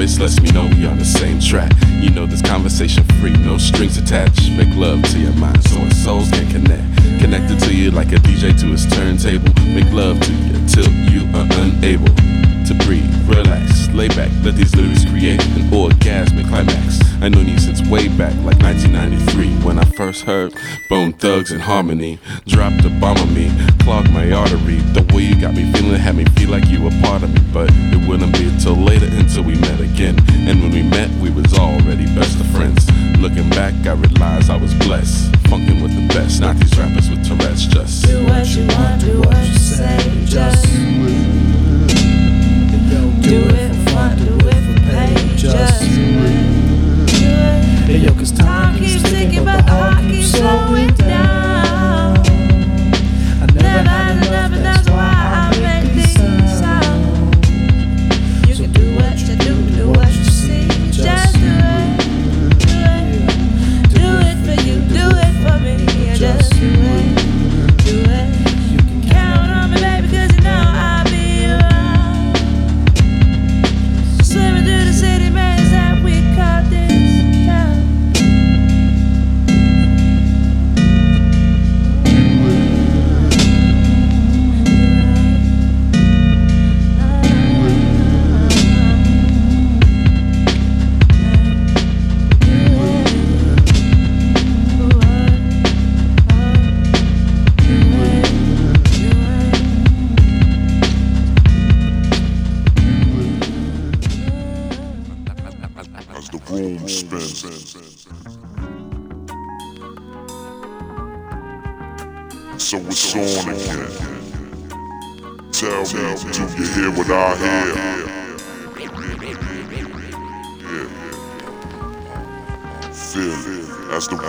choice 0.05 0.19
lets 0.19 0.41
me 0.41 0.51
know 0.51 0.65
we 0.77 0.85
on 0.85 0.97
the 0.97 1.05
same 1.05 1.39
track. 1.39 1.71
You 1.89 2.09
know 2.11 2.25
this 2.25 2.41
conversation 2.41 3.03
free, 3.19 3.33
no 3.37 3.57
strings 3.57 3.97
attached. 3.97 4.51
Make 4.51 4.75
love 4.75 5.01
to 5.11 5.19
your 5.19 5.33
mind 5.33 5.63
so 5.67 5.79
our 5.79 5.91
souls 5.91 6.29
can 6.29 6.47
connect. 6.49 7.21
Connected 7.21 7.59
to 7.61 7.75
you 7.75 7.91
like 7.91 8.11
a 8.11 8.17
DJ 8.17 8.57
to 8.59 8.67
his 8.67 8.85
turntable. 8.85 9.53
Make 9.73 9.91
love 9.91 10.19
to 10.19 10.31
you 10.31 10.67
till 10.67 10.91
you 11.11 11.21
are 11.35 11.47
unable 11.61 12.44
to 12.65 12.73
breathe. 12.85 13.09
Relax, 13.29 13.89
lay 13.89 14.07
back, 14.09 14.31
let 14.43 14.55
these 14.55 14.75
lyrics 14.75 15.05
create 15.05 15.43
an 15.57 15.69
orgasmic 15.69 16.47
climax. 16.47 16.99
I 17.21 17.29
known 17.29 17.47
you 17.47 17.57
since 17.59 17.81
way 17.87 18.07
back, 18.07 18.33
like 18.43 18.59
1993, 18.61 19.65
when 19.65 19.79
I 19.79 19.85
first 19.85 20.23
heard 20.23 20.53
Bone 20.89 21.13
Thugs-n-Harmony. 21.13 22.19
Dropped 22.47 22.85
a 22.85 22.89
bomb 22.89 23.17
on 23.17 23.33
me, 23.33 23.51
clogged 23.79 24.11
my 24.11 24.31
artery. 24.31 24.77
The 24.93 25.05
way 25.13 25.23
you 25.23 25.39
got 25.39 25.53
me 25.53 25.71
feeling 25.73 25.99
had 25.99 26.15
me 26.15 26.25
feel 26.37 26.49
like 26.49 26.67
you 26.67 26.83
were 26.83 26.95
part 27.01 27.23
of 27.23 27.33
me, 27.33 27.41
but 27.53 27.69
it 27.71 28.07
wouldn't 28.07 28.33
be 28.33 28.51
till 28.59 28.75
later 28.75 29.07
until 29.11 29.43
we 29.43 29.55
met 29.55 29.79
again. 29.79 30.15
And 30.47 30.61
when 30.61 30.71
we 30.71 30.83
met, 30.83 31.09
we 31.21 31.29
was 31.29 31.53
already 31.53 32.05
best 32.15 32.39
of 32.39 32.47
friends. 32.47 32.89
Looking 33.19 33.49
back, 33.51 33.73
I 33.85 33.93
realized 33.93 34.49
I 34.49 34.57
was 34.57 34.73
blessed. 34.75 35.31
Funkin' 35.49 35.81
with 35.81 35.95
the 35.95 36.07
best, 36.13 36.41
not 36.41 36.57
these 36.57 36.77
rappers 36.77 37.09
with 37.09 37.25
Tourette's. 37.25 37.65
Just 37.65 38.05
Do 38.05 38.25
what 38.25 38.47
you 38.55 38.67
want, 38.67 39.01
do 39.01 39.19
what 39.21 39.47
you 39.47 39.57
say. 39.57 40.25
Just 40.25 40.65
it 44.11 44.17
for 44.17 44.39
fun, 44.39 44.39
do 44.39 44.47
it 44.47 44.61
for 44.65 44.79
pay. 44.91 45.35
Just 45.37 45.79
do 45.81 45.87
it, 45.87 47.07
do 47.07 47.25
it. 47.25 47.63
Hey, 47.85 47.97
yo, 47.97 48.13
cause 48.13 48.31
Time 48.31 48.77
keeps 48.77 49.03
ticking, 49.03 49.45
but 49.45 49.65
the 49.65 49.71
heart 49.71 50.03
keeps 50.03 50.31
slowing 50.31 50.93
down. 50.95 51.54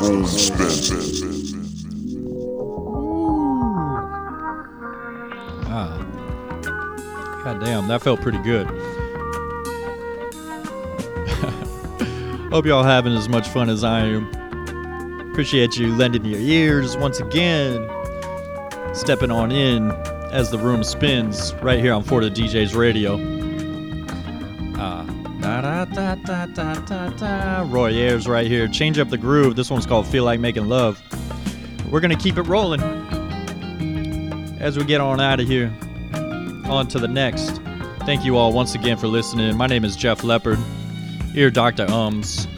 Spins. 0.07 0.93
Ah. 5.67 5.99
God 7.43 7.61
damn, 7.61 7.89
that 7.89 8.03
felt 8.03 8.21
pretty 8.21 8.39
good. 8.39 8.67
Hope 12.53 12.67
y'all 12.67 12.85
having 12.85 13.15
as 13.15 13.29
much 13.29 13.49
fun 13.49 13.69
as 13.69 13.83
I 13.83 14.07
am. 14.07 14.31
Appreciate 15.33 15.77
you 15.77 15.93
lending 15.97 16.25
your 16.25 16.39
ears 16.39 16.97
once 16.97 17.19
again. 17.19 17.85
Stepping 18.93 19.33
on 19.33 19.51
in 19.51 19.91
as 20.31 20.53
the 20.53 20.59
room 20.59 20.85
spins 20.85 21.53
right 21.63 21.81
here 21.81 21.93
on 21.93 22.05
4DaDJs 22.05 22.77
Radio. 22.77 23.17
Da, 26.27 26.45
da, 26.47 26.75
da, 26.75 27.09
da. 27.11 27.65
Roy 27.69 27.93
Ayers 27.93 28.27
right 28.27 28.49
here. 28.49 28.67
Change 28.67 28.99
up 28.99 29.11
the 29.11 29.17
groove. 29.17 29.55
This 29.55 29.71
one's 29.71 29.87
called 29.87 30.09
Feel 30.09 30.25
Like 30.25 30.41
Making 30.41 30.69
Love. 30.69 31.01
We're 31.89 32.01
going 32.01 32.11
to 32.11 32.21
keep 32.21 32.37
it 32.37 32.43
rolling 32.43 32.81
as 34.59 34.77
we 34.77 34.85
get 34.85 35.01
on 35.01 35.21
out 35.21 35.39
of 35.39 35.47
here. 35.47 35.73
On 36.65 36.89
to 36.89 36.99
the 36.99 37.07
next. 37.07 37.61
Thank 38.01 38.25
you 38.25 38.37
all 38.37 38.53
once 38.53 38.75
again 38.75 38.97
for 38.97 39.07
listening. 39.07 39.57
My 39.57 39.69
name 39.69 39.85
is 39.85 39.97
Gef 39.97 40.25
Leopard. 40.25 40.59
Ear 41.37 41.49
Dr. 41.49 41.87
Umz. 41.87 42.49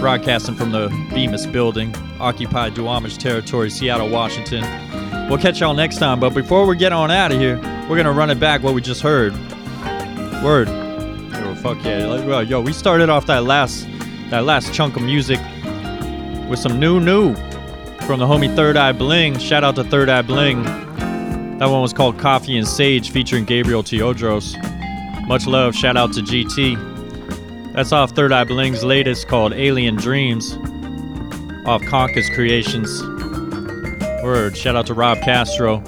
Broadcasting 0.00 0.54
from 0.54 0.70
the 0.70 0.88
Bemis 1.10 1.44
building, 1.44 1.94
occupied 2.18 2.74
Duwamish 2.74 3.18
territory, 3.18 3.68
Seattle, 3.68 4.08
Washington. 4.08 4.62
We'll 5.28 5.38
catch 5.38 5.60
y'all 5.60 5.74
next 5.74 5.98
time, 5.98 6.18
but 6.18 6.32
before 6.32 6.66
we 6.66 6.76
get 6.76 6.92
on 6.92 7.10
out 7.10 7.30
of 7.30 7.38
here, 7.38 7.56
we're 7.90 7.96
gonna 7.96 8.12
run 8.12 8.30
it 8.30 8.40
back 8.40 8.62
what 8.62 8.72
we 8.72 8.80
just 8.80 9.02
heard. 9.02 9.34
Word. 10.42 10.83
Fuck 11.64 11.82
yeah. 11.82 12.04
Like, 12.04 12.26
well, 12.26 12.42
Yo, 12.42 12.60
we 12.60 12.74
started 12.74 13.08
off 13.08 13.24
that 13.24 13.44
last 13.44 13.88
that 14.28 14.44
last 14.44 14.74
chunk 14.74 14.96
of 14.96 15.02
music 15.02 15.40
with 16.46 16.58
some 16.58 16.78
new 16.78 17.00
new 17.00 17.34
from 18.04 18.20
the 18.20 18.26
homie 18.26 18.54
Third 18.54 18.76
Eye 18.76 18.92
Bling. 18.92 19.38
Shout 19.38 19.64
out 19.64 19.74
to 19.76 19.84
Third 19.84 20.10
Eye 20.10 20.20
Bling. 20.20 20.62
That 21.58 21.70
one 21.70 21.80
was 21.80 21.94
called 21.94 22.18
Coffee 22.18 22.58
and 22.58 22.68
Sage 22.68 23.12
featuring 23.12 23.46
Gabriel 23.46 23.82
Teodros. 23.82 24.54
Much 25.26 25.46
love. 25.46 25.74
Shout 25.74 25.96
out 25.96 26.12
to 26.12 26.20
GT. 26.20 27.72
That's 27.72 27.92
off 27.92 28.10
Third 28.10 28.30
Eye 28.30 28.44
Bling's 28.44 28.84
latest 28.84 29.26
called 29.26 29.54
Alien 29.54 29.96
Dreams. 29.96 30.58
Off 31.64 31.80
Conkus 31.80 32.30
Creations. 32.34 33.02
Word. 34.22 34.54
Shout 34.54 34.76
out 34.76 34.86
to 34.88 34.92
Rob 34.92 35.16
Castro. 35.22 35.82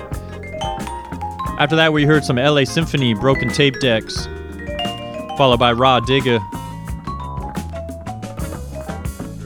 After 1.58 1.76
that, 1.76 1.92
we 1.92 2.06
heard 2.06 2.24
some 2.24 2.36
LA 2.36 2.64
Symphony 2.64 3.12
Broken 3.12 3.50
Tape 3.50 3.78
Decks. 3.80 4.26
Followed 5.36 5.58
by 5.58 5.72
Raw 5.72 6.00
Digga. 6.00 6.40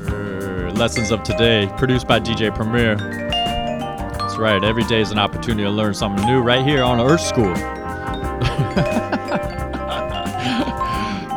Er, 0.08 0.70
Lessons 0.72 1.10
of 1.10 1.24
Today, 1.24 1.68
produced 1.76 2.06
by 2.06 2.20
DJ 2.20 2.54
Premier. 2.54 2.94
That's 2.96 4.36
right, 4.36 4.62
every 4.62 4.84
day 4.84 5.00
is 5.00 5.10
an 5.10 5.18
opportunity 5.18 5.64
to 5.64 5.70
learn 5.70 5.94
something 5.94 6.24
new 6.26 6.42
right 6.42 6.64
here 6.64 6.84
on 6.84 7.00
Earth 7.00 7.20
School. 7.20 7.52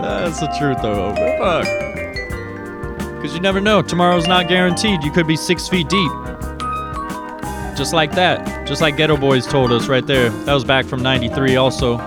That's 0.04 0.40
the 0.40 0.48
truth, 0.60 0.78
though. 0.84 1.16
Fuck. 1.40 1.66
Because 3.16 3.34
you 3.34 3.40
never 3.40 3.60
know. 3.60 3.82
Tomorrow's 3.82 4.28
not 4.28 4.48
guaranteed. 4.48 5.04
You 5.04 5.12
could 5.12 5.26
be 5.26 5.36
six 5.36 5.68
feet 5.68 5.90
deep. 5.90 6.12
Just 7.76 7.92
like 7.92 8.12
that. 8.12 8.68
Just 8.68 8.84
like 8.84 8.96
Geto 8.98 9.20
Boys 9.20 9.48
told 9.48 9.72
us 9.72 9.88
right 9.88 10.06
there. 10.06 10.30
That 10.30 10.54
was 10.54 10.64
back 10.64 10.86
from 10.86 11.02
93 11.02 11.56
also. 11.56 11.98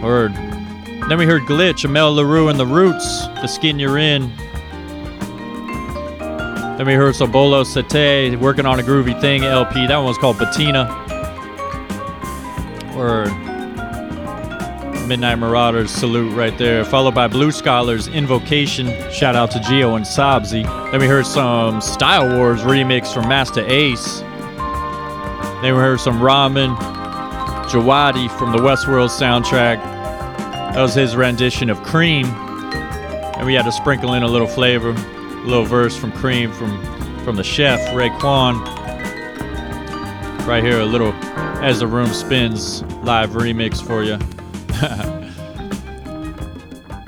Heard. 0.00 0.43
Then 1.08 1.18
we 1.18 1.26
heard 1.26 1.42
Glitch, 1.42 1.84
Amel 1.84 2.14
Larrieux 2.14 2.48
and 2.48 2.58
the 2.58 2.66
Roots, 2.66 3.26
The 3.26 3.46
Skin 3.46 3.78
You're 3.78 3.98
In. 3.98 4.34
Then 6.78 6.86
we 6.86 6.94
heard 6.94 7.14
Sobolo 7.14 7.64
Sete, 7.64 8.36
working 8.40 8.64
on 8.64 8.80
a 8.80 8.82
groovy 8.82 9.20
thing 9.20 9.44
LP. 9.44 9.86
That 9.86 9.98
one 9.98 10.06
was 10.06 10.16
called 10.16 10.38
Bettina. 10.38 10.88
Or 12.96 13.26
Midnight 15.06 15.38
Marauders 15.38 15.90
salute 15.90 16.34
right 16.34 16.56
there, 16.56 16.86
followed 16.86 17.14
by 17.14 17.28
Blue 17.28 17.52
Scholars 17.52 18.08
Invocation. 18.08 18.86
Shout 19.12 19.36
out 19.36 19.50
to 19.50 19.60
Geo 19.60 19.96
and 19.96 20.06
Sabzi. 20.06 20.64
Then 20.90 21.00
we 21.00 21.06
heard 21.06 21.26
some 21.26 21.82
Style 21.82 22.38
Wars 22.38 22.62
remix 22.62 23.12
from 23.12 23.28
Masta 23.28 23.70
Ace. 23.70 24.20
Then 25.60 25.74
we 25.74 25.80
heard 25.80 26.00
some 26.00 26.22
Ramin 26.22 26.74
Djawadi 27.66 28.30
from 28.38 28.52
the 28.52 28.58
Westworld 28.58 29.10
soundtrack. 29.10 29.93
That 30.74 30.82
was 30.82 30.94
his 30.94 31.14
rendition 31.14 31.70
of 31.70 31.80
Cream. 31.84 32.26
And 32.26 33.46
we 33.46 33.54
had 33.54 33.64
to 33.64 33.70
sprinkle 33.70 34.14
in 34.14 34.24
a 34.24 34.26
little 34.26 34.48
flavor, 34.48 34.90
a 34.90 35.46
little 35.46 35.64
verse 35.64 35.96
from 35.96 36.10
Cream 36.10 36.50
from 36.50 36.82
from 37.24 37.36
the 37.36 37.44
chef 37.44 37.80
Raekwon. 37.94 38.60
Right 40.48 40.64
here, 40.64 40.80
a 40.80 40.84
little 40.84 41.12
as 41.62 41.78
the 41.78 41.86
room 41.86 42.08
spins 42.08 42.82
live 43.04 43.30
remix 43.30 43.80
for 43.80 44.02
you. 44.02 44.18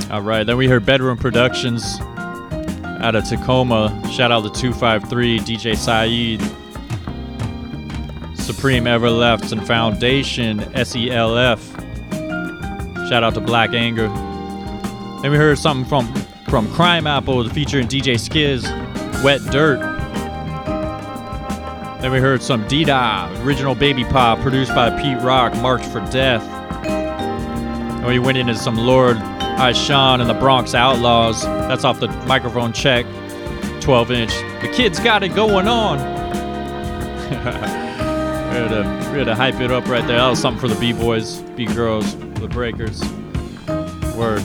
All 0.12 0.22
right, 0.22 0.44
then 0.44 0.56
we 0.56 0.68
heard 0.68 0.86
Bedroom 0.86 1.18
Productions 1.18 1.98
out 3.00 3.16
of 3.16 3.28
Tacoma. 3.28 4.00
Shout 4.12 4.30
out 4.30 4.44
to 4.44 4.60
253 4.60 5.40
DJ 5.40 5.76
Saeed, 5.76 6.40
Supreme 8.38 8.86
Everlasting 8.86 9.62
Foundation 9.62 10.60
SELF. 10.72 11.85
Shout 13.08 13.22
out 13.22 13.34
to 13.34 13.40
Black 13.40 13.72
Anger. 13.72 14.08
Then 15.22 15.30
we 15.30 15.36
heard 15.36 15.58
something 15.58 15.88
from 15.88 16.12
from 16.48 16.66
Crimeapple 16.68 17.52
featuring 17.52 17.86
DJ 17.86 18.14
Skizz, 18.14 18.64
Wet 19.22 19.40
Dirt. 19.52 19.78
Then 22.00 22.10
we 22.10 22.18
heard 22.18 22.42
some 22.42 22.66
Deda, 22.68 23.28
original 23.44 23.74
Baby 23.74 24.04
Pa, 24.04 24.36
produced 24.42 24.74
by 24.74 24.90
Pete 25.00 25.22
Rock, 25.22 25.54
Marked 25.56 25.86
for 25.86 26.00
Death. 26.10 26.42
And 26.86 28.06
we 28.06 28.18
went 28.18 28.38
into 28.38 28.54
some 28.54 28.76
Lord 28.76 29.16
I 29.16 29.70
Ishan 29.70 30.20
and 30.20 30.28
the 30.28 30.34
Bronx 30.34 30.74
Outlaws. 30.74 31.42
That's 31.42 31.84
off 31.84 32.00
the 32.00 32.08
microphone 32.26 32.72
check, 32.72 33.06
12 33.80 34.10
inch. 34.10 34.32
The 34.62 34.72
kid's 34.74 34.98
got 34.98 35.22
it 35.22 35.34
going 35.34 35.68
on. 35.68 35.98
we, 37.30 37.36
had 37.36 38.68
to, 38.68 39.10
we 39.12 39.18
had 39.18 39.24
to 39.24 39.34
hype 39.34 39.60
it 39.60 39.70
up 39.70 39.86
right 39.86 40.06
there. 40.06 40.18
That 40.18 40.28
was 40.28 40.40
something 40.40 40.60
for 40.60 40.68
the 40.68 40.78
B-boys, 40.80 41.40
B-girls, 41.56 42.16
the 42.40 42.48
breakers. 42.48 43.02
Word. 44.14 44.42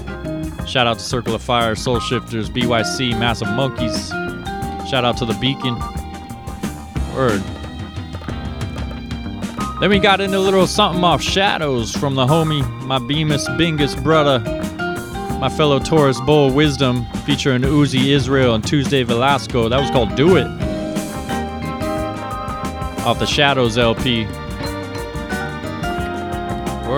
Shout 0.68 0.88
out 0.88 1.00
to 1.00 1.04
Circle 1.04 1.36
of 1.36 1.42
Fire, 1.42 1.76
Soul 1.76 2.00
Shifters, 2.00 2.50
BYC, 2.50 3.18
Massive 3.20 3.50
Monkeys. 3.50 4.10
Shout 4.90 5.06
out 5.06 5.18
to 5.18 5.26
the 5.26 5.34
Beacon. 5.40 5.76
Word. 7.16 7.42
Then 9.80 9.90
we 9.90 10.00
got 10.00 10.22
into 10.22 10.38
a 10.38 10.40
little 10.40 10.68
something 10.68 11.04
off 11.04 11.22
Shadows 11.22 11.96
from 11.96 12.14
the 12.14 12.26
homie, 12.26 12.62
my 12.84 13.00
Bemis 13.00 13.48
Bingus 13.58 14.02
brother, 14.04 14.40
my 15.40 15.50
fellow 15.50 15.80
Taurus 15.80 16.22
Bull 16.22 16.54
Wisdom, 16.54 17.06
featuring 17.26 17.64
Uzi 17.64 18.10
Israel 18.10 18.54
and 18.54 18.64
Tuesday 18.64 19.02
Velasco. 19.04 19.70
That 19.70 19.80
was 19.80 19.90
called 19.90 20.14
Do 20.16 20.38
It. 20.38 20.46
Off 23.06 23.18
the 23.18 23.26
Shadows 23.26 23.80
LP. 23.80 24.28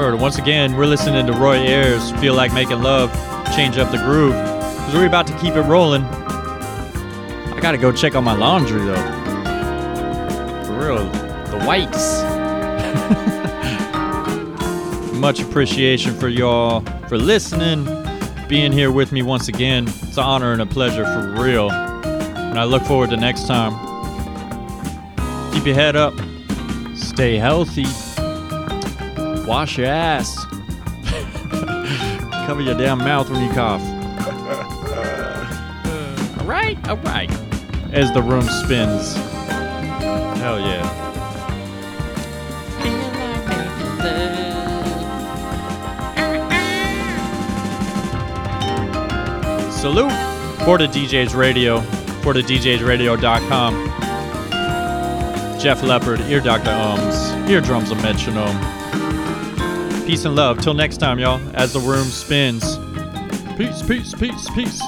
Once 0.03 0.37
again, 0.37 0.75
we're 0.75 0.85
listening 0.85 1.25
to 1.25 1.31
Roy 1.31 1.55
Ayers, 1.55 2.11
Feel 2.19 2.33
Like 2.33 2.53
Making 2.53 2.81
Love, 2.81 3.09
Change 3.55 3.77
Up 3.77 3.89
the 3.89 3.97
Groove. 3.99 4.33
Because 4.33 4.93
we're 4.95 5.05
about 5.07 5.25
to 5.27 5.37
keep 5.39 5.55
it 5.55 5.61
rolling. 5.61 6.03
I 6.03 7.57
gotta 7.61 7.77
go 7.77 7.89
check 7.89 8.13
on 8.13 8.25
my 8.25 8.35
laundry 8.35 8.83
though. 8.83 8.95
For 10.65 10.87
real. 10.87 11.09
The 11.49 11.63
whites. 11.65 12.21
Much 15.13 15.39
appreciation 15.39 16.13
for 16.13 16.27
y'all 16.27 16.81
for 17.07 17.17
listening, 17.17 17.85
being 18.49 18.73
here 18.73 18.91
with 18.91 19.13
me 19.13 19.21
once 19.21 19.47
again. 19.47 19.87
It's 19.87 20.17
an 20.17 20.23
honor 20.25 20.51
and 20.51 20.61
a 20.61 20.65
pleasure 20.65 21.05
for 21.05 21.41
real. 21.41 21.71
And 21.71 22.59
I 22.59 22.65
look 22.65 22.83
forward 22.83 23.11
to 23.11 23.17
next 23.17 23.47
time. 23.47 23.71
Keep 25.53 25.65
your 25.65 25.75
head 25.75 25.95
up. 25.95 26.13
Stay 26.93 27.37
healthy. 27.37 27.85
Wash 29.45 29.77
your 29.77 29.87
ass. 29.87 30.45
Cover 32.45 32.61
your 32.61 32.75
damn 32.75 32.99
mouth 32.99 33.29
when 33.29 33.41
you 33.43 33.51
cough. 33.53 33.81
all 36.39 36.45
right, 36.45 36.77
all 36.87 36.97
right. 36.97 37.31
As 37.91 38.11
the 38.13 38.21
room 38.21 38.43
spins. 38.43 39.15
Hell 40.39 40.59
yeah. 40.59 41.01
Salute. 49.71 50.11
4DaDJs 50.63 51.35
Radio. 51.35 51.81
4DaDJsRadio.com. 52.23 53.73
Gef 55.59 55.83
Leopard, 55.83 56.21
Ear 56.21 56.39
Doctor 56.39 56.71
Umz, 56.71 57.49
Eardrums 57.49 57.91
of 57.91 58.01
Metronome. 58.01 58.57
Peace 60.05 60.25
and 60.25 60.35
love. 60.35 60.61
Till 60.61 60.73
next 60.73 60.97
time, 60.97 61.17
y'all. 61.17 61.39
As 61.53 61.71
the 61.71 61.79
room 61.79 62.05
spins. 62.07 62.77
Peace, 63.57 63.81
peace, 63.81 64.13
peace, 64.13 64.49
peace. 64.53 64.81